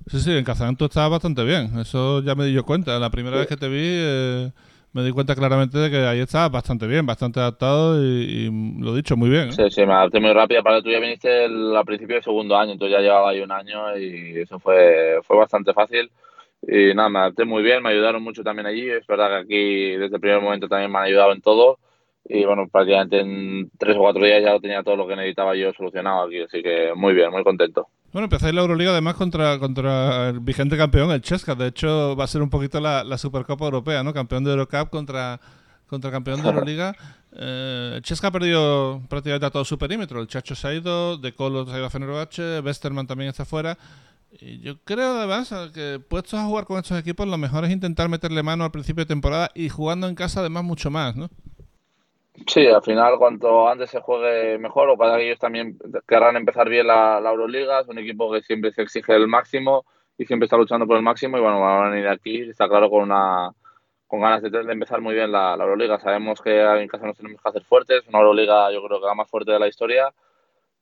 Sí, 0.06 0.20
sí, 0.20 0.38
en 0.38 0.46
Kazán 0.46 0.78
tú 0.78 0.86
estabas 0.86 1.12
bastante 1.12 1.44
bien. 1.44 1.78
Eso 1.80 2.22
ya 2.22 2.36
me 2.36 2.46
di 2.46 2.54
yo 2.54 2.63
cuenta. 2.63 2.98
La 2.98 3.10
primera 3.10 3.38
vez 3.38 3.48
que 3.48 3.58
te 3.58 3.68
vi... 3.68 3.80
Eh 3.82 4.52
me 4.98 5.04
di 5.04 5.12
cuenta 5.12 5.36
claramente 5.36 5.78
de 5.78 5.92
que 5.92 5.98
ahí 5.98 6.20
está 6.20 6.50
bastante 6.50 6.88
bien, 6.88 7.06
bastante 7.06 7.40
adaptado 7.40 8.04
y, 8.04 8.50
lo 8.80 8.96
dicho, 8.96 9.16
muy 9.16 9.30
bien. 9.30 9.50
¿eh? 9.50 9.52
Sí, 9.52 9.63
sí, 9.70 9.86
me 9.86 9.94
adapté 9.94 10.20
muy 10.20 10.34
rápido. 10.34 10.63
Para 10.63 10.82
tú 10.82 10.90
ya 10.90 11.00
viniste 11.00 11.46
al 11.46 11.86
principio 11.86 12.16
del 12.16 12.24
segundo 12.24 12.58
año, 12.58 12.72
entonces 12.72 12.98
ya 12.98 13.04
llevaba 13.04 13.30
ahí 13.30 13.42
un 13.42 13.52
año 13.52 13.96
y 13.96 14.40
eso 14.40 14.60
fue, 14.60 15.20
fue 15.22 15.38
bastante 15.38 15.72
fácil. 15.74 16.10
Y 16.67 16.93
nada, 16.93 17.08
me 17.08 17.19
adapté 17.19 17.45
muy 17.45 17.63
bien, 17.63 17.82
me 17.82 17.91
ayudaron 17.91 18.21
mucho 18.21 18.43
también 18.43 18.67
allí. 18.67 18.89
Es 18.89 19.08
verdad 19.08 19.30
que 19.30 19.36
aquí 19.36 19.97
desde 19.97 20.15
el 20.15 20.21
primer 20.21 20.41
momento 20.41 20.67
también 20.67 20.91
me 20.91 20.99
han 20.99 21.06
ayudado 21.06 21.32
en 21.32 21.41
todo. 21.41 21.80
Y 22.25 22.43
bueno, 22.43 22.67
prácticamente 22.69 23.21
en 23.21 23.71
tres 23.77 23.95
o 23.95 23.99
cuatro 23.99 24.25
días 24.25 24.43
ya 24.43 24.60
tenía 24.60 24.84
todo 24.84 24.97
lo 24.97 25.08
que 25.08 25.15
necesitaba 25.15 25.56
yo 25.56 25.71
solucionado 25.73 26.27
aquí. 26.27 26.41
Así 26.41 26.62
que 26.62 26.91
muy 26.93 27.13
bien, 27.13 27.32
muy 27.32 27.43
contento. 27.43 27.88
Bueno, 28.12 28.25
empezáis 28.25 28.53
la 28.53 28.62
Euroliga 28.62 28.91
además 28.91 29.15
contra, 29.15 29.58
contra 29.60 30.30
el 30.30 30.41
vigente 30.41 30.75
campeón, 30.75 31.12
el 31.12 31.21
Chesca. 31.21 31.56
De 31.56 31.67
hecho, 31.67 32.17
va 32.17 32.25
a 32.25 32.27
ser 32.27 32.41
un 32.41 32.49
poquito 32.49 32.82
la, 32.82 33.06
la 33.06 33.17
Supercopa 33.17 33.63
Europea, 33.63 34.03
¿no? 34.03 34.13
Campeón 34.13 34.43
de 34.43 34.51
Eurocup 34.51 34.89
contra, 34.89 35.39
contra 35.88 36.12
campeón 36.12 36.41
de 36.41 36.49
Euroliga. 36.49 36.95
Eh, 37.39 37.93
el 37.97 38.01
Chesca 38.01 38.30
ha 38.30 38.32
perdido 38.32 39.01
prácticamente 39.10 39.45
a 39.45 39.51
todo 39.51 39.63
su 39.63 39.77
perímetro. 39.77 40.21
El 40.21 40.27
Chacho 40.27 40.56
se 40.56 40.67
ha 40.67 40.73
ido, 40.73 41.17
De 41.17 41.34
Colo 41.34 41.65
se 41.65 41.73
ha 41.73 41.77
ido 41.77 41.86
a 41.86 41.89
Fenerbahce, 41.89 42.62
Westerman 42.62 43.06
también 43.06 43.30
está 43.30 43.45
fuera. 43.45 43.77
Yo 44.39 44.78
creo 44.84 45.17
además 45.17 45.54
que 45.73 46.00
puestos 46.00 46.39
a 46.39 46.45
jugar 46.45 46.65
con 46.65 46.78
estos 46.78 47.00
equipos, 47.00 47.28
lo 47.28 47.38
mejor 47.38 47.65
es 47.65 47.71
intentar 47.71 48.10
meterle 48.10 48.43
mano 48.43 48.63
al 48.63 48.71
principio 48.71 49.04
de 49.04 49.08
temporada 49.08 49.50
y 49.56 49.69
jugando 49.69 50.08
en 50.08 50.15
casa 50.15 50.41
además 50.41 50.63
mucho 50.63 50.91
más, 50.91 51.15
¿no? 51.15 51.30
Sí, 52.45 52.67
al 52.67 52.84
final 52.84 53.17
cuanto 53.17 53.67
antes 53.67 53.89
se 53.89 54.00
juegue 54.00 54.60
mejor, 54.60 54.89
o 54.89 54.97
para 54.97 55.17
que 55.17 55.26
ellos 55.26 55.39
también 55.39 55.78
querrán 56.08 56.36
empezar 56.36 56.69
bien 56.69 56.86
la, 56.86 57.19
Euroliga, 57.19 57.80
es 57.80 57.88
un 57.88 57.97
equipo 57.97 58.32
que 58.32 58.41
siempre 58.43 58.71
se 58.71 58.84
exige 58.84 59.15
el 59.15 59.28
máximo 59.28 59.86
y 60.17 60.26
siempre 60.26 60.45
está 60.45 60.56
luchando 60.56 60.86
por 60.86 60.97
el 60.97 61.04
máximo 61.04 61.38
y 61.38 61.41
bueno, 61.41 61.60
van 61.60 61.88
a 61.88 61.89
venir 61.89 62.08
aquí, 62.08 62.41
está 62.41 62.69
claro, 62.69 62.89
con 62.89 63.04
una 63.04 63.52
con 64.06 64.21
ganas 64.21 64.41
de, 64.41 64.50
empezar 64.71 65.02
muy 65.02 65.15
bien 65.15 65.32
la, 65.32 65.56
Euroliga. 65.56 66.00
Sabemos 66.00 66.39
que 66.41 66.62
en 66.62 66.88
casa 66.88 67.08
nos 67.08 67.17
tenemos 67.17 67.41
que 67.41 67.50
hacer 67.50 67.63
fuertes, 67.63 68.08
una 68.08 68.19
Euroliga 68.19 68.71
yo 68.71 68.84
creo 68.84 69.02
que 69.02 69.08
la 69.08 69.15
más 69.15 69.30
fuerte 69.30 69.52
de 69.52 69.60
la 69.60 69.67
historia, 69.67 70.13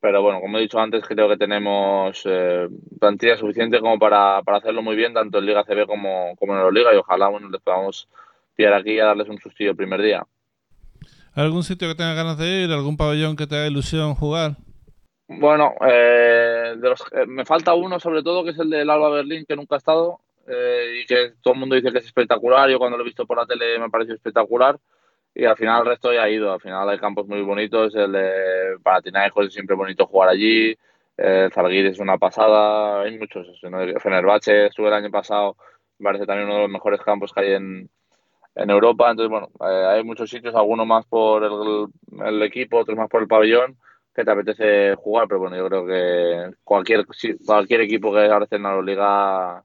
pero 0.06 0.22
bueno, 0.22 0.40
como 0.40 0.60
he 0.60 0.62
dicho 0.62 0.80
antes, 0.80 1.04
creo 1.04 1.28
que 1.28 1.36
tenemos 1.36 2.22
eh, 2.26 2.70
plantilla 3.00 3.38
suficiente 3.38 3.80
como 3.80 3.98
para, 3.98 4.40
para, 4.44 4.60
hacerlo 4.60 4.84
muy 4.84 4.96
bien, 4.96 5.16
tanto 5.16 5.40
en 5.40 5.48
Liga 5.48 5.64
CB 5.64 5.88
como, 5.88 6.36
como 6.36 6.54
en 6.54 6.60
Euroliga 6.60 6.94
y 6.94 6.98
ojalá 6.98 7.28
bueno, 7.30 7.50
les 7.50 7.60
podamos 7.60 8.08
pillar 8.56 8.76
aquí 8.76 8.92
y 8.92 8.98
darles 8.98 9.28
un 9.30 9.40
sustillo 9.40 9.72
el 9.72 9.76
primer 9.76 10.04
día. 10.04 10.24
¿Algún 11.34 11.64
sitio 11.64 11.88
que 11.88 11.96
tengas 11.96 12.16
ganas 12.16 12.38
de 12.38 12.66
ir? 12.66 12.72
¿Algún 12.72 12.98
pabellón 12.98 13.36
que 13.36 13.48
te 13.48 13.56
haga 13.56 13.66
ilusión 13.66 14.14
jugar? 14.14 14.58
Bueno, 15.28 15.74
eh, 15.82 16.76
de 16.78 16.88
los, 16.88 17.02
eh, 17.12 17.26
me 17.26 17.44
falta 17.44 17.74
uno 17.74 18.00
sobre 18.00 18.22
todo, 18.22 18.44
que 18.44 18.52
es 18.52 18.60
el 18.60 18.70
del 18.70 18.88
Alba 18.92 19.10
Berlín, 19.10 19.44
que 19.48 19.56
nunca 19.56 19.74
ha 19.74 19.80
estado 19.80 20.20
eh, 20.48 21.02
y 21.02 21.08
que 21.08 21.34
todo 21.42 21.56
el 21.56 21.62
mundo 21.62 21.76
dice 21.76 21.92
que 21.92 21.98
es 21.98 22.06
espectacular. 22.06 22.70
Yo 22.70 22.78
cuando 22.78 22.96
lo 22.96 23.02
he 23.04 23.08
visto 23.08 23.26
por 23.26 23.38
la 23.38 23.48
tele 23.48 23.80
me 23.80 23.90
pareció 23.90 24.14
espectacular 24.14 24.78
y 25.36 25.46
al 25.46 25.58
final 25.58 25.82
el 25.82 25.88
resto 25.88 26.14
ya 26.14 26.24
ha 26.24 26.30
ido. 26.30 26.54
Al 26.54 26.62
final 26.62 26.90
hay 26.90 26.98
campos 26.98 27.28
muy 27.28 27.42
bonitos, 27.42 27.94
el 27.96 28.14
de 28.14 28.78
Panathinaikos 28.82 29.48
es 29.48 29.54
siempre 29.54 29.76
bonito 29.76 30.08
jugar 30.08 30.30
allí, 30.30 30.76
el 31.18 31.52
Zalgiris 31.52 31.94
es 31.94 32.00
una 32.00 32.18
pasada, 32.18 33.02
hay 33.02 33.18
muchos. 33.18 33.48
Fenerbahce 34.02 34.68
estuve 34.68 34.88
el 34.88 34.94
año 34.94 35.12
pasado, 35.12 35.58
me 36.00 36.06
parece 36.06 36.26
también 36.26 36.48
uno 36.48 36.56
de 36.56 36.62
los 36.64 36.72
mejores 36.72 37.02
campos 37.02 37.34
que 37.34 37.42
hay 37.42 37.54
en, 37.54 37.90
en 38.56 38.70
Europa. 38.70 39.12
Entonces, 39.12 39.30
bueno, 39.30 39.50
eh, 39.60 39.86
hay 39.88 40.04
muchos 40.04 40.30
sitios, 40.30 40.56
algunos 40.56 40.88
más 40.88 41.06
por 41.06 41.44
el, 41.44 42.42
equipo, 42.44 42.80
otros 42.80 42.98
más 42.98 43.10
por 43.10 43.22
el 43.22 43.28
pabellón, 43.28 43.78
que 44.14 44.24
te 44.24 44.32
apetece 44.32 44.96
jugar, 44.96 45.28
pero 45.28 45.42
bueno, 45.42 45.58
yo 45.58 45.68
creo 45.68 45.86
que 45.86 46.58
cualquier 46.64 47.06
cualquier 47.46 47.82
equipo 47.82 48.14
que 48.14 48.20
ahora 48.20 48.46
esté 48.46 48.56
en 48.56 48.64
la 48.64 48.82
Liga 48.82 49.64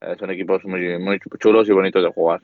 eh, 0.00 0.14
son 0.18 0.30
equipos 0.30 0.64
muy, 0.64 0.98
muy 0.98 1.18
chulos 1.40 1.68
y 1.68 1.72
bonitos 1.72 2.02
de 2.02 2.12
jugar. 2.12 2.42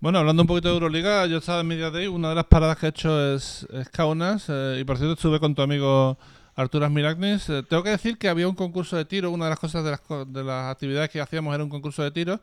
Bueno, 0.00 0.18
hablando 0.18 0.42
un 0.42 0.46
poquito 0.46 0.68
de 0.68 0.74
Euroliga, 0.74 1.26
yo 1.26 1.38
estaba 1.38 1.60
en 1.60 1.68
Media 1.68 1.90
Day, 1.90 2.06
una 2.06 2.28
de 2.28 2.34
las 2.34 2.44
paradas 2.44 2.76
que 2.78 2.86
he 2.86 2.88
hecho 2.90 3.34
es, 3.34 3.66
Kaunas, 3.92 4.46
eh, 4.48 4.78
y 4.80 4.84
por 4.84 4.98
cierto 4.98 5.14
estuve 5.14 5.40
con 5.40 5.54
tu 5.54 5.62
amigo 5.62 6.18
Arturas 6.54 6.90
Miragnis. 6.90 7.46
tengo 7.68 7.82
que 7.82 7.90
decir 7.90 8.18
que 8.18 8.28
había 8.28 8.46
un 8.46 8.54
concurso 8.54 8.96
de 8.96 9.04
tiro, 9.04 9.30
una 9.30 9.44
de 9.46 9.50
las 9.50 9.58
cosas 9.58 9.82
de 9.84 9.92
las, 9.92 10.02
de 10.26 10.44
las 10.44 10.70
actividades 10.70 11.10
que 11.10 11.20
hacíamos 11.20 11.54
era 11.54 11.64
un 11.64 11.70
concurso 11.70 12.02
de 12.02 12.10
tiro, 12.10 12.40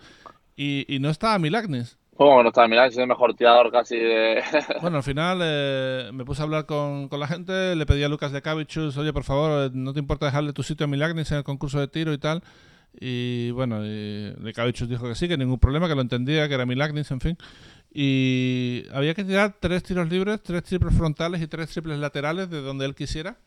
y, 0.55 0.86
y 0.93 0.99
no 0.99 1.09
estaba 1.09 1.38
Milagnis. 1.39 1.97
¿Cómo 2.21 2.43
no 2.43 2.49
está 2.49 2.67
Milán? 2.67 2.88
Es 2.88 2.97
el 2.99 3.07
mejor 3.07 3.34
tirador 3.34 3.71
casi 3.71 3.97
de... 3.97 4.43
bueno, 4.82 4.97
al 4.97 5.03
final 5.03 5.39
eh, 5.41 6.11
me 6.13 6.23
puse 6.23 6.41
a 6.41 6.45
hablar 6.45 6.67
con, 6.67 7.09
la 7.11 7.28
gente, 7.28 7.76
le 7.76 7.86
pedí 7.88 8.03
a 8.03 8.09
Lucas 8.09 8.32
de 8.32 8.43
Cavichus, 8.43 8.95
oye, 8.97 9.11
por 9.11 9.23
favor, 9.23 9.65
eh, 9.65 9.69
¿no 9.73 9.91
te 9.91 9.99
importa 9.99 10.28
dejarle 10.28 10.53
tu 10.53 10.61
sitio 10.61 10.84
a 10.84 10.88
Milagnis 10.88 11.32
en 11.32 11.39
el 11.39 11.43
concurso 11.43 11.80
de 11.80 11.88
tiro 11.88 12.13
y 12.13 12.19
tal? 12.19 12.43
Y 12.99 13.51
bueno, 13.51 13.85
y 13.85 14.31
de 14.31 14.53
Cavichus 14.53 14.89
dijo 14.89 15.07
que 15.07 15.15
sí, 15.15 15.27
que 15.27 15.37
ningún 15.37 15.59
problema, 15.59 15.87
que 15.87 15.95
lo 15.95 16.01
entendía, 16.01 16.47
que 16.47 16.55
era 16.55 16.65
Milagnis, 16.65 17.09
en 17.11 17.21
fin. 17.21 17.37
Y 17.93 18.85
había 18.93 19.13
que 19.13 19.23
tirar 19.23 19.55
tres 19.59 19.83
tiros 19.83 20.09
libres, 20.09 20.41
tres 20.41 20.63
triples 20.63 20.95
frontales 20.95 21.41
y 21.41 21.47
tres 21.47 21.69
triples 21.69 21.99
laterales 21.99 22.49
de 22.49 22.61
donde 22.61 22.85
él 22.85 22.95
quisiera. 22.95 23.37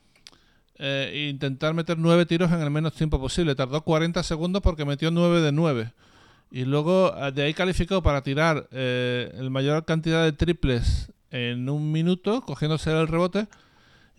Eh, 0.77 1.11
e 1.13 1.29
intentar 1.29 1.73
meter 1.73 1.97
nueve 1.99 2.27
tiros 2.27 2.51
en 2.51 2.61
el 2.61 2.71
menos 2.71 2.95
tiempo 2.95 3.21
posible. 3.21 3.55
Tardó 3.55 3.83
40 3.83 4.23
segundos 4.23 4.61
porque 4.63 4.85
metió 4.85 5.11
nueve 5.11 5.41
de 5.41 5.53
nueve. 5.53 5.93
Y 6.51 6.65
luego 6.65 7.13
ah, 7.17 7.31
de 7.31 7.43
ahí 7.43 7.55
calificó 7.55 8.03
para 8.03 8.23
tirar 8.23 8.69
eh, 8.71 9.33
la 9.35 9.51
mayor 9.51 9.85
cantidad 9.85 10.25
de 10.25 10.33
triples 10.33 11.11
en 11.31 11.69
un 11.69 11.91
minuto, 11.91 12.43
cogiéndose 12.43 12.91
el 12.91 13.09
rebote. 13.09 13.47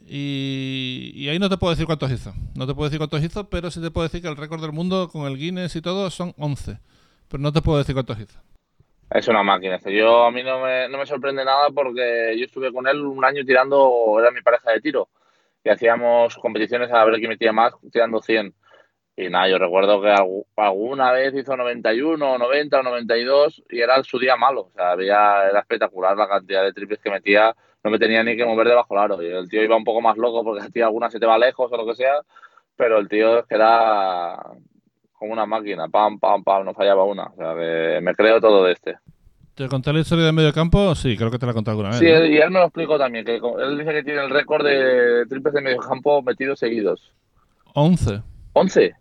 Y, 0.07 1.27
ahí 1.29 1.39
no 1.39 1.49
te 1.49 1.57
puedo 1.57 1.71
decir 1.71 1.85
cuántos 1.85 2.11
hizo. 2.11 2.33
No 2.55 2.67
te 2.67 2.73
puedo 2.73 2.85
decir 2.85 2.99
cuántos 2.99 3.23
hizo, 3.23 3.49
pero 3.49 3.71
sí 3.71 3.81
te 3.81 3.91
puedo 3.91 4.07
decir 4.07 4.21
que 4.21 4.27
el 4.27 4.37
récord 4.37 4.61
del 4.61 4.71
mundo 4.71 5.09
con 5.11 5.25
el 5.27 5.37
Guinness 5.37 5.75
y 5.75 5.81
todo 5.81 6.09
son 6.09 6.33
11. 6.37 6.77
Pero 7.27 7.41
no 7.41 7.51
te 7.51 7.61
puedo 7.61 7.79
decir 7.79 7.95
cuántos 7.95 8.19
hizo. 8.19 8.39
Es 9.09 9.27
una 9.27 9.43
máquina. 9.43 9.79
Yo 9.85 10.25
a 10.25 10.31
mí 10.31 10.43
no 10.43 10.61
me, 10.61 10.89
no 10.89 10.97
me 10.97 11.05
sorprende 11.05 11.43
nada 11.45 11.69
porque 11.73 12.35
yo 12.37 12.45
estuve 12.45 12.71
con 12.71 12.87
él 12.87 13.01
un 13.01 13.23
año 13.23 13.43
tirando, 13.45 14.17
era 14.19 14.31
mi 14.31 14.41
pareja 14.41 14.71
de 14.71 14.81
tiro. 14.81 15.09
Y 15.63 15.69
hacíamos 15.69 16.35
competiciones 16.37 16.91
a 16.91 17.03
ver 17.05 17.15
quién 17.15 17.29
metía 17.29 17.51
más 17.51 17.73
tirando 17.91 18.21
100. 18.21 18.53
Y 19.17 19.29
nada, 19.29 19.47
yo 19.47 19.57
recuerdo 19.57 20.01
que 20.01 20.09
algu- 20.09 20.45
alguna 20.57 21.11
vez 21.11 21.33
hizo 21.33 21.55
91, 21.55 22.37
90 22.37 22.79
o 22.79 22.83
92 22.83 23.63
y 23.69 23.79
era 23.79 24.03
su 24.03 24.19
día 24.19 24.35
malo. 24.35 24.61
O 24.61 24.71
sea, 24.75 24.91
había, 24.91 25.47
era 25.49 25.59
espectacular 25.61 26.17
la 26.17 26.27
cantidad 26.27 26.63
de 26.63 26.73
triples 26.73 26.99
que 26.99 27.09
metía. 27.09 27.55
No 27.85 27.91
me 27.91 27.99
tenía 27.99 28.23
ni 28.23 28.35
que 28.35 28.43
mover 28.43 28.67
debajo 28.67 28.95
del 28.95 29.03
aro. 29.03 29.21
Y 29.21 29.27
el 29.27 29.47
tío 29.47 29.63
iba 29.63 29.77
un 29.77 29.83
poco 29.83 30.01
más 30.01 30.17
loco 30.17 30.43
porque 30.43 30.67
ti 30.73 30.81
alguna 30.81 31.11
se 31.11 31.19
te 31.19 31.27
va 31.27 31.37
lejos 31.37 31.71
o 31.71 31.77
lo 31.77 31.85
que 31.85 31.93
sea. 31.93 32.15
Pero 32.75 32.97
el 32.97 33.07
tío 33.07 33.37
es 33.37 33.45
que 33.45 33.53
era 33.53 34.37
como 35.13 35.31
una 35.31 35.45
máquina. 35.45 35.87
Pam, 35.87 36.19
pam, 36.19 36.43
pam, 36.43 36.65
no 36.65 36.73
fallaba 36.73 37.03
una. 37.03 37.25
O 37.25 37.35
sea, 37.35 37.53
que 37.53 37.99
me 38.01 38.15
creo 38.15 38.41
todo 38.41 38.63
de 38.63 38.71
este. 38.71 38.95
¿Te 39.53 39.69
conté 39.69 39.93
la 39.93 39.99
historia 39.99 40.25
del 40.25 40.33
medio 40.33 40.51
campo? 40.51 40.95
Sí, 40.95 41.15
creo 41.15 41.29
que 41.29 41.37
te 41.37 41.45
la 41.45 41.51
he 41.51 41.55
contado 41.55 41.73
alguna 41.77 41.89
vez. 41.89 41.99
Sí, 41.99 42.11
¿no? 42.11 42.25
y 42.25 42.37
él 42.37 42.49
me 42.49 42.59
lo 42.59 42.65
explicó 42.65 42.97
también, 42.97 43.23
que 43.23 43.35
él 43.35 43.77
dice 43.77 43.93
que 43.93 44.03
tiene 44.03 44.23
el 44.23 44.31
récord 44.31 44.65
de 44.65 45.27
triples 45.27 45.53
de 45.53 45.61
medio 45.61 45.77
campo 45.77 46.23
metidos 46.23 46.57
seguidos. 46.57 47.13
11. 47.75 48.23
11. 48.53 48.95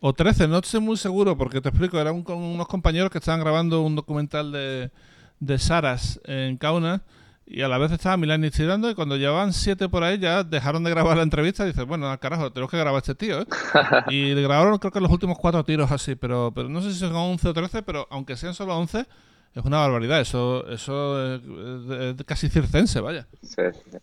O 0.00 0.12
13, 0.12 0.48
no 0.48 0.58
estoy 0.58 0.80
muy 0.80 0.96
seguro, 0.96 1.38
porque 1.38 1.60
te 1.60 1.68
explico, 1.68 2.00
eran 2.00 2.24
con 2.24 2.38
unos 2.38 2.66
compañeros 2.66 3.08
que 3.08 3.18
estaban 3.18 3.40
grabando 3.40 3.82
un 3.82 3.94
documental 3.94 4.50
de, 4.50 4.90
de 5.38 5.58
Saras 5.60 6.20
en 6.24 6.56
Kaunas 6.56 7.00
y 7.46 7.62
a 7.62 7.68
la 7.68 7.78
vez 7.78 7.92
estaba 7.92 8.16
Milani 8.16 8.50
tirando 8.50 8.90
y 8.90 8.94
cuando 8.94 9.16
llevaban 9.16 9.52
7 9.52 9.88
por 9.88 10.02
ahí 10.02 10.18
ya 10.18 10.44
dejaron 10.44 10.82
de 10.84 10.90
grabar 10.90 11.16
la 11.16 11.22
entrevista 11.22 11.64
y 11.64 11.68
dices, 11.68 11.84
bueno, 11.86 12.08
al 12.10 12.18
carajo, 12.18 12.50
tenemos 12.52 12.70
que 12.70 12.78
grabar 12.78 12.96
a 12.96 12.98
este 12.98 13.14
tío, 13.14 13.40
¿eh? 13.42 13.46
Y 14.08 14.34
grabaron 14.42 14.78
creo 14.78 14.90
que 14.92 15.00
los 15.00 15.10
últimos 15.10 15.38
cuatro 15.38 15.62
tiros 15.64 15.90
así, 15.92 16.14
pero, 16.14 16.52
pero 16.54 16.68
no 16.68 16.80
sé 16.80 16.92
si 16.92 16.98
son 16.98 17.14
11 17.14 17.48
o 17.48 17.52
13, 17.54 17.82
pero 17.82 18.06
aunque 18.10 18.36
sean 18.36 18.54
solo 18.54 18.76
11, 18.78 19.06
es 19.54 19.64
una 19.64 19.78
barbaridad, 19.78 20.20
eso, 20.20 20.66
eso 20.68 21.34
es, 21.34 21.42
es- 21.42 22.18
es 22.20 22.24
casi 22.26 22.48
circense, 22.48 23.00
vaya. 23.00 23.26
Sí, 23.42 23.62
sí. 23.90 23.98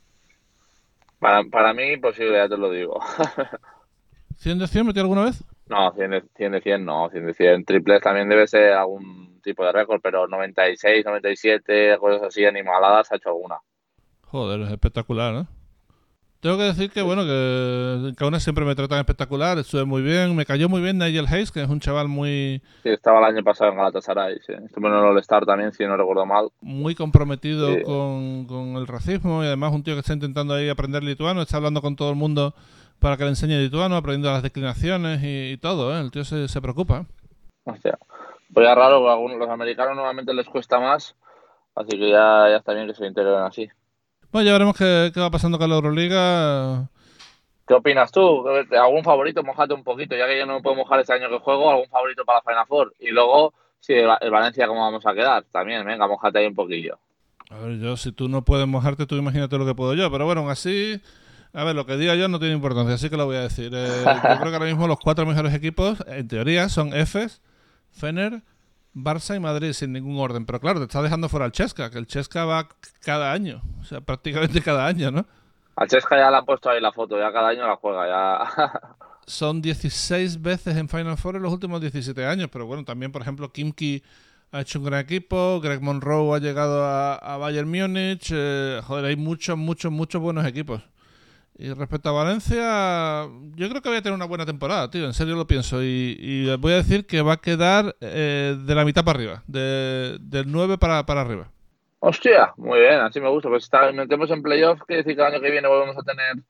Para, 1.20 1.44
para 1.44 1.74
mí, 1.74 1.84
imposible, 1.94 2.34
ya 2.38 2.48
te 2.50 2.58
lo 2.58 2.72
digo. 2.72 3.00
¿100 4.40 4.58
de 4.60 4.68
100 4.68 4.88
metió 4.88 5.02
alguna 5.04 5.26
vez? 5.26 5.44
No, 5.68 5.92
100 5.94 6.10
de 6.12 6.24
100, 6.36 6.52
de 6.54 6.62
100 6.62 6.86
no, 6.86 7.10
100 7.10 7.26
de 7.28 7.34
100. 7.34 7.66
Triples 7.66 8.02
también 8.02 8.28
debe 8.28 8.48
ser 8.48 8.74
algún 8.74 9.31
tipo 9.42 9.66
de 9.66 9.72
récord, 9.72 10.00
pero 10.02 10.28
96, 10.28 11.06
97, 11.06 11.98
cosas 12.00 12.24
así 12.24 12.46
animaladas 12.46 13.12
ha 13.12 13.16
hecho 13.18 13.30
alguna. 13.30 13.58
Joder, 14.26 14.62
es 14.62 14.72
espectacular, 14.72 15.34
¿no? 15.34 15.48
Tengo 16.40 16.58
que 16.58 16.64
decir 16.64 16.90
que, 16.90 17.04
bueno, 17.04 17.24
que 17.24 18.14
Kaunas 18.18 18.42
siempre 18.42 18.66
me 18.66 18.74
tratan 18.74 18.98
espectacular, 18.98 19.60
estuve 19.60 19.86
muy 19.86 20.02
bien, 20.02 20.36
me 20.36 20.44
cayó 20.44 20.70
muy 20.70 20.82
bien 20.82 20.98
Nigel 20.98 21.28
Hayes, 21.28 21.52
que 21.52 21.62
es 21.62 21.70
un 21.70 21.80
chaval 21.80 22.08
muy, 22.08 22.64
Sí, 22.82 22.90
estaba 22.90 23.20
el 23.20 23.26
año 23.36 23.44
pasado 23.44 23.70
en 23.70 23.78
Galatasaray, 23.78 24.40
sí. 24.40 24.54
Estuve 24.54 24.88
en 24.88 24.94
el 24.96 25.00
All-Star 25.02 25.46
también, 25.46 25.72
si 25.72 25.84
no 25.86 25.96
recuerdo 25.98 26.26
mal. 26.26 26.50
muy 26.62 26.96
comprometido 26.96 27.68
Sí. 27.76 27.84
con, 27.84 28.48
con 28.48 28.70
el 28.78 28.88
racismo 28.88 29.44
y 29.44 29.48
además 29.48 29.72
un 29.72 29.84
tío 29.84 29.94
que 29.94 30.00
está 30.00 30.14
intentando 30.14 30.56
ahí 30.56 30.68
aprender 30.68 31.04
lituano, 31.04 31.44
está 31.44 31.58
hablando 31.58 31.80
con 31.82 31.96
todo 31.96 32.10
el 32.10 32.16
mundo 32.16 32.56
para 32.98 33.18
que 33.18 33.24
le 33.24 33.30
enseñe 33.30 33.60
lituano, 33.62 33.96
aprendiendo 33.96 34.32
las 34.32 34.42
declinaciones 34.42 35.22
y, 35.24 35.52
y 35.52 35.58
todo, 35.58 35.96
¿eh? 35.96 36.02
El 36.02 36.10
tío 36.10 36.24
se, 36.26 36.48
se 36.48 36.60
preocupa. 36.60 37.06
Hostia. 37.66 38.00
Pues 38.54 38.68
ya 38.68 38.76
raro, 38.76 39.00
porque 39.00 39.10
a 39.10 39.14
algunos, 39.14 39.38
los 39.38 39.50
americanos 39.50 39.96
normalmente 39.96 40.34
les 40.34 40.48
cuesta 40.48 40.80
más, 40.80 41.16
así 41.76 41.98
que 41.98 42.10
ya, 42.10 42.50
ya 42.50 42.58
está 42.58 42.74
bien 42.74 42.88
que 42.88 42.94
se 42.94 43.06
integren 43.06 43.44
así. 43.44 43.70
Bueno, 44.32 44.46
ya 44.46 44.54
veremos 44.54 44.78
qué, 44.78 45.12
qué 45.14 45.20
va 45.20 45.32
pasando 45.32 45.58
con 45.58 45.70
la 45.70 45.76
Euroliga. 45.76 46.90
¿Qué 47.72 47.76
opinas 47.76 48.12
tú? 48.12 48.44
¿Algún 48.72 49.04
favorito? 49.04 49.44
Mojate 49.44 49.74
un 49.74 49.84
poquito, 49.86 50.16
ya 50.16 50.28
que 50.28 50.38
yo 50.38 50.46
no 50.46 50.56
me 50.56 50.62
puedo 50.62 50.76
mojar 50.76 51.00
este 51.00 51.14
año 51.14 51.30
que 51.30 51.40
juego, 51.40 51.72
¿algún 51.72 51.88
favorito 51.88 52.26
para 52.26 52.40
la 52.40 52.44
Final 52.44 52.68
Four? 52.68 52.96
Y 53.00 53.12
luego, 53.12 53.54
sí, 53.80 53.94
el, 53.94 54.30
Valencia, 54.30 54.68
¿cómo 54.68 54.82
vamos 54.82 55.06
a 55.06 55.14
quedar? 55.14 55.46
También, 55.54 55.86
venga, 55.86 56.06
mojate 56.06 56.40
ahí 56.40 56.48
un 56.48 56.56
poquillo. 56.56 57.00
A 57.50 57.60
ver, 57.60 57.80
yo, 57.80 57.96
si 57.96 58.12
tú 58.12 58.28
no 58.28 58.44
puedes 58.44 58.68
mojarte, 58.68 59.06
tú 59.06 59.16
imagínate 59.16 59.58
lo 59.58 59.66
que 59.66 59.76
puedo 59.76 59.94
yo. 59.94 60.12
Pero 60.12 60.26
bueno, 60.26 60.42
aún 60.42 60.50
así, 60.50 61.02
a 61.54 61.64
ver, 61.64 61.76
lo 61.76 61.86
que 61.86 61.96
diga 61.96 62.16
yo 62.16 62.28
no 62.28 62.40
tiene 62.40 62.56
importancia, 62.56 62.96
así 62.96 63.10
que 63.10 63.16
lo 63.16 63.26
voy 63.26 63.38
a 63.38 63.42
decir. 63.42 63.72
Eh, 63.74 64.04
yo 64.06 64.40
creo 64.40 64.50
que 64.50 64.54
ahora 64.54 64.66
mismo 64.66 64.88
los 64.88 65.00
cuatro 65.00 65.26
mejores 65.26 65.54
equipos, 65.54 66.04
en 66.08 66.28
teoría, 66.28 66.68
son 66.68 66.94
Efes, 66.94 67.42
Fener, 67.92 68.42
Barça 68.94 69.36
y 69.36 69.40
Madrid, 69.40 69.74
sin 69.74 69.94
ningún 69.94 70.20
orden. 70.20 70.46
Pero 70.46 70.60
claro, 70.60 70.80
te 70.80 70.86
está 70.86 71.02
dejando 71.02 71.30
fuera 71.30 71.46
el 71.46 71.52
Chesca, 71.52 71.90
que 71.90 71.98
el 71.98 72.08
Chesca 72.08 72.46
va 72.46 72.68
cada 73.04 73.32
año, 73.32 73.62
o 73.80 73.86
sea, 73.86 74.02
prácticamente 74.02 74.62
cada 74.64 74.86
año, 74.86 75.12
¿no? 75.12 75.26
A 75.76 75.88
Chesca 75.88 76.18
ya 76.18 76.30
le 76.30 76.38
han 76.38 76.46
puesto 76.46 76.70
ahí 76.70 76.82
la 76.82 76.92
foto, 76.92 77.18
ya 77.18 77.32
cada 77.32 77.50
año 77.50 77.66
la 77.66 77.76
juega, 77.76 78.08
ya. 78.08 78.72
Son 79.26 79.62
16 79.62 80.42
veces 80.42 80.76
en 80.76 80.90
Final 80.90 81.18
Four 81.18 81.38
en 81.38 81.44
los 81.44 81.54
últimos 81.54 81.80
17 81.80 82.26
años, 82.26 82.50
pero 82.52 82.66
bueno, 82.66 82.84
también, 82.84 83.12
por 83.12 83.22
ejemplo, 83.22 83.52
Kimki 83.52 84.04
ha 84.52 84.62
hecho 84.62 84.80
un 84.80 84.86
gran 84.86 85.00
equipo, 85.00 85.62
Greg 85.62 85.82
Monroe 85.82 86.36
ha 86.36 86.40
llegado 86.40 86.84
a, 86.84 87.16
a 87.16 87.38
Bayern 87.38 87.70
Múnich, 87.70 88.32
eh, 88.34 88.82
joder, 88.84 89.06
hay 89.06 89.16
muchos, 89.16 89.58
muchos, 89.58 89.92
muchos 89.92 90.22
buenos 90.22 90.46
equipos. 90.46 90.82
Y 91.58 91.72
respecto 91.74 92.10
a 92.10 92.14
Valencia, 92.14 93.28
yo 93.56 93.70
creo 93.70 93.82
que 93.82 93.90
voy 93.90 93.98
a 93.98 94.02
tener 94.02 94.16
una 94.16 94.26
buena 94.26 94.46
temporada, 94.46 94.90
tío, 94.90 95.06
en 95.06 95.14
serio 95.14 95.36
lo 95.36 95.46
pienso. 95.46 95.84
Y, 95.84 96.18
y 96.20 96.56
voy 96.56 96.74
a 96.74 96.78
decir 96.78 97.06
que 97.06 97.22
va 97.22 97.34
a 97.34 97.38
quedar 97.38 97.96
eh, 98.02 98.58
de 98.60 98.76
la 98.76 98.84
mitad 98.86 99.04
para 99.04 99.18
arriba, 99.20 99.44
de, 99.48 100.18
del 100.22 100.52
9 100.52 100.78
para, 100.80 101.06
para 101.06 101.22
arriba. 101.22 101.50
Hostia, 102.00 102.52
muy 102.58 102.80
bien, 102.80 102.96
así 103.02 103.20
me 103.22 103.30
gusta. 103.30 103.48
Pues 103.50 103.64
está, 103.66 103.92
metemos 103.92 104.32
en 104.32 104.42
playoff, 104.42 104.82
quiere 104.88 105.04
decir 105.04 105.16
que 105.16 105.22
el 105.22 105.34
año 105.34 105.42
que 105.42 105.52
viene 105.52 105.68
volvemos 105.68 105.96
a 105.98 106.02
tener 106.02 106.44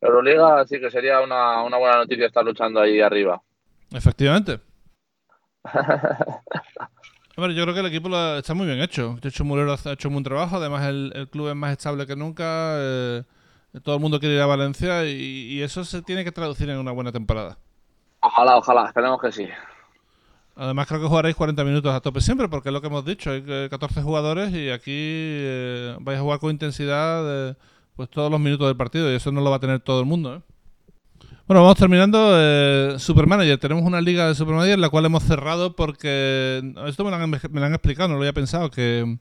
Euroliga, 0.00 0.60
así 0.60 0.80
que 0.80 0.90
sería 0.90 1.20
una, 1.20 1.62
una 1.62 1.76
buena 1.76 1.96
noticia 1.98 2.26
estar 2.26 2.44
luchando 2.44 2.80
ahí 2.80 3.00
arriba. 3.00 3.40
Efectivamente. 3.92 4.58
Hombre, 7.36 7.54
yo 7.54 7.62
creo 7.64 7.74
que 7.74 7.80
el 7.80 7.86
equipo 7.86 8.08
lo- 8.08 8.38
está 8.38 8.54
muy 8.54 8.66
bien 8.66 8.80
hecho. 8.80 9.18
De 9.20 9.28
hecho, 9.28 9.44
Mulero 9.44 9.72
ha 9.72 9.92
hecho 9.92 10.08
un 10.08 10.14
buen 10.14 10.24
trabajo. 10.24 10.56
Además, 10.56 10.86
el, 10.86 11.12
el 11.14 11.28
club 11.28 11.48
es 11.50 11.54
más 11.54 11.72
estable 11.72 12.06
que 12.06 12.16
nunca. 12.16 12.44
eh, 12.78 13.22
todo 13.82 13.94
el 13.96 14.00
mundo 14.00 14.18
quiere 14.20 14.34
ir 14.36 14.40
a 14.40 14.46
Valencia 14.46 15.04
y, 15.04 15.12
y 15.52 15.62
eso 15.62 15.84
se 15.84 16.02
tiene 16.02 16.24
que 16.24 16.32
traducir 16.32 16.68
en 16.70 16.78
una 16.78 16.92
buena 16.92 17.12
temporada. 17.12 17.58
Ojalá, 18.20 18.56
ojalá, 18.56 18.86
esperemos 18.86 19.20
que 19.20 19.30
sí. 19.32 19.46
Además, 20.56 20.86
creo 20.86 21.00
que 21.02 21.06
jugaréis 21.06 21.36
40 21.36 21.62
minutos 21.64 21.92
a 21.92 22.00
tope 22.00 22.20
siempre, 22.20 22.48
porque 22.48 22.70
es 22.70 22.72
lo 22.72 22.80
que 22.80 22.86
hemos 22.86 23.04
dicho. 23.04 23.30
Hay 23.30 23.42
que- 23.42 23.68
14 23.70 24.00
jugadores 24.02 24.52
y 24.54 24.70
aquí 24.70 24.90
eh, 24.94 25.96
vais 26.00 26.18
a 26.18 26.22
jugar 26.22 26.38
con 26.38 26.50
intensidad 26.50 27.56
pues 27.94 28.08
todos 28.10 28.30
los 28.30 28.40
minutos 28.40 28.66
del 28.66 28.76
partido 28.76 29.10
y 29.10 29.14
eso 29.16 29.32
no 29.32 29.40
lo 29.40 29.50
va 29.50 29.56
a 29.56 29.60
tener 29.60 29.80
todo 29.80 30.00
el 30.00 30.06
mundo. 30.06 30.36
¿eh? 30.36 30.40
Bueno, 31.46 31.62
vamos 31.62 31.76
terminando. 31.78 32.30
Eh, 32.34 32.94
Supermanager. 32.98 33.58
Tenemos 33.58 33.84
una 33.84 34.00
liga 34.00 34.28
de 34.28 34.34
Supermanager 34.34 34.78
la 34.78 34.88
cual 34.88 35.04
hemos 35.06 35.22
cerrado 35.22 35.76
porque 35.76 36.72
esto 36.86 37.04
me 37.04 37.10
lo 37.10 37.16
han, 37.16 37.30
me 37.30 37.38
lo 37.60 37.64
han 37.66 37.74
explicado, 37.74 38.08
no 38.08 38.14
lo 38.14 38.20
había 38.20 38.32
pensado 38.32 38.70
que 38.70 39.18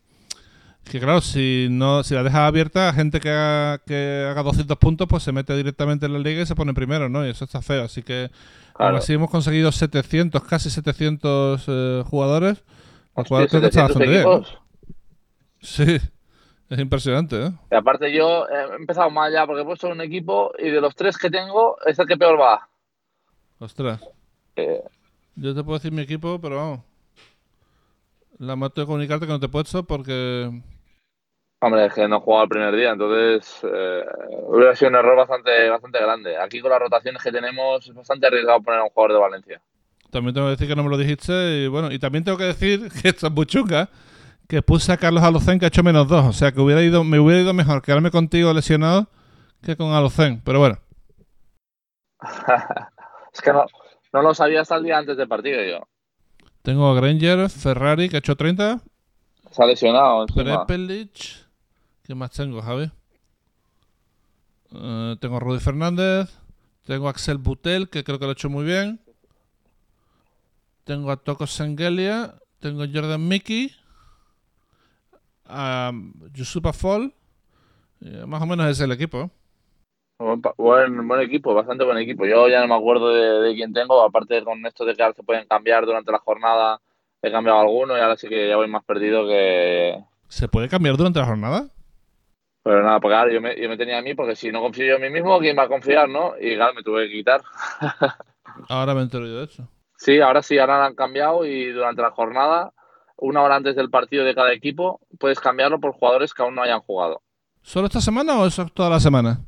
que 0.89 0.99
claro, 0.99 1.21
si 1.21 1.67
no 1.71 2.03
si 2.03 2.13
la 2.13 2.23
dejas 2.23 2.41
abierta, 2.41 2.93
gente 2.93 3.19
que 3.19 3.29
haga, 3.29 3.79
que 3.85 4.27
haga 4.29 4.43
200 4.43 4.77
puntos, 4.77 5.07
pues 5.07 5.23
se 5.23 5.31
mete 5.31 5.55
directamente 5.55 6.05
en 6.05 6.13
la 6.13 6.19
liga 6.19 6.41
y 6.41 6.45
se 6.45 6.55
pone 6.55 6.73
primero, 6.73 7.09
¿no? 7.09 7.25
Y 7.25 7.29
eso 7.31 7.45
está 7.45 7.61
feo. 7.61 7.83
Así 7.83 8.03
que 8.03 8.29
Claro. 8.73 8.89
aún 8.91 8.97
así 8.97 9.13
hemos 9.13 9.29
conseguido 9.29 9.71
700, 9.71 10.43
casi 10.43 10.69
700 10.69 11.63
eh, 11.67 12.03
jugadores, 12.07 12.63
Hostia, 13.13 13.29
cual 13.29 13.47
creo 13.47 13.61
que 13.61 13.67
está 13.67 13.87
700 13.87 13.87
bastante 13.87 14.07
bien. 14.09 14.21
equipos. 14.21 14.61
Sí, 15.61 15.97
es 16.69 16.79
impresionante, 16.79 17.45
¿eh? 17.47 17.51
Y 17.71 17.75
aparte 17.75 18.11
yo 18.13 18.45
eh, 18.47 18.67
he 18.73 18.75
empezado 18.75 19.09
mal 19.09 19.31
ya 19.31 19.45
porque 19.47 19.61
he 19.61 19.65
puesto 19.65 19.87
un 19.87 20.01
equipo 20.01 20.51
y 20.59 20.69
de 20.69 20.81
los 20.81 20.93
tres 20.95 21.17
que 21.17 21.29
tengo 21.29 21.77
es 21.85 21.97
el 21.97 22.05
que 22.07 22.17
peor 22.17 22.39
va. 22.39 22.67
Ostras. 23.59 24.01
Eh, 24.57 24.81
Yo 25.35 25.55
te 25.55 25.63
puedo 25.63 25.77
decir 25.79 25.91
mi 25.91 26.01
equipo, 26.01 26.39
pero 26.41 26.57
vamos. 26.57 26.79
La 28.37 28.55
mato 28.57 28.81
de 28.81 28.87
comunicarte 28.87 29.25
que 29.25 29.31
no 29.31 29.39
te 29.39 29.45
he 29.45 29.49
puesto 29.49 29.85
porque 29.85 30.61
hombre, 31.59 31.85
es 31.85 31.93
que 31.93 32.07
no 32.07 32.17
he 32.17 32.19
jugado 32.19 32.43
el 32.43 32.49
primer 32.49 32.75
día, 32.75 32.91
entonces 32.91 33.59
eh, 33.63 34.03
hubiera 34.47 34.75
sido 34.75 34.89
un 34.89 34.95
error 34.97 35.17
bastante, 35.17 35.69
bastante 35.69 35.99
grande. 35.99 36.37
Aquí 36.37 36.59
con 36.61 36.69
las 36.71 36.79
rotaciones 36.79 37.21
que 37.23 37.31
tenemos 37.31 37.87
es 37.87 37.93
bastante 37.95 38.27
arriesgado 38.27 38.61
poner 38.61 38.79
a 38.81 38.83
un 38.83 38.89
jugador 38.89 39.13
de 39.13 39.19
Valencia. 39.19 39.61
también 40.11 40.33
tengo 40.33 40.47
que 40.47 40.51
decir 40.51 40.67
que 40.67 40.75
no 40.75 40.83
me 40.83 40.89
lo 40.89 40.97
dijiste 40.97 41.33
y 41.63 41.67
bueno, 41.67 41.91
y 41.91 41.99
también 41.99 42.23
tengo 42.23 42.37
que 42.37 42.45
decir 42.45 42.89
que 43.01 43.09
esto 43.09 43.27
es 43.27 43.33
muy 43.33 43.45
chunga, 43.45 43.89
que 44.47 44.61
puse 44.61 44.91
a 44.91 44.97
Carlos 44.97 45.23
Alocen 45.23 45.57
que 45.59 45.65
ha 45.65 45.69
hecho 45.69 45.83
menos 45.83 46.07
dos, 46.07 46.25
o 46.25 46.33
sea 46.33 46.51
que 46.51 46.61
hubiera 46.61 46.81
ido, 46.83 47.03
me 47.03 47.19
hubiera 47.19 47.41
ido 47.41 47.53
mejor 47.53 47.81
quedarme 47.81 48.11
contigo 48.11 48.53
lesionado 48.53 49.07
que 49.63 49.75
con 49.75 49.91
Alocen, 49.93 50.41
pero 50.45 50.59
bueno, 50.59 50.77
es 53.33 53.41
que 53.41 53.51
no, 53.51 53.65
no 54.13 54.21
lo 54.21 54.33
sabía 54.33 54.61
hasta 54.61 54.75
el 54.75 54.83
día 54.83 54.97
antes 54.97 55.17
del 55.17 55.27
partido 55.27 55.61
yo. 55.63 55.87
tengo 56.61 56.87
a 56.87 56.95
Granger, 56.95 57.49
Ferrari 57.49 58.07
que 58.09 58.17
ha 58.17 58.19
hecho 58.19 58.35
30, 58.35 58.79
Se 59.51 59.63
ha 59.63 59.65
lesionado. 59.65 60.25
Prepelic, 60.27 61.44
¿qué 62.05 62.15
más 62.15 62.31
tengo, 62.31 62.61
Javi? 62.61 62.91
Eh, 64.73 65.15
tengo 65.19 65.37
a 65.37 65.39
Rudy 65.39 65.59
Fernández, 65.59 66.29
tengo 66.85 67.07
a 67.07 67.11
Axel 67.11 67.37
Butel, 67.37 67.89
que 67.89 68.03
creo 68.03 68.19
que 68.19 68.25
lo 68.25 68.29
ha 68.29 68.33
hecho 68.33 68.49
muy 68.49 68.63
bien. 68.63 68.99
Tengo 70.83 71.11
a 71.11 71.17
Toko 71.17 71.47
Sengelia, 71.47 72.35
tengo 72.59 72.83
a 72.83 72.87
Jordan 72.87 73.27
Mickey, 73.27 73.71
a 75.45 75.91
Yusupa 76.33 76.73
Fall. 76.73 77.13
más 78.27 78.41
o 78.41 78.45
menos 78.45 78.67
es 78.67 78.79
el 78.79 78.91
equipo. 78.91 79.21
¿eh? 79.21 79.29
Buen, 80.19 80.41
buen, 80.57 81.07
buen 81.07 81.21
equipo, 81.21 81.55
bastante 81.55 81.83
buen 81.83 81.97
equipo. 81.97 82.25
Yo 82.25 82.47
ya 82.47 82.61
no 82.61 82.67
me 82.67 82.75
acuerdo 82.75 83.09
de, 83.09 83.47
de 83.47 83.55
quién 83.55 83.73
tengo, 83.73 84.01
aparte 84.03 84.43
con 84.43 84.63
esto 84.65 84.85
de 84.85 84.95
que 84.95 85.13
se 85.15 85.23
pueden 85.23 85.47
cambiar 85.47 85.85
durante 85.85 86.11
la 86.11 86.19
jornada, 86.19 86.79
he 87.21 87.31
cambiado 87.31 87.59
alguno 87.59 87.97
y 87.97 87.99
ahora 87.99 88.15
sí 88.15 88.29
que 88.29 88.47
ya 88.47 88.55
voy 88.55 88.67
más 88.67 88.83
perdido 88.85 89.27
que... 89.27 90.03
¿Se 90.27 90.47
puede 90.47 90.69
cambiar 90.69 90.97
durante 90.97 91.19
la 91.19 91.25
jornada? 91.25 91.74
Pero 92.65 92.81
nada, 92.81 92.99
porque 92.99 93.15
ahora 93.15 93.31
yo 93.31 93.39
me, 93.41 93.55
yo 93.61 93.69
me 93.69 93.77
tenía 93.77 93.99
a 93.99 94.01
mí, 94.01 94.15
porque 94.15 94.35
si 94.35 94.51
no 94.51 94.59
confío 94.59 94.87
yo 94.87 94.95
en 94.95 95.01
mí 95.03 95.09
mismo, 95.11 95.37
¿quién 95.37 95.55
va 95.55 95.63
a 95.63 95.67
confiar, 95.67 96.09
no? 96.09 96.33
Y 96.41 96.55
claro, 96.55 96.73
me 96.73 96.81
tuve 96.81 97.07
que 97.07 97.13
quitar. 97.13 97.43
Ahora 98.69 98.95
me 98.95 99.01
entero 99.01 99.27
yo 99.27 99.37
de 99.37 99.45
eso. 99.45 99.69
Sí, 99.97 100.19
ahora 100.19 100.41
sí, 100.41 100.57
ahora 100.57 100.79
la 100.79 100.85
han 100.87 100.95
cambiado 100.95 101.45
y 101.45 101.71
durante 101.71 102.01
la 102.01 102.09
jornada, 102.09 102.73
una 103.17 103.43
hora 103.43 103.57
antes 103.57 103.75
del 103.75 103.91
partido 103.91 104.25
de 104.25 104.33
cada 104.33 104.51
equipo, 104.51 104.99
puedes 105.19 105.39
cambiarlo 105.39 105.79
por 105.79 105.93
jugadores 105.93 106.33
que 106.33 106.41
aún 106.41 106.55
no 106.55 106.63
hayan 106.63 106.79
jugado. 106.79 107.21
¿Solo 107.61 107.85
esta 107.85 108.01
semana 108.01 108.39
o 108.39 108.47
eso 108.47 108.63
es 108.63 108.73
toda 108.73 108.89
la 108.89 108.99
semana? 108.99 109.41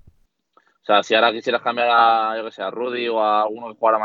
O 0.56 0.86
sea, 0.86 1.02
si 1.02 1.16
ahora 1.16 1.32
quisieras 1.32 1.64
cambiar 1.64 1.90
a, 1.90 2.38
yo 2.38 2.46
que 2.46 2.52
sé, 2.52 2.62
a 2.62 2.70
Rudy 2.70 3.08
o 3.08 3.20
a 3.20 3.44
alguno 3.44 3.70
que 3.70 3.80
jugara 3.80 3.98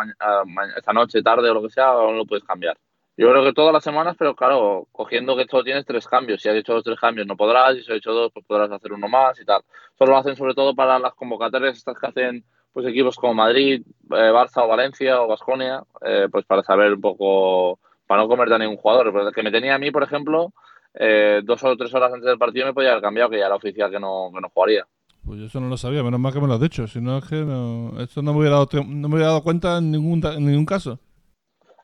esta 0.77 0.93
noche, 0.95 1.23
tarde 1.23 1.51
o 1.51 1.55
lo 1.55 1.63
que 1.63 1.71
sea, 1.71 1.89
aún 1.89 2.17
lo 2.17 2.25
puedes 2.25 2.45
cambiar. 2.45 2.79
Yo 3.17 3.31
creo 3.31 3.45
que 3.45 3.53
todas 3.53 3.73
las 3.73 3.85
semanas, 3.85 4.17
pero 4.19 4.35
claro, 4.35 4.89
cogiendo 4.91 5.37
que 5.37 5.45
solo 5.45 5.65
tienes 5.65 5.85
tres 5.85 6.09
cambios. 6.09 6.41
Si 6.41 6.49
has 6.49 6.57
hecho 6.57 6.75
los 6.75 6.85
tres 6.85 6.99
cambios 6.99 7.27
no 7.27 7.37
podrás, 7.37 7.75
si 7.75 7.81
has 7.81 7.99
hecho 7.99 8.13
dos, 8.13 8.33
pues 8.33 8.47
podrás 8.47 8.71
hacer 8.71 8.93
uno 8.93 9.09
más 9.09 9.39
y 9.41 9.45
tal. 9.45 9.63
Solo 9.99 10.13
lo 10.13 10.19
hacen 10.19 10.37
sobre 10.37 10.55
todo 10.55 10.75
para 10.75 10.99
las 10.99 11.15
convocatorias 11.15 11.77
estas 11.77 11.99
que 11.99 12.07
hacen 12.07 12.45
pues 12.73 12.87
equipos 12.87 13.17
como 13.17 13.35
Madrid, 13.35 13.83
eh, 13.87 14.33
Barça 14.33 14.65
o 14.65 14.69
Valencia 14.69 15.21
o 15.21 15.29
Basconia, 15.29 15.83
pues 16.31 16.47
para 16.47 16.63
saber 16.63 16.95
un 16.95 17.03
poco, 17.03 17.79
para 18.07 18.23
no 18.23 18.29
comerte 18.29 18.55
a 18.55 18.59
ningún 18.59 18.79
jugador. 18.79 19.13
Pero 19.13 19.31
que 19.31 19.43
me 19.43 19.51
tenía 19.51 19.75
a 19.75 19.79
mí, 19.79 19.91
por 19.91 20.03
ejemplo, 20.03 20.53
eh, 20.95 21.43
dos 21.45 21.63
o 21.65 21.77
tres 21.77 21.95
horas 21.95 22.13
antes 22.13 22.27
del 22.27 22.39
partido 22.39 22.67
me 22.67 22.73
podía 22.73 22.93
haber 22.93 23.03
cambiado, 23.03 23.29
que 23.29 23.39
ya 23.39 23.47
era 23.47 23.57
oficial 23.57 23.91
que 23.91 24.01
no, 24.01 24.31
que 24.35 24.41
no 24.41 24.49
jugaría. 24.49 24.87
Pues 25.25 25.39
yo 25.39 25.47
eso 25.47 25.61
no 25.61 25.69
lo 25.69 25.77
sabía, 25.77 26.03
menos 26.03 26.19
mal 26.19 26.33
que 26.33 26.41
me 26.41 26.49
lo 26.49 26.55
has 26.55 26.61
dicho. 26.61 26.87
Si 26.89 27.01
no, 27.01 27.19
es 27.19 27.25
que 27.27 27.37
no, 27.37 28.01
esto 28.01 28.23
no 28.23 28.33
me 28.33 28.41
hubiera 28.41 28.57
dado, 28.57 28.69
no 28.87 29.09
me 29.09 29.15
hubiera 29.17 29.29
dado 29.29 29.43
cuenta 29.43 29.79
en 29.79 29.91
ningún, 29.93 30.25
en 30.25 30.47
ningún 30.47 30.67
caso. 30.67 30.99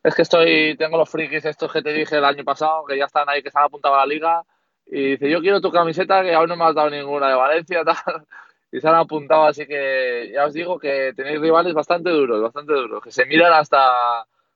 Es 0.03 0.15
que 0.15 0.23
estoy, 0.23 0.77
tengo 0.77 0.97
los 0.97 1.09
frikis 1.09 1.45
estos 1.45 1.73
que 1.73 1.83
te 1.83 1.93
dije 1.93 2.17
el 2.17 2.25
año 2.25 2.45
pasado, 2.45 2.85
que 2.87 2.97
ya 2.97 3.07
están 3.07 3.29
ahí, 3.29 3.43
que 3.43 3.51
se 3.51 3.59
han 3.59 3.67
a 3.67 3.91
la 3.91 4.07
liga, 4.07 4.43
y 4.87 5.13
dice, 5.13 5.31
yo 5.31 5.41
quiero 5.41 5.61
tu 5.61 5.71
camiseta, 5.71 6.23
que 6.23 6.35
aún 6.35 6.49
no 6.49 6.57
me 6.57 6.65
has 6.65 6.75
dado 6.75 6.91
ninguna 6.91 7.29
de 7.29 7.35
Valencia, 7.35 7.85
tal, 7.85 8.25
y 8.71 8.81
se 8.81 8.89
han 8.89 8.95
apuntado, 8.95 9.45
así 9.45 9.67
que 9.67 10.31
ya 10.33 10.47
os 10.47 10.55
digo 10.55 10.79
que 10.79 11.13
tenéis 11.17 11.41
rivales 11.41 11.75
bastante 11.75 12.11
duros, 12.11 12.43
bastante 12.43 12.73
duros, 12.73 13.03
que 13.03 13.11
se 13.11 13.27
miran 13.27 13.53
hasta 13.53 13.79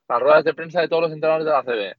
las 0.07 0.19
ruedas 0.21 0.43
de 0.43 0.53
prensa 0.53 0.81
de 0.81 0.87
todos 0.87 1.03
los 1.03 1.11
entrenadores 1.11 1.45
de 1.45 1.51
la 1.51 1.63
CB. 1.63 1.97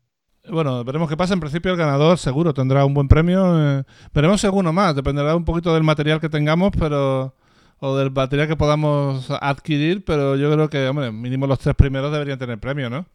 Bueno, 0.53 0.85
veremos 0.85 1.09
qué 1.09 1.17
pasa. 1.17 1.33
En 1.33 1.41
principio 1.41 1.73
el 1.73 1.79
ganador 1.79 2.19
seguro 2.19 2.53
tendrá 2.53 2.85
un 2.85 2.93
buen 2.93 3.09
premio. 3.09 3.79
eh, 3.79 3.85
veremos 4.13 4.43
si 4.43 4.47
alguno 4.47 4.75
más. 4.75 4.95
Dependerá 4.95 5.35
un 5.35 5.45
poquito 5.47 5.73
del 5.73 5.83
material 5.83 6.21
que 6.21 6.29
tengamos, 6.29 6.71
pero 6.79 7.35
o 7.81 7.97
del 7.97 8.11
material 8.11 8.49
que 8.49 8.57
podamos 8.57 9.31
adquirir, 9.31 10.05
pero 10.05 10.37
yo 10.37 10.53
creo 10.53 10.69
que, 10.69 10.89
hombre, 10.89 11.13
mínimo 11.13 11.47
los 11.47 11.59
tres 11.59 11.75
primeros 11.75 12.13
deberían 12.13 12.39
tener 12.39 12.59
premio, 12.59 12.89
¿no? 12.89 13.07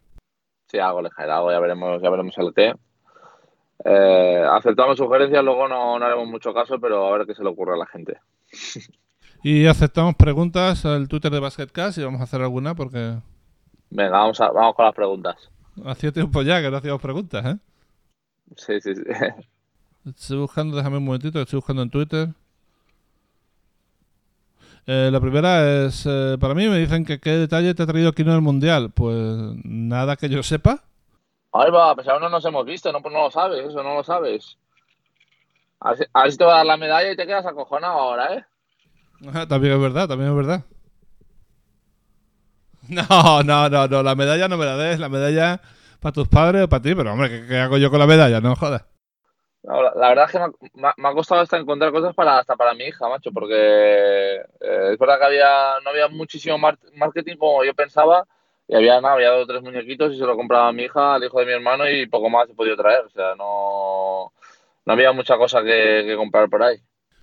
Sí, 0.70 0.80
algo 0.80 1.02
le 1.02 1.10
caerá, 1.10 1.38
algo, 1.38 1.52
ya 1.52 1.60
veremos, 1.60 2.02
ya 2.02 2.10
veremos 2.10 2.38
el 2.38 2.54
qué. 2.54 2.74
Eh, 3.86 4.44
aceptamos 4.52 4.98
sugerencias, 4.98 5.44
luego 5.44 5.68
no, 5.68 5.98
no 6.00 6.06
haremos 6.06 6.28
mucho 6.28 6.54
caso, 6.54 6.80
pero 6.80 7.08
a 7.08 7.18
ver 7.18 7.26
qué 7.28 7.34
se 7.36 7.44
le 7.44 7.50
ocurre 7.50 7.74
a 7.76 7.78
la 7.78 7.88
gente. 7.88 8.18
Y 9.44 9.68
aceptamos 9.68 10.16
preguntas 10.16 10.86
al 10.86 11.08
Twitter 11.08 11.32
de 11.32 11.40
BasketCast 11.40 11.98
y 11.98 12.04
vamos 12.04 12.22
a 12.22 12.26
hacer 12.26 12.42
alguna 12.42 12.76
porque 12.76 13.18
Venga, 13.92 14.12
vamos, 14.12 14.40
a, 14.42 14.52
vamos 14.52 14.76
con 14.76 14.86
las 14.86 14.96
preguntas. 14.96 15.52
hacía 15.86 16.12
tiempo 16.12 16.42
ya 16.42 16.62
que 16.62 16.70
no 16.72 16.78
hacíamos 16.78 17.02
preguntas, 17.02 17.46
¿eh? 17.46 17.58
Sí, 18.58 18.80
sí, 18.82 18.96
sí. 18.96 19.04
Estoy 20.06 20.38
buscando, 20.40 20.76
déjame 20.78 20.98
un 20.98 21.06
momentito, 21.06 21.40
estoy 21.42 21.58
buscando 21.58 21.84
en 21.84 21.90
Twitter. 21.90 22.30
Eh, 24.92 25.12
la 25.12 25.20
primera 25.20 25.86
es, 25.86 26.04
eh, 26.08 26.36
para 26.40 26.56
mí 26.56 26.68
me 26.68 26.80
dicen 26.80 27.06
que 27.06 27.20
qué 27.20 27.30
detalle 27.34 27.76
te 27.76 27.84
ha 27.84 27.86
traído 27.86 28.12
Kino 28.12 28.32
del 28.32 28.42
Mundial. 28.42 28.90
Pues 28.90 29.16
nada 29.64 30.16
que 30.16 30.30
yo 30.30 30.42
sepa. 30.42 30.82
Ahí 31.54 31.70
va, 31.70 31.94
pues 31.94 32.08
aún 32.08 32.22
no 32.22 32.30
nos 32.30 32.44
hemos 32.46 32.66
visto, 32.66 32.92
no, 32.92 33.00
pues 33.00 33.14
no 33.14 33.22
lo 33.22 33.30
sabes, 33.30 33.68
eso 33.68 33.84
no 33.84 33.94
lo 33.94 34.04
sabes. 34.04 34.58
A 35.80 35.90
ver, 35.90 35.98
si, 36.00 36.06
a 36.12 36.24
ver 36.24 36.32
si 36.32 36.38
te 36.40 36.44
va 36.44 36.54
a 36.54 36.58
dar 36.58 36.66
la 36.66 36.78
medalla 36.78 37.12
y 37.12 37.16
te 37.16 37.28
quedas 37.28 37.46
acojonado 37.46 38.00
ahora, 38.00 38.34
¿eh? 38.34 38.46
También 39.48 39.76
es 39.76 39.80
verdad, 39.80 40.08
también 40.08 40.32
es 40.32 40.36
verdad. 40.36 40.64
No, 42.90 43.44
no, 43.44 43.70
no, 43.70 43.88
no, 43.88 44.02
la 44.02 44.16
medalla 44.16 44.48
no 44.48 44.58
me 44.58 44.66
la 44.66 44.76
des, 44.76 45.00
la 45.00 45.10
medalla 45.10 45.62
para 46.00 46.14
tus 46.14 46.28
padres 46.28 46.64
o 46.64 46.68
para 46.68 46.82
ti, 46.82 46.96
pero 46.96 47.14
hombre, 47.14 47.30
¿qué, 47.30 47.46
qué 47.48 47.60
hago 47.60 47.78
yo 47.78 47.92
con 47.92 48.00
la 48.00 48.08
medalla? 48.08 48.42
No 48.42 48.56
jodas. 48.56 48.86
La, 49.64 50.10
verdad 50.10 50.26
es 50.26 50.32
que 50.32 50.40
me 50.76 50.88
ha, 50.88 51.14
costado 51.14 51.42
hasta 51.42 51.58
encontrar 51.58 51.92
cosas 51.92 52.16
para 52.16 52.40
hasta 52.40 52.56
para 52.56 52.74
mi 52.74 52.86
hija, 52.86 53.10
macho, 53.10 53.32
porque 53.32 54.36
eh, 54.36 54.90
es 54.94 54.98
verdad 54.98 55.20
que 55.20 55.26
había, 55.26 55.80
no 55.84 55.90
había 55.90 56.08
muchísimo 56.08 56.58
mar- 56.58 56.80
marketing 56.96 57.36
como 57.36 57.64
yo 57.66 57.74
pensaba, 57.74 58.26
y 58.70 58.76
había 58.76 59.02
nada, 59.02 59.16
había 59.16 59.32
dos 59.32 59.48
tres 59.48 59.62
muñequitos 59.62 60.14
y 60.14 60.18
se 60.18 60.26
lo 60.26 60.38
compraba 60.38 60.72
mi 60.72 60.84
hija, 60.84 61.16
al 61.16 61.24
hijo 61.24 61.40
de 61.40 61.46
mi 61.46 61.52
hermano, 61.52 61.90
y 61.90 62.08
poco 62.08 62.30
más 62.30 62.50
he 62.50 62.54
podido 62.54 62.78
traer, 62.78 63.06
o 63.06 63.10
sea, 63.10 63.36
no, 63.36 64.32
no 64.86 64.94
había 64.94 65.12
mucha 65.12 65.38
cosa 65.38 65.62
que, 65.62 66.14
comprar 66.16 66.50
por 66.50 66.64
ahí. 66.64 66.78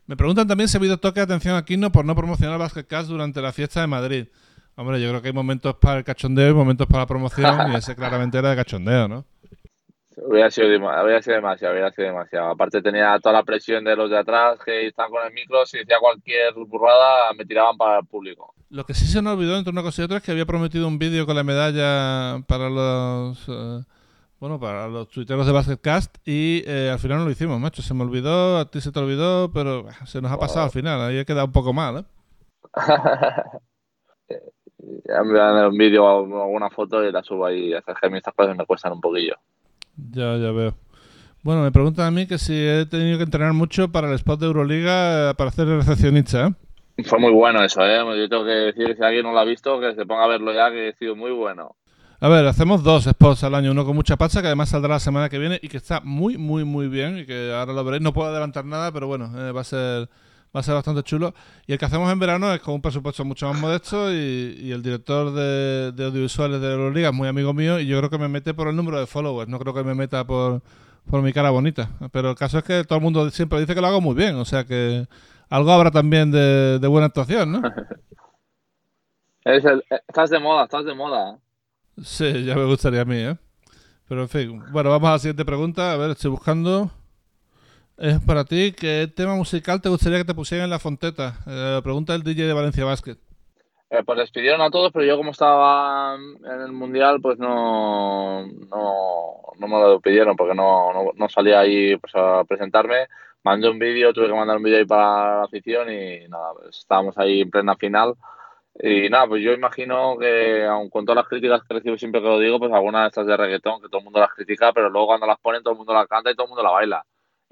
Me 0.07 0.17
preguntan 0.17 0.47
también 0.47 0.69
si 0.69 0.77
ha 0.77 0.81
habido 0.81 0.99
toque 0.99 1.21
de 1.21 1.25
atención 1.25 1.57
a 1.57 1.65
Kino 1.65 1.91
por 1.91 2.05
no 2.05 2.15
promocionar 2.15 2.59
Basketcast 2.59 3.09
durante 3.09 3.41
la 3.41 3.53
fiesta 3.53 3.81
de 3.81 3.87
Madrid. 3.87 4.27
Hombre, 4.77 5.01
yo 5.01 5.09
creo 5.09 5.23
que 5.23 5.29
hay 5.29 5.35
momentos 5.35 5.75
para 5.77 5.99
el 5.99 6.05
cachondeo 6.05 6.51
y 6.51 6.55
momentos 6.55 6.87
para 6.87 7.01
la 7.01 7.07
promoción, 7.07 7.73
y 7.73 7.77
ese 7.77 7.97
claramente 7.97 8.37
era 8.37 8.51
de 8.51 8.57
cachondeo, 8.57 9.09
¿no? 9.09 9.25
Hubiera 10.19 10.51
sido, 10.51 10.69
hubiera 10.69 11.21
sido 11.21 11.37
demasiado, 11.37 11.75
hubiera 11.75 11.93
sido 11.93 12.09
demasiado. 12.09 12.51
Aparte 12.51 12.81
tenía 12.81 13.19
toda 13.21 13.35
la 13.35 13.43
presión 13.43 13.85
de 13.85 13.95
los 13.95 14.09
de 14.09 14.19
atrás 14.19 14.59
que 14.65 14.87
estaban 14.87 15.11
con 15.11 15.27
el 15.27 15.33
micro, 15.35 15.67
si 15.67 15.79
decía 15.79 15.99
cualquier 16.01 16.55
burrada 16.55 17.33
me 17.37 17.45
tiraban 17.45 17.77
para 17.77 17.99
el 17.99 18.07
público. 18.07 18.55
Lo 18.71 18.85
que 18.85 18.95
sí 18.95 19.07
se 19.07 19.21
nos 19.21 19.35
olvidó 19.35 19.59
entre 19.59 19.73
una 19.73 19.83
cosa 19.83 20.01
y 20.01 20.05
otra 20.07 20.17
es 20.17 20.23
que 20.23 20.33
había 20.33 20.47
prometido 20.47 20.89
un 20.89 20.99
vídeo 20.99 21.27
con 21.27 21.37
la 21.37 21.45
medalla 21.45 22.43
para 22.47 22.71
los 22.71 23.47
eh, 23.47 23.85
bueno 24.41 24.59
para 24.59 24.89
los 24.89 25.09
tuiteros 25.11 25.47
de 25.47 25.53
Basketcast 25.53 26.17
y 26.27 26.65
eh, 26.67 26.89
al 26.91 26.99
final 26.99 27.19
no 27.19 27.27
lo 27.27 27.31
hicimos, 27.31 27.61
macho. 27.61 27.83
Se 27.83 27.93
me 27.93 28.03
olvidó, 28.03 28.57
a 28.57 28.71
ti 28.71 28.81
se 28.81 28.93
te 28.93 28.99
olvidó, 28.99 29.53
pero 29.53 29.83
bah, 29.85 30.07
se 30.07 30.23
nos 30.23 30.33
ha 30.33 30.39
pasado 30.39 30.65
al 30.65 30.71
final. 30.71 30.99
Ahí 31.03 31.19
ha 31.19 31.27
quedado 31.27 31.45
un 31.45 31.53
poco 31.53 31.75
mal, 31.75 31.99
¿eh? 31.99 32.05
Ya 35.09 35.23
me 35.25 35.37
dan 35.37 35.67
un 35.67 35.77
vídeo 35.77 36.05
o 36.05 36.43
alguna 36.43 36.71
foto 36.71 37.05
y 37.05 37.11
la 37.11 37.23
subo 37.23 37.47
ahí. 37.47 37.75
Hasta 37.75 37.95
que 37.95 38.07
a 38.07 38.11
mí 38.11 38.19
estas 38.19 38.35
cosas 38.35 38.57
me 38.57 38.65
cuestan 38.65 38.93
un 38.93 39.01
poquillo. 39.01 39.37
Ya, 39.97 40.37
ya 40.37 40.53
veo. 40.53 40.75
Bueno, 41.43 41.63
me 41.63 41.71
preguntan 41.71 42.07
a 42.07 42.11
mí 42.11 42.27
que 42.27 42.39
si 42.39 42.55
he 42.55 42.87
tenido 42.87 43.19
que 43.19 43.25
entrenar 43.25 43.53
mucho 43.53 43.93
para 43.93 44.09
el 44.09 44.15
spot 44.15 44.41
de 44.41 44.47
Euroliga 44.47 45.31
eh, 45.31 45.35
para 45.35 45.51
hacer 45.51 45.69
el 45.69 45.77
recepcionista, 45.77 46.49
¿eh? 46.49 47.05
Fue 47.05 47.19
muy 47.19 47.33
bueno 47.33 47.63
eso, 47.63 47.83
¿eh? 47.83 47.99
Yo 48.19 48.29
tengo 48.29 48.45
que 48.45 48.51
decir 48.51 48.97
si 48.97 49.05
alguien 49.05 49.25
no 49.25 49.33
lo 49.33 49.39
ha 49.39 49.45
visto, 49.45 49.79
que 49.79 49.95
se 49.95 50.07
ponga 50.07 50.25
a 50.25 50.29
verlo 50.29 50.53
ya, 50.53 50.71
que 50.71 50.89
ha 50.89 50.99
sido 50.99 51.15
muy 51.15 51.31
bueno. 51.31 51.77
A 52.19 52.29
ver, 52.29 52.47
hacemos 52.47 52.83
dos 52.83 53.05
spots 53.05 53.45
al 53.45 53.55
año, 53.55 53.73
uno 53.73 53.85
con 53.85 53.95
mucha 53.95 54.17
pasta, 54.17 54.41
que 54.41 54.47
además 54.47 54.71
saldrá 54.71 54.95
la 54.95 55.01
semana 55.01 55.29
que 55.29 55.39
viene 55.39 55.61
y 55.63 55.69
que 55.69 55.77
está 55.77 56.01
muy, 56.01 56.39
muy, 56.39 56.65
muy 56.65 56.89
bien 56.89 57.19
y 57.19 57.27
que 57.27 57.53
ahora 57.53 57.75
lo 57.75 57.85
veréis. 57.85 58.03
No 58.03 58.15
puedo 58.15 58.31
adelantar 58.31 58.65
nada, 58.65 58.91
pero 58.91 59.07
bueno, 59.07 59.31
eh, 59.37 59.53
va 59.53 59.61
a 59.61 59.65
ser 59.65 60.09
va 60.57 60.61
a 60.61 60.63
ser 60.65 60.75
bastante 60.75 61.03
chulo. 61.05 61.35
Y 61.67 61.75
el 61.75 61.79
que 61.79 61.85
hacemos 61.87 62.11
en 62.13 62.19
verano 62.19 62.53
es 62.55 62.61
con 62.63 62.75
un 62.75 62.83
presupuesto 62.83 63.25
mucho 63.27 63.49
más 63.53 63.61
modesto 63.61 64.13
y, 64.13 64.59
y 64.63 64.73
el 64.73 64.83
director 64.83 65.33
de, 65.35 65.93
de 65.93 66.05
audiovisuales 66.07 66.61
de 66.63 66.73
Euroliga 66.73 67.11
es 67.11 67.15
muy 67.15 67.29
amigo 67.29 67.55
mío 67.55 67.79
y 67.81 67.87
yo 67.87 67.99
creo 67.99 68.11
que 68.11 68.19
me 68.19 68.29
mete 68.29 68.55
por 68.55 68.69
el 68.69 68.77
número 68.77 68.99
de 69.01 69.07
followers, 69.07 69.49
no 69.51 69.59
creo 69.61 69.75
que 69.75 69.85
me 69.85 69.95
meta 69.95 70.27
por, 70.27 70.63
por 71.11 71.23
mi 71.23 71.33
cara 71.35 71.51
bonita. 71.51 71.91
Pero 72.13 72.31
el 72.31 72.37
caso 72.37 72.59
es 72.59 72.65
que 72.65 72.85
todo 72.85 72.99
el 72.99 73.05
mundo 73.05 73.31
siempre 73.31 73.61
dice 73.61 73.75
que 73.75 73.81
lo 73.83 73.89
hago 73.89 74.01
muy 74.01 74.15
bien, 74.17 74.37
o 74.37 74.45
sea 74.47 74.65
que 74.65 75.07
algo 75.51 75.71
habrá 75.73 75.91
también 75.91 76.31
de, 76.33 76.79
de 76.81 76.89
buena 76.89 77.07
actuación, 77.09 77.53
¿no? 77.53 77.67
El- 79.45 79.83
eh, 79.91 80.01
estás 80.09 80.29
de 80.31 80.39
moda, 80.39 80.65
estás 80.65 80.85
de 80.85 80.95
moda. 80.95 81.39
Sí, 82.03 82.45
ya 82.45 82.55
me 82.55 82.65
gustaría 82.65 83.03
a 83.03 83.05
mí, 83.05 83.17
¿eh? 83.17 83.37
Pero 84.09 84.23
en 84.23 84.31
fin, 84.31 84.65
bueno, 84.73 84.91
vamos 84.91 85.09
a 85.09 85.13
la 85.15 85.21
siguiente 85.21 85.45
pregunta. 85.47 85.93
A 85.93 85.97
ver, 85.99 86.13
estoy 86.13 86.31
buscando. 86.33 86.91
Es 87.99 88.21
para 88.21 88.45
ti, 88.45 88.73
¿qué 88.73 89.11
tema 89.15 89.35
musical 89.37 89.81
te 89.81 89.89
gustaría 89.89 90.19
que 90.19 90.27
te 90.27 90.35
pusieran 90.35 90.65
en 90.65 90.71
la 90.71 90.79
fonteta? 90.79 91.39
Eh, 91.47 91.81
pregunta 91.83 92.15
el 92.15 92.23
DJ 92.23 92.45
de 92.47 92.53
Valencia 92.53 92.85
Basket. 92.85 93.17
Eh, 93.89 94.03
pues 94.05 94.19
despidieron 94.19 94.61
a 94.61 94.71
todos, 94.71 94.93
pero 94.93 95.07
yo 95.07 95.17
como 95.17 95.31
estaba 95.31 96.15
en 96.17 96.61
el 96.61 96.73
Mundial, 96.73 97.21
pues 97.23 97.39
no, 97.39 98.47
no, 98.47 99.53
no 99.59 99.69
me 99.69 99.81
lo 99.81 100.01
pidieron 100.01 100.37
porque 100.37 100.55
no, 100.55 100.93
no, 100.93 101.13
no 101.15 101.29
salía 101.31 101.61
ahí 101.61 101.97
pues, 101.97 102.15
a 102.15 102.45
presentarme. 102.45 103.07
Mandé 103.43 103.71
un 103.71 103.79
vídeo, 103.79 104.13
tuve 104.13 104.27
que 104.27 104.35
mandar 104.35 104.59
un 104.59 104.65
vídeo 104.65 104.79
ahí 104.79 104.85
para 104.85 105.39
la 105.39 105.45
afición 105.45 105.91
y 105.91 106.29
nada, 106.29 106.53
pues, 106.53 106.77
estábamos 106.77 107.17
ahí 107.17 107.41
en 107.41 107.51
plena 107.51 107.77
final. 107.77 108.15
Y 108.79 109.09
nada, 109.09 109.27
pues 109.27 109.43
yo 109.43 109.53
imagino 109.53 110.19
que, 110.19 110.67
aun 110.67 110.91
con 110.91 111.07
todas 111.07 111.23
las 111.23 111.29
críticas 111.29 111.63
que 111.67 111.75
recibo 111.75 111.97
siempre 111.97 112.21
que 112.21 112.27
lo 112.29 112.39
digo, 112.39 112.59
pues 112.59 112.73
algunas 112.73 113.05
de 113.05 113.09
estas 113.09 113.27
de 113.27 113.37
reggaetón, 113.39 113.81
que 113.81 113.89
todo 113.89 114.01
el 114.01 114.05
mundo 114.05 114.21
las 114.21 114.35
critica, 114.35 114.73
pero 114.75 114.91
luego 114.91 115.07
cuando 115.07 115.27
las 115.27 115.39
ponen 115.39 115.63
todo 115.63 115.73
el 115.73 115.79
mundo 115.79 115.95
la 115.95 116.07
canta 116.07 116.31
y 116.31 116.35
todo 116.35 116.45
el 116.45 116.51
mundo 116.51 116.63
la 116.63 116.73
baila. 116.73 117.07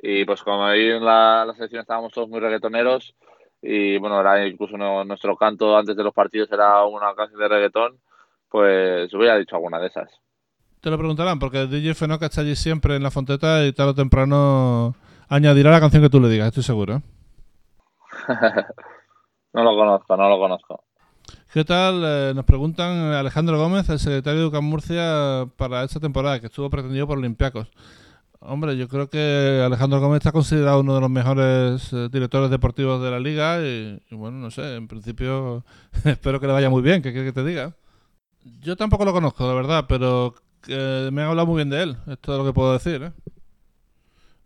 Y 0.07 0.27
pues 0.27 0.43
como 0.43 0.67
ahí 0.67 0.91
en 0.91 1.03
la, 1.03 1.47
la 1.47 1.55
selección 1.55 1.81
estábamos 1.81 2.13
todos 2.13 2.29
muy 2.29 2.39
reggaetoneros, 2.39 3.15
y 3.63 3.97
bueno, 3.97 4.21
era 4.21 4.47
incluso 4.47 4.77
no- 4.77 5.03
nuestro 5.03 5.35
canto 5.35 5.75
antes 5.79 5.97
de 5.97 6.05
los 6.05 6.13
partidos 6.13 6.53
era 6.53 6.85
una 6.85 7.15
clase 7.15 7.35
de 7.35 7.49
reggaetón, 7.49 7.99
pues 8.51 9.13
hubiera 9.15 9.39
dicho 9.39 9.57
alguna 9.57 9.81
de 9.81 9.87
esas. 9.87 10.11
Te 10.83 10.91
lo 10.91 10.99
preguntarán, 10.99 11.39
porque 11.39 11.63
el 11.63 11.71
DJ 11.71 11.95
Fenoca 11.95 12.27
está 12.27 12.43
allí 12.43 12.55
siempre 12.55 12.97
en 12.97 13.03
la 13.03 13.11
fonteta 13.11 13.65
y 13.65 13.73
tarde 13.73 13.93
o 13.93 13.95
temprano 13.95 14.95
añadirá 15.31 15.71
la 15.71 15.81
canción 15.81 16.03
que 16.03 16.11
tú 16.11 16.21
le 16.21 16.29
digas, 16.29 16.49
estoy 16.49 16.63
seguro. 16.65 16.97
¿eh? 16.97 17.01
No 19.55 19.63
lo 19.63 19.77
conozco, 19.77 20.17
no 20.17 20.29
lo 20.29 20.37
conozco. 20.39 20.83
¿Qué 21.53 21.65
tal? 21.65 22.03
Eh, 22.05 22.33
nos 22.35 22.45
preguntan 22.45 22.91
Alejandro 23.13 23.57
Gómez, 23.57 23.89
el 23.89 24.01
secretario 24.01 24.41
de 24.41 24.47
UCAM 24.49 24.65
Murcia, 24.65 25.47
para 25.57 25.85
esta 25.85 26.01
temporada, 26.01 26.41
que 26.41 26.47
estuvo 26.47 26.69
pretendido 26.69 27.07
por 27.07 27.19
Olympiacos. 27.19 27.69
Hombre, 28.47 28.77
yo 28.77 28.89
creo 28.89 29.09
que 29.09 29.63
Alejandro 29.65 30.01
Gómez 30.01 30.19
está 30.19 30.31
considerado 30.31 30.81
uno 30.81 30.95
de 30.95 31.01
los 31.01 31.09
mejores 31.09 31.91
eh, 31.95 32.09
directores 32.13 32.51
deportivos 32.51 33.03
de 33.03 33.11
la 33.11 33.19
liga 33.19 33.61
y, 33.63 33.99
bueno, 34.11 34.37
no 34.37 34.51
sé, 34.51 34.77
en 34.77 34.87
principio 34.87 35.65
espero 36.05 36.41
que 36.41 36.47
le 36.47 36.53
vaya 36.53 36.69
muy 36.69 36.83
bien, 36.83 37.01
¿qué 37.01 37.13
quieres 37.13 37.33
que 37.33 37.41
te 37.41 37.49
diga? 37.49 37.73
Yo 38.61 38.77
tampoco 38.77 39.07
lo 39.07 39.15
conozco, 39.15 39.47
la 39.47 39.55
verdad, 39.55 39.87
pero 39.89 40.35
me 40.69 41.23
han 41.23 41.29
hablado 41.31 41.47
muy 41.47 41.57
bien 41.57 41.71
de 41.71 41.83
él, 41.83 41.97
es 42.07 42.19
todo 42.19 42.37
lo 42.37 42.45
que 42.45 42.53
puedo 42.53 42.75
decir. 42.75 43.03
¿eh? 43.03 43.13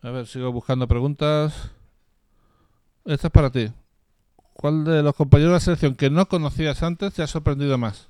A 0.02 0.10
ver, 0.10 0.26
sigo 0.28 0.52
buscando 0.52 0.86
preguntas. 0.86 1.72
Esta 3.04 3.26
es 3.26 3.32
para 3.32 3.50
ti. 3.50 3.72
¿Cuál 4.54 4.84
de 4.84 5.02
los 5.02 5.14
compañeros 5.16 5.50
de 5.50 5.54
la 5.54 5.60
selección 5.60 5.96
que 5.96 6.08
no 6.08 6.26
conocías 6.26 6.84
antes 6.84 7.14
te 7.14 7.22
ha 7.22 7.26
sorprendido 7.26 7.76
más? 7.78 8.08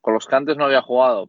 Con 0.00 0.14
los 0.14 0.26
que 0.26 0.36
antes 0.36 0.56
no 0.56 0.64
había 0.64 0.80
jugado. 0.80 1.28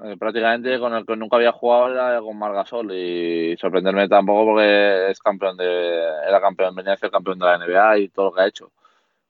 Eh, 0.00 0.16
prácticamente 0.16 0.78
con 0.78 0.94
el 0.94 1.04
que 1.04 1.16
nunca 1.16 1.36
había 1.36 1.52
jugado 1.52 1.90
era 1.90 2.20
con 2.20 2.38
Margasol 2.38 2.90
y 2.92 3.54
sorprenderme 3.58 4.08
tampoco 4.08 4.52
porque 4.52 5.10
es 5.10 5.18
campeón 5.20 5.56
de 5.58 6.00
era 6.26 6.40
campeón 6.40 6.74
venía 6.74 6.94
a 6.94 6.96
ser 6.96 7.10
campeón 7.10 7.38
de 7.38 7.44
la 7.44 7.58
NBA 7.58 7.98
y 7.98 8.08
todo 8.08 8.26
lo 8.26 8.32
que 8.32 8.40
ha 8.40 8.46
hecho. 8.46 8.72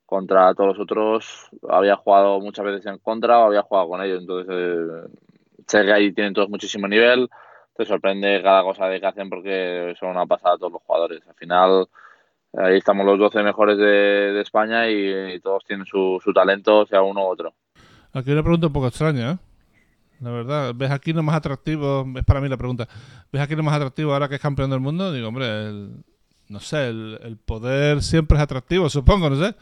Contra 0.07 0.55
todos 0.55 0.77
los 0.77 0.79
otros 0.79 1.49
había 1.69 1.97
jugado 1.97 2.39
muchas 2.41 2.65
veces 2.65 2.87
en 2.87 2.99
contra 2.99 3.41
o 3.41 3.47
había 3.47 3.63
jugado 3.63 3.89
con 3.89 4.03
ellos 4.03 4.21
entonces 4.21 4.55
eh, 4.55 5.09
sé 5.67 5.85
que 5.85 5.93
ahí 5.93 6.13
tienen 6.13 6.33
todos 6.33 6.49
muchísimo 6.49 6.87
nivel. 6.87 7.29
Te 7.75 7.85
sorprende 7.85 8.41
cada 8.43 8.63
cosa 8.63 8.87
de 8.87 9.01
que 9.01 9.07
hacen 9.07 9.29
porque 9.31 9.95
son 9.99 10.11
una 10.11 10.27
pasada 10.27 10.59
todos 10.59 10.73
los 10.73 10.83
jugadores. 10.83 11.27
Al 11.27 11.35
final 11.35 11.89
ahí 12.57 12.77
estamos 12.77 13.05
los 13.05 13.19
12 13.19 13.43
mejores 13.43 13.79
de, 13.79 14.41
España 14.41 14.89
y, 14.89 15.41
todos 15.41 15.65
tienen 15.65 15.87
su, 15.87 16.21
su 16.23 16.33
talento 16.33 16.87
sea 16.87 17.03
uno 17.03 17.25
u 17.27 17.31
otro. 17.33 17.53
Aquí 18.13 18.31
una 18.31 18.43
pregunta 18.43 18.69
un 18.69 18.73
poco 18.73 18.87
extraña 18.87 19.33
¿eh? 19.33 19.52
La 20.23 20.31
verdad. 20.31 20.73
¿Ves 20.75 20.91
aquí 20.91 21.13
no 21.13 21.23
más 21.23 21.37
atractivo? 21.37 22.07
Es 22.17 22.25
para 22.25 22.41
mí 22.41 22.49
la 22.49 22.57
pregunta. 22.57 22.89
¿Ves 23.33 23.43
aquí 23.43 23.57
no 23.57 23.63
más 23.63 23.75
atractivo 23.75 24.13
ahora 24.13 24.29
que 24.29 24.37
es 24.37 24.41
campeón 24.41 24.71
del 24.71 24.81
mundo? 24.81 25.13
Digo, 25.13 25.29
hombre, 25.29 25.73
no 26.49 26.61
sé, 26.61 26.89
el, 26.89 27.39
poder 27.45 28.03
siempre 28.03 28.37
es 28.37 28.43
atractivo, 28.43 28.89
supongo, 28.89 29.29
no 29.29 29.37
sé. 29.37 29.55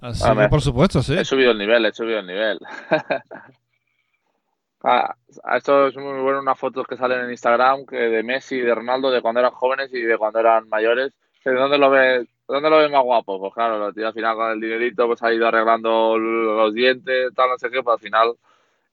Así 0.00 0.24
que, 0.36 0.48
por 0.48 0.60
supuesto, 0.60 1.02
sí. 1.02 1.14
He 1.14 1.24
subido 1.24 1.52
el 1.52 1.58
nivel, 1.58 1.86
he 1.86 1.92
subido 1.92 2.20
el 2.20 2.26
nivel. 2.26 2.58
ah, 4.84 5.14
esto 5.56 5.88
es 5.88 5.96
muy 5.96 6.20
bueno, 6.20 6.40
unas 6.40 6.58
fotos 6.58 6.86
que 6.86 6.96
salen 6.96 7.20
en 7.20 7.30
Instagram 7.30 7.86
que 7.86 7.96
de 7.96 8.22
Messi 8.22 8.56
y 8.56 8.60
de 8.60 8.74
Ronaldo 8.74 9.10
de 9.10 9.22
cuando 9.22 9.40
eran 9.40 9.52
jóvenes 9.52 9.92
y 9.92 10.02
de 10.02 10.18
cuando 10.18 10.38
eran 10.40 10.68
mayores. 10.68 11.12
¿De 11.44 11.54
dónde 11.54 11.78
lo 11.78 11.88
ves? 11.88 12.28
¿Dónde 12.46 12.68
lo 12.68 12.78
ves 12.78 12.90
más 12.90 13.02
guapo? 13.02 13.40
Pues 13.40 13.54
claro, 13.54 13.78
lo 13.78 13.92
tío 13.92 14.06
al 14.06 14.12
final 14.12 14.36
con 14.36 14.50
el 14.50 14.60
dinerito 14.60 15.06
pues 15.06 15.22
ha 15.22 15.32
ido 15.32 15.48
arreglando 15.48 16.18
los 16.18 16.74
dientes, 16.74 17.32
tal, 17.34 17.48
no 17.48 17.58
sé 17.58 17.70
qué, 17.70 17.82
pues 17.82 17.94
al 17.94 18.00
final 18.00 18.34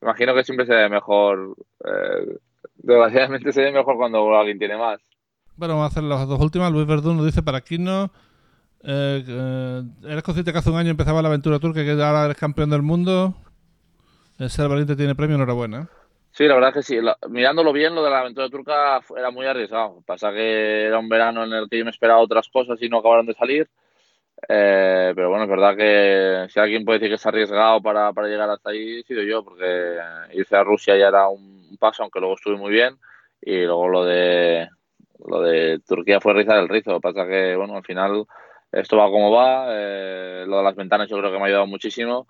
imagino 0.02 0.34
que 0.34 0.44
siempre 0.44 0.66
se 0.66 0.74
ve 0.74 0.90
mejor. 0.90 1.56
Eh, 1.84 2.38
desgraciadamente 2.76 3.52
se 3.52 3.62
ve 3.62 3.72
mejor 3.72 3.98
cuando 3.98 4.36
alguien 4.36 4.60
tiene 4.60 4.78
más. 4.78 5.00
Bueno, 5.56 5.76
vamos 5.76 5.86
a 5.86 5.92
hacer 5.92 6.04
las 6.04 6.28
dos 6.28 6.40
últimas. 6.40 6.72
Luis 6.72 6.88
Verdún 6.88 7.18
nos 7.18 7.26
dice 7.26 7.42
para 7.44 7.62
Quino. 7.62 8.12
Eh, 8.84 9.24
eh, 9.28 9.84
¿Eres 10.04 10.24
consciente 10.24 10.52
que 10.52 10.60
hace 10.60 10.70
un 10.70 10.78
año 10.78 10.92
empezaba 10.92 11.22
la 11.22 11.30
aventura 11.30 11.60
turca 11.60 11.84
que 11.84 11.92
ahora 11.92 12.26
eres 12.26 12.38
campeón 12.38 12.70
del 12.70 12.82
mundo? 12.82 13.34
El 14.38 14.50
ser 14.50 14.68
valiente 14.68 14.96
tiene 14.96 15.16
premio, 15.16 15.36
enhorabuena. 15.36 15.90
Sí, 16.32 16.46
la 16.46 16.56
verdad 16.56 16.72
es 16.72 16.76
que 16.76 16.84
sí. 16.84 17.00
mirándolo 17.30 17.72
bien, 17.72 17.96
lo 17.96 18.04
de 18.04 18.10
la 18.10 18.20
aventura 18.20 18.50
turca 18.50 19.00
era 19.18 19.32
muy 19.32 19.46
arriesgado. 19.46 20.04
Pasa 20.06 20.32
que 20.34 20.84
era 20.84 21.00
un 21.00 21.08
verano 21.08 21.46
en 21.46 21.54
el 21.54 21.70
que 21.70 21.78
yo 21.78 21.86
me 21.86 21.92
esperaba 21.92 22.20
otras 22.20 22.50
cosas 22.50 22.78
y 22.82 22.90
no 22.90 23.00
acabaron 23.00 23.26
de 23.26 23.34
salir. 23.34 23.70
Eh, 24.48 25.12
pero 25.16 25.30
bueno, 25.30 25.46
es 25.46 25.50
verdad 25.50 25.76
que 25.76 26.48
si 26.52 26.60
alguien 26.60 26.86
puede 26.86 27.00
decir 27.00 27.12
que 27.12 27.18
se 27.18 27.28
ha 27.28 27.32
arriesgado 27.32 27.82
para, 27.82 28.14
para 28.14 28.28
llegar 28.28 28.50
hasta 28.50 28.70
ahí, 28.70 29.00
he 29.00 29.04
sido 29.04 29.24
yo, 29.24 29.44
porque 29.44 29.98
irse 30.34 30.56
a 30.56 30.64
Rusia 30.64 30.96
ya 30.98 31.08
era 31.08 31.28
un 31.28 31.76
paso, 31.80 32.04
aunque 32.04 32.20
luego 32.20 32.36
estuve 32.36 32.58
muy 32.58 32.72
bien, 32.72 32.98
y 33.42 33.64
luego 33.64 33.88
lo 33.88 34.06
de 34.06 34.70
lo 35.28 35.42
de 35.42 35.80
Turquía 35.88 36.20
fue 36.20 36.34
rizar 36.34 36.60
el 36.60 36.70
rizo. 36.70 37.00
Pasa 37.00 37.26
que, 37.28 37.56
bueno, 37.56 37.78
al 37.78 37.84
final 37.84 38.26
esto 38.72 38.98
va 38.98 39.10
como 39.10 39.32
va, 39.32 39.68
eh, 39.70 40.46
lo 40.48 40.58
de 40.58 40.64
las 40.64 40.76
ventanas 40.76 41.10
yo 41.10 41.18
creo 41.18 41.32
que 41.32 41.38
me 41.38 41.44
ha 41.44 41.48
ayudado 41.48 41.68
muchísimo. 41.68 42.28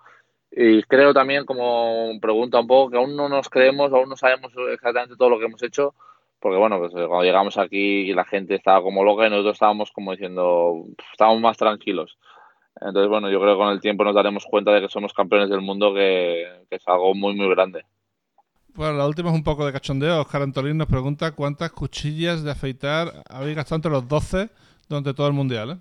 Y 0.50 0.82
creo 0.84 1.12
también, 1.12 1.44
como 1.44 2.12
pregunta 2.20 2.60
un 2.60 2.66
poco, 2.66 2.90
que 2.90 2.96
aún 2.96 3.16
no 3.16 3.28
nos 3.28 3.48
creemos, 3.48 3.92
aún 3.92 4.08
no 4.08 4.16
sabemos 4.16 4.52
exactamente 4.72 5.16
todo 5.16 5.28
lo 5.28 5.38
que 5.38 5.46
hemos 5.46 5.62
hecho, 5.62 5.94
porque 6.40 6.58
bueno, 6.58 6.78
pues 6.78 6.92
cuando 6.92 7.22
llegamos 7.22 7.58
aquí 7.58 8.12
la 8.12 8.24
gente 8.24 8.54
estaba 8.54 8.82
como 8.82 9.04
loca 9.04 9.26
y 9.26 9.30
nosotros 9.30 9.54
estábamos 9.54 9.90
como 9.92 10.12
diciendo, 10.12 10.84
estábamos 11.12 11.40
más 11.40 11.56
tranquilos. 11.56 12.18
Entonces, 12.80 13.08
bueno, 13.08 13.30
yo 13.30 13.40
creo 13.40 13.54
que 13.54 13.58
con 13.58 13.72
el 13.72 13.80
tiempo 13.80 14.04
nos 14.04 14.14
daremos 14.14 14.44
cuenta 14.44 14.72
de 14.72 14.82
que 14.82 14.88
somos 14.88 15.14
campeones 15.14 15.48
del 15.48 15.62
mundo, 15.62 15.94
que, 15.94 16.42
es 16.68 16.82
algo 16.86 17.14
muy, 17.14 17.34
muy 17.34 17.48
grande. 17.48 17.84
Bueno, 18.74 18.98
la 18.98 19.06
última 19.06 19.30
es 19.30 19.34
un 19.34 19.44
poco 19.44 19.64
de 19.64 19.72
cachondeo. 19.72 20.20
Oscar 20.20 20.42
Antolín 20.42 20.76
nos 20.76 20.86
pregunta 20.86 21.32
cuántas 21.32 21.72
cuchillas 21.72 22.44
de 22.44 22.50
afeitar 22.50 23.24
habéis 23.30 23.56
gastado 23.56 23.76
entre 23.76 23.90
los 23.90 24.06
12 24.06 24.50
durante 24.88 25.14
todo 25.14 25.26
el 25.26 25.32
mundial. 25.32 25.70
¿eh? 25.70 25.76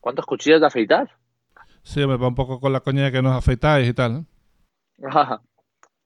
¿Cuántas 0.00 0.24
cuchillas 0.24 0.60
de 0.60 0.66
afeitar? 0.68 1.10
Sí, 1.82 2.06
me 2.06 2.16
va 2.16 2.28
un 2.28 2.34
poco 2.34 2.58
con 2.60 2.72
la 2.72 2.80
coña 2.80 3.04
de 3.04 3.12
que 3.12 3.20
nos 3.20 3.36
afeitáis 3.36 3.86
y 3.86 3.92
tal. 3.92 4.12
¿eh? 4.16 4.24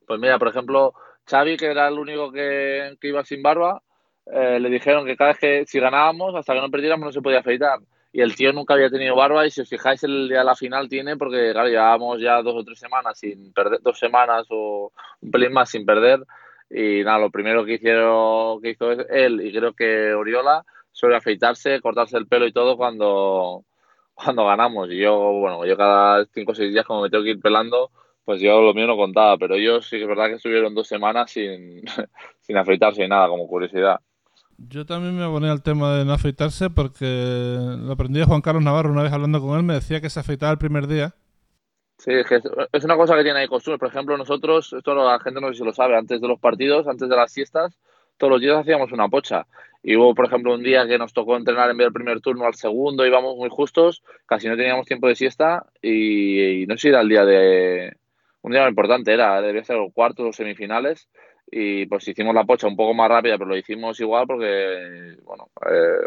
pues 0.08 0.18
mira, 0.18 0.40
por 0.40 0.48
ejemplo, 0.48 0.92
Xavi, 1.28 1.56
que 1.56 1.66
era 1.66 1.88
el 1.88 1.98
único 1.98 2.30
que, 2.32 2.96
iba 3.02 3.24
sin 3.24 3.42
barba, 3.42 3.82
eh, 4.26 4.58
le 4.60 4.70
dijeron 4.70 5.04
que 5.04 5.16
cada 5.16 5.30
vez 5.30 5.38
que 5.38 5.64
si 5.66 5.80
ganábamos, 5.80 6.34
hasta 6.34 6.54
que 6.54 6.60
no 6.60 6.70
perdiéramos, 6.70 7.06
no 7.06 7.12
se 7.12 7.22
podía 7.22 7.40
afeitar. 7.40 7.80
Y 8.12 8.22
el 8.22 8.34
tío 8.34 8.52
nunca 8.52 8.74
había 8.74 8.88
tenido 8.88 9.14
barba 9.14 9.46
y 9.46 9.50
si 9.50 9.60
os 9.60 9.68
fijáis 9.68 10.02
el 10.04 10.28
día 10.28 10.38
de 10.38 10.44
la 10.44 10.54
final 10.54 10.88
tiene, 10.88 11.16
porque 11.16 11.52
claro, 11.52 11.68
llevábamos 11.68 12.20
ya 12.20 12.40
dos 12.42 12.54
o 12.56 12.64
tres 12.64 12.78
semanas 12.78 13.18
sin 13.18 13.52
perder, 13.52 13.80
dos 13.82 13.98
semanas 13.98 14.46
o 14.50 14.92
un 15.20 15.30
pelín 15.30 15.52
más 15.52 15.70
sin 15.70 15.84
perder. 15.84 16.20
Y 16.70 17.04
nada, 17.04 17.18
lo 17.18 17.30
primero 17.30 17.64
que 17.64 17.74
hicieron, 17.74 18.60
que 18.62 18.70
hizo 18.70 18.90
él 18.90 19.40
y 19.42 19.52
creo 19.52 19.74
que 19.74 20.14
Oriola, 20.14 20.64
sobre 20.92 21.16
afeitarse, 21.16 21.80
cortarse 21.80 22.16
el 22.16 22.26
pelo 22.26 22.46
y 22.46 22.52
todo 22.52 22.76
cuando, 22.76 23.64
cuando 24.14 24.46
ganamos. 24.46 24.90
Y 24.90 24.98
yo, 24.98 25.14
bueno, 25.32 25.64
yo 25.66 25.76
cada 25.76 26.24
cinco 26.32 26.52
o 26.52 26.54
seis 26.54 26.72
días 26.72 26.86
como 26.86 27.02
me 27.02 27.10
tengo 27.10 27.24
que 27.24 27.30
ir 27.30 27.40
pelando, 27.40 27.90
pues 28.26 28.40
yo 28.40 28.60
lo 28.60 28.74
mío 28.74 28.88
no 28.88 28.96
contaba, 28.96 29.38
pero 29.38 29.54
ellos 29.54 29.86
sí 29.86 29.96
que 29.96 30.02
es 30.02 30.08
verdad 30.08 30.26
que 30.26 30.34
estuvieron 30.34 30.74
dos 30.74 30.88
semanas 30.88 31.30
sin, 31.30 31.82
sin 32.40 32.56
afeitarse 32.56 33.04
y 33.04 33.08
nada, 33.08 33.28
como 33.28 33.46
curiosidad. 33.46 34.00
Yo 34.58 34.84
también 34.84 35.16
me 35.16 35.22
aboné 35.22 35.48
al 35.48 35.62
tema 35.62 35.96
de 35.96 36.04
no 36.04 36.12
afeitarse 36.12 36.68
porque 36.68 37.04
lo 37.06 37.92
aprendí 37.92 38.20
a 38.20 38.26
Juan 38.26 38.40
Carlos 38.40 38.64
Navarro 38.64 38.90
una 38.90 39.04
vez 39.04 39.12
hablando 39.12 39.40
con 39.40 39.56
él, 39.56 39.62
me 39.62 39.74
decía 39.74 40.00
que 40.00 40.10
se 40.10 40.18
afeitaba 40.18 40.50
el 40.50 40.58
primer 40.58 40.88
día. 40.88 41.14
Sí, 41.98 42.10
es 42.72 42.84
una 42.84 42.96
cosa 42.96 43.16
que 43.16 43.22
tiene 43.22 43.38
ahí 43.38 43.48
costumbre. 43.48 43.78
Por 43.78 43.88
ejemplo, 43.88 44.16
nosotros, 44.16 44.72
esto 44.72 44.94
la 44.94 45.20
gente 45.20 45.40
no 45.40 45.48
sé 45.48 45.58
si 45.58 45.64
lo 45.64 45.72
sabe, 45.72 45.96
antes 45.96 46.20
de 46.20 46.28
los 46.28 46.40
partidos, 46.40 46.88
antes 46.88 47.08
de 47.08 47.16
las 47.16 47.32
siestas, 47.32 47.78
todos 48.16 48.32
los 48.32 48.40
días 48.40 48.58
hacíamos 48.58 48.90
una 48.90 49.08
pocha. 49.08 49.46
Y 49.84 49.94
hubo, 49.94 50.16
por 50.16 50.26
ejemplo, 50.26 50.52
un 50.52 50.64
día 50.64 50.84
que 50.88 50.98
nos 50.98 51.12
tocó 51.12 51.36
entrenar 51.36 51.70
en 51.70 51.76
vez 51.76 51.86
del 51.86 51.92
primer 51.92 52.20
turno 52.20 52.44
al 52.44 52.54
segundo, 52.54 53.06
íbamos 53.06 53.36
muy 53.36 53.48
justos, 53.50 54.02
casi 54.26 54.48
no 54.48 54.56
teníamos 54.56 54.86
tiempo 54.86 55.06
de 55.06 55.14
siesta 55.14 55.64
y, 55.80 56.62
y 56.62 56.66
no 56.66 56.74
sé 56.74 56.80
si 56.80 56.88
era 56.88 57.02
el 57.02 57.08
día 57.08 57.24
de, 57.24 57.96
un 58.46 58.52
día 58.52 58.68
importante, 58.68 59.12
era, 59.12 59.42
debía 59.42 59.64
ser 59.64 59.76
los 59.76 59.92
cuartos 59.92 60.24
o 60.24 60.32
semifinales, 60.32 61.08
y 61.50 61.84
pues 61.86 62.06
hicimos 62.06 62.32
la 62.32 62.44
pocha 62.44 62.68
un 62.68 62.76
poco 62.76 62.94
más 62.94 63.08
rápida, 63.08 63.36
pero 63.36 63.50
lo 63.50 63.56
hicimos 63.56 63.98
igual 63.98 64.24
porque, 64.28 65.16
bueno, 65.24 65.50
eh, 65.68 66.06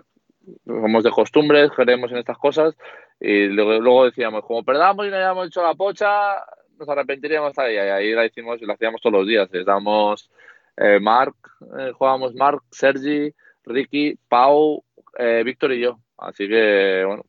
somos 0.66 1.04
de 1.04 1.12
costumbres, 1.12 1.70
creemos 1.76 2.10
en 2.12 2.20
estas 2.20 2.38
cosas, 2.38 2.78
y 3.20 3.48
luego, 3.48 3.80
luego 3.82 4.06
decíamos, 4.06 4.46
como 4.46 4.64
perdamos 4.64 5.06
y 5.06 5.10
no 5.10 5.18
hayamos 5.18 5.48
hecho 5.48 5.62
la 5.62 5.76
pocha, 5.76 6.36
nos 6.78 6.88
arrepentiríamos 6.88 7.60
ahí, 7.60 7.76
y 7.76 7.78
ahí 7.78 8.12
la 8.14 8.26
hicimos 8.26 8.62
y 8.62 8.66
la 8.66 8.76
hacíamos 8.76 9.02
todos 9.02 9.20
los 9.20 9.28
días, 9.28 9.50
les 9.52 9.66
damos 9.66 10.32
eh, 10.78 10.98
Mark, 11.02 11.36
eh, 11.78 11.92
jugábamos 11.92 12.34
Mark, 12.36 12.62
Sergi, 12.72 13.34
Ricky, 13.66 14.18
Pau, 14.30 14.82
eh, 15.18 15.44
Víctor 15.44 15.74
y 15.74 15.82
yo, 15.82 16.00
así 16.18 16.48
que, 16.48 17.04
bueno, 17.06 17.26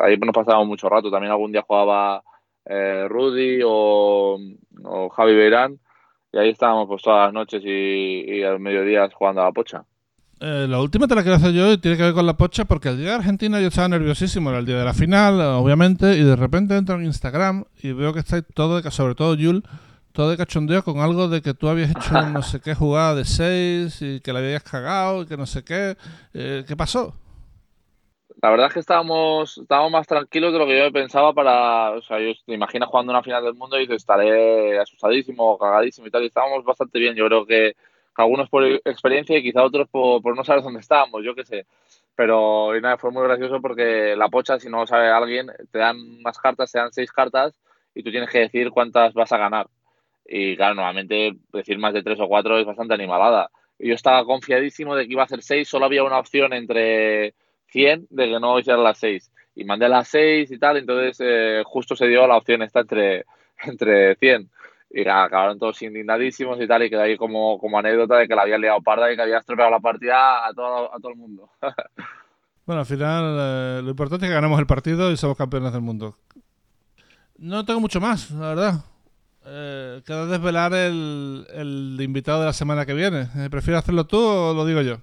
ahí 0.00 0.16
nos 0.16 0.32
pasábamos 0.32 0.68
mucho 0.68 0.88
rato, 0.88 1.10
también 1.10 1.32
algún 1.32 1.50
día 1.50 1.62
jugaba 1.62 2.22
eh, 2.66 3.06
Rudy 3.08 3.60
o, 3.64 4.38
Javi 5.16 5.34
Beirán. 5.34 5.78
Y 6.32 6.38
ahí 6.38 6.50
estábamos 6.50 6.88
pues 6.88 7.02
todas 7.02 7.26
las 7.26 7.32
noches 7.32 7.62
y, 7.64 8.42
al 8.42 8.58
mediodía 8.58 9.08
jugando 9.12 9.42
a 9.42 9.44
la 9.44 9.52
pocha. 9.52 9.84
Eh, 10.40 10.66
la 10.68 10.80
última 10.80 11.06
te 11.06 11.14
la 11.14 11.22
quiero 11.22 11.36
hacer 11.36 11.52
yo 11.52 11.72
y 11.72 11.78
tiene 11.78 11.96
que 11.96 12.02
ver 12.02 12.12
con 12.12 12.26
la 12.26 12.36
pocha 12.36 12.64
porque 12.64 12.88
el 12.88 12.98
día 12.98 13.10
de 13.10 13.14
Argentina 13.14 13.60
yo 13.60 13.68
estaba 13.68 13.88
nerviosísimo, 13.88 14.50
era 14.50 14.58
el 14.58 14.66
día 14.66 14.76
de 14.76 14.84
la 14.84 14.92
final, 14.92 15.40
obviamente, 15.40 16.16
y 16.16 16.24
de 16.24 16.34
repente 16.34 16.76
entro 16.76 16.96
en 16.96 17.04
Instagram 17.04 17.64
y 17.80 17.92
veo 17.92 18.12
que 18.12 18.18
estáis 18.18 18.44
todo, 18.52 18.80
de, 18.80 18.90
sobre 18.90 19.14
todo 19.14 19.36
Yul, 19.36 19.62
todo 20.12 20.30
de 20.30 20.36
cachondeo 20.36 20.82
con 20.82 20.98
algo 20.98 21.28
de 21.28 21.40
que 21.40 21.54
tú 21.54 21.68
habías 21.68 21.90
hecho 21.90 22.20
no 22.32 22.42
sé 22.42 22.60
qué 22.60 22.74
jugada 22.74 23.14
de 23.14 23.24
6 23.24 24.02
y 24.02 24.20
que 24.20 24.32
la 24.32 24.40
habías 24.40 24.64
cagado 24.64 25.22
y 25.22 25.26
que 25.26 25.36
no 25.36 25.46
sé 25.46 25.62
qué. 25.62 25.96
Eh, 26.34 26.64
¿Qué 26.66 26.76
pasó? 26.76 27.14
La 28.44 28.50
verdad 28.50 28.66
es 28.66 28.74
que 28.74 28.80
estábamos, 28.80 29.56
estábamos 29.56 29.92
más 29.92 30.06
tranquilos 30.06 30.52
de 30.52 30.58
lo 30.58 30.66
que 30.66 30.78
yo 30.78 30.92
pensaba 30.92 31.32
para, 31.32 31.92
o 31.92 32.02
sea, 32.02 32.20
yo 32.20 32.34
te 32.44 32.52
imaginas 32.52 32.90
jugando 32.90 33.10
una 33.10 33.22
final 33.22 33.42
del 33.42 33.54
mundo 33.54 33.78
y 33.78 33.86
dices, 33.86 33.96
estaré 33.96 34.78
asustadísimo, 34.78 35.56
cagadísimo 35.56 36.06
y 36.06 36.10
tal, 36.10 36.24
y 36.24 36.26
estábamos 36.26 36.62
bastante 36.62 36.98
bien. 36.98 37.14
Yo 37.14 37.26
creo 37.26 37.46
que, 37.46 37.74
algunos 38.16 38.50
por 38.50 38.62
experiencia 38.66 39.38
y 39.38 39.42
quizá 39.42 39.62
otros 39.64 39.88
por, 39.88 40.36
no 40.36 40.44
saber 40.44 40.62
dónde 40.62 40.80
estábamos, 40.80 41.24
yo 41.24 41.34
qué 41.34 41.46
sé. 41.46 41.66
Pero 42.14 42.76
y 42.76 42.82
nada, 42.82 42.98
fue 42.98 43.10
muy 43.10 43.22
gracioso 43.22 43.62
porque 43.62 44.14
la 44.14 44.28
pocha, 44.28 44.60
si 44.60 44.68
no 44.68 44.80
lo 44.80 44.86
sabe 44.86 45.08
alguien, 45.08 45.50
te 45.72 45.78
dan 45.78 45.96
unas 46.20 46.38
cartas, 46.38 46.70
te 46.70 46.78
dan 46.78 46.92
seis 46.92 47.10
cartas 47.12 47.58
y 47.94 48.02
tú 48.02 48.10
tienes 48.10 48.28
que 48.28 48.40
decir 48.40 48.70
cuántas 48.72 49.14
vas 49.14 49.32
a 49.32 49.38
ganar. 49.38 49.68
Y 50.26 50.54
claro, 50.54 50.74
normalmente 50.74 51.32
decir 51.50 51.78
más 51.78 51.94
de 51.94 52.02
tres 52.02 52.20
o 52.20 52.28
cuatro 52.28 52.58
es 52.58 52.66
bastante 52.66 52.92
animalada. 52.92 53.50
Y 53.78 53.88
yo 53.88 53.94
estaba 53.94 54.22
confiadísimo 54.26 54.94
de 54.96 55.06
que 55.06 55.14
iba 55.14 55.22
a 55.22 55.24
hacer 55.24 55.42
seis, 55.42 55.66
solo 55.66 55.86
había 55.86 56.04
una 56.04 56.18
opción 56.18 56.52
entre 56.52 57.32
100 57.74 58.06
de 58.08 58.28
que 58.28 58.40
no 58.40 58.58
hiciera 58.58 58.78
las 58.78 58.98
seis. 58.98 59.32
Y 59.56 59.64
mandé 59.64 59.88
las 59.88 60.08
seis 60.08 60.50
y 60.50 60.58
tal, 60.58 60.76
entonces 60.76 61.16
eh, 61.20 61.62
justo 61.66 61.96
se 61.96 62.06
dio 62.06 62.26
la 62.26 62.36
opción 62.36 62.62
esta 62.62 62.80
entre, 62.80 63.24
entre 63.64 64.14
100. 64.14 64.48
Y 64.90 65.00
acabaron 65.00 65.58
todos 65.58 65.82
indignadísimos 65.82 66.60
y 66.60 66.68
tal, 66.68 66.84
y 66.84 66.90
quedó 66.90 67.02
ahí 67.02 67.16
como, 67.16 67.58
como 67.58 67.78
anécdota 67.78 68.16
de 68.16 68.28
que 68.28 68.34
la 68.36 68.42
había 68.42 68.58
liado 68.58 68.80
parda 68.80 69.12
y 69.12 69.16
que 69.16 69.22
había 69.22 69.38
estropeado 69.38 69.72
la 69.72 69.80
partida 69.80 70.46
a 70.46 70.54
todo, 70.54 70.94
a 70.94 70.98
todo 71.00 71.10
el 71.10 71.18
mundo. 71.18 71.50
bueno, 72.64 72.80
al 72.80 72.86
final 72.86 73.36
eh, 73.38 73.80
lo 73.82 73.90
importante 73.90 74.26
es 74.26 74.30
que 74.30 74.34
ganamos 74.34 74.60
el 74.60 74.66
partido 74.66 75.10
y 75.10 75.16
somos 75.16 75.36
campeones 75.36 75.72
del 75.72 75.82
mundo. 75.82 76.16
No 77.38 77.64
tengo 77.64 77.80
mucho 77.80 78.00
más, 78.00 78.30
la 78.30 78.48
verdad. 78.50 78.74
Eh, 79.46 80.00
queda 80.06 80.26
desvelar 80.26 80.72
el, 80.74 81.44
el, 81.52 81.98
invitado 82.00 82.40
de 82.40 82.46
la 82.46 82.52
semana 82.52 82.86
que 82.86 82.94
viene. 82.94 83.28
Eh, 83.36 83.48
¿Prefieres 83.50 83.82
hacerlo 83.82 84.06
tú 84.06 84.18
o 84.18 84.54
lo 84.54 84.64
digo 84.64 84.80
yo? 84.80 84.98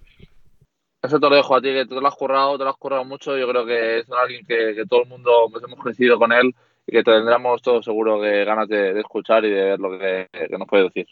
Eso 1.02 1.20
te 1.20 1.30
lo 1.30 1.36
dejo 1.36 1.56
a 1.56 1.62
ti, 1.62 1.70
que 1.70 1.86
tú 1.86 1.96
te 1.96 2.02
lo 2.02 2.08
has 2.08 2.16
currado, 2.16 2.58
te 2.58 2.64
lo 2.64 2.70
has 2.70 2.78
currado 2.78 3.04
mucho. 3.04 3.36
Yo 3.38 3.48
creo 3.48 3.66
que 3.66 4.00
es 4.00 4.12
alguien 4.12 4.46
que, 4.46 4.76
que 4.76 4.86
todo 4.86 5.04
el 5.04 5.10
mundo 5.10 5.32
pues, 5.52 5.64
hemos 5.64 5.80
crecido 5.80 6.20
con 6.20 6.32
él 6.32 6.54
y 6.88 6.92
que 6.92 7.04
tendremos 7.04 7.62
todos 7.62 7.86
seguro 7.86 8.22
que 8.22 8.46
ganas 8.46 8.68
de, 8.68 9.00
escuchar 9.00 9.46
y 9.46 9.50
de 9.50 9.64
ver 9.64 9.80
lo 9.80 9.98
que, 9.98 10.28
nos 10.58 10.68
puede 10.68 10.84
decir. 10.84 11.08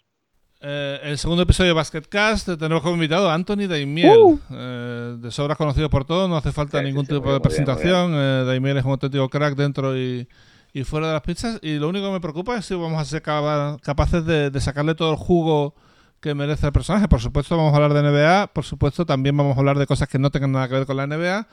Eh, 0.61 0.99
el 1.03 1.17
segundo 1.17 1.43
episodio 1.43 1.69
de 1.69 1.75
Basketcast 1.75 2.49
tenemos 2.59 2.83
como 2.83 2.95
invitado 2.95 3.29
a 3.29 3.33
Anthony 3.33 3.67
Daimiel, 3.67 4.19
uh. 4.19 4.39
eh, 4.51 5.15
de 5.17 5.31
sobras 5.31 5.57
conocido 5.57 5.89
por 5.89 6.03
todos, 6.03 6.29
no 6.29 6.35
hace 6.35 6.51
falta 6.51 6.81
ningún 6.81 7.05
tipo 7.05 7.31
de 7.31 7.39
presentación. 7.39 8.13
Eh, 8.13 8.43
Daimiel 8.45 8.77
es 8.77 8.85
un 8.85 8.91
auténtico 8.91 9.29
crack 9.29 9.55
dentro 9.55 9.97
y, 9.97 10.27
y, 10.73 10.83
fuera 10.83 11.07
de 11.07 11.13
las 11.13 11.21
pistas. 11.21 11.59
Y 11.61 11.79
lo 11.79 11.87
único 11.87 12.07
que 12.07 12.13
me 12.13 12.19
preocupa 12.19 12.57
es 12.57 12.65
si 12.65 12.75
vamos 12.75 12.99
a 12.99 13.05
ser 13.05 13.21
capaces 13.21 14.25
de, 14.25 14.49
de, 14.49 14.61
sacarle 14.61 14.95
todo 14.95 15.11
el 15.11 15.17
jugo 15.17 15.75
que 16.21 16.35
merece 16.35 16.67
el 16.67 16.73
personaje. 16.73 17.07
Por 17.07 17.21
supuesto, 17.21 17.57
vamos 17.57 17.73
a 17.73 17.77
hablar 17.77 17.93
de 17.93 18.01
NBA, 18.01 18.47
por 18.53 18.63
supuesto, 18.63 19.05
también 19.05 19.35
vamos 19.35 19.55
a 19.55 19.59
hablar 19.59 19.77
de 19.77 19.87
cosas 19.87 20.07
que 20.07 20.19
no 20.19 20.29
tengan 20.29 20.51
nada 20.51 20.67
que 20.67 20.75
ver 20.75 20.85
con 20.85 20.97
la 20.97 21.07
NBA. 21.07 21.47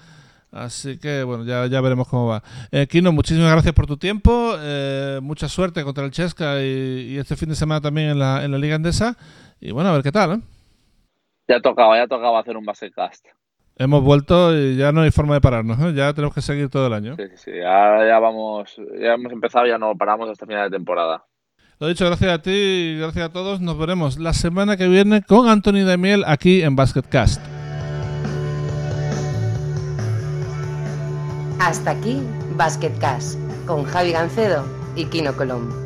Así 0.53 0.99
que 0.99 1.23
bueno, 1.23 1.45
ya, 1.45 1.67
ya 1.67 1.81
veremos 1.81 2.09
cómo 2.09 2.29
va. 2.29 2.43
Eh, 2.71 2.87
Kino, 2.87 3.13
muchísimas 3.13 3.51
gracias 3.53 3.75
por 3.75 3.87
tu 3.87 3.97
tiempo. 3.97 4.55
Eh, 4.59 5.19
mucha 5.23 5.49
suerte 5.49 5.83
contra 5.85 6.05
el 6.05 6.13
Chesca 6.13 6.63
y, 6.63 7.19
este 7.19 7.37
fin 7.37 7.49
de 7.49 7.55
semana 7.55 7.81
también 7.81 8.11
en 8.11 8.19
la, 8.19 8.45
en 8.45 8.53
la 8.53 8.59
Liga 8.59 8.77
Endesa. 8.77 9.17
Y 9.61 9.73
bueno, 9.73 9.91
a 9.91 9.93
ver 9.93 10.03
qué 10.03 10.13
tal. 10.13 10.33
¿eh? 10.33 10.41
Ya 11.49 11.61
tocaba, 11.61 11.97
ya 11.97 12.07
tocaba 12.07 12.41
hacer 12.41 12.57
un 12.57 12.65
basecast. 12.65 13.27
Hemos 13.79 14.03
vuelto 14.03 14.57
y 14.57 14.77
ya 14.77 14.91
no 14.93 15.03
hay 15.03 15.11
forma 15.11 15.35
de 15.35 15.41
pararnos. 15.41 15.79
¿eh? 15.81 15.93
Ya 15.95 16.13
tenemos 16.15 16.35
que 16.35 16.41
seguir 16.41 16.71
todo 16.71 16.87
el 16.87 16.95
año. 16.95 17.17
Sí, 17.17 17.25
sí, 17.31 17.37
sí. 17.37 17.61
Ahora 17.61 18.07
ya 18.07 18.19
vamos, 18.19 18.75
ya 18.99 19.15
hemos 19.15 19.33
empezado, 19.33 19.67
ya 19.67 19.79
no 19.79 19.95
paramos 19.97 20.31
hasta 20.31 20.47
final 20.47 20.71
de 20.71 20.77
temporada. 20.77 21.25
Lo 21.79 21.89
dicho, 21.89 22.07
gracias 22.07 22.33
a 22.33 22.41
ti 22.41 22.51
y 22.51 22.99
gracias 22.99 23.27
a 23.27 23.29
todos. 23.29 23.61
Nos 23.61 23.77
veremos 23.77 24.19
la 24.19 24.33
semana 24.33 24.79
que 24.79 24.89
viene 24.89 25.23
con 25.23 25.47
Anthony 25.47 25.85
Demiel 25.85 26.25
aquí 26.27 26.63
en 26.63 26.75
Basketcast. 26.75 27.39
Hasta 31.61 31.91
aquí 31.91 32.23
Basket 32.57 32.95
con 33.67 33.85
Javi 33.85 34.13
Gancedo 34.13 34.65
y 34.95 35.05
Kino 35.07 35.37
Colombo. 35.37 35.86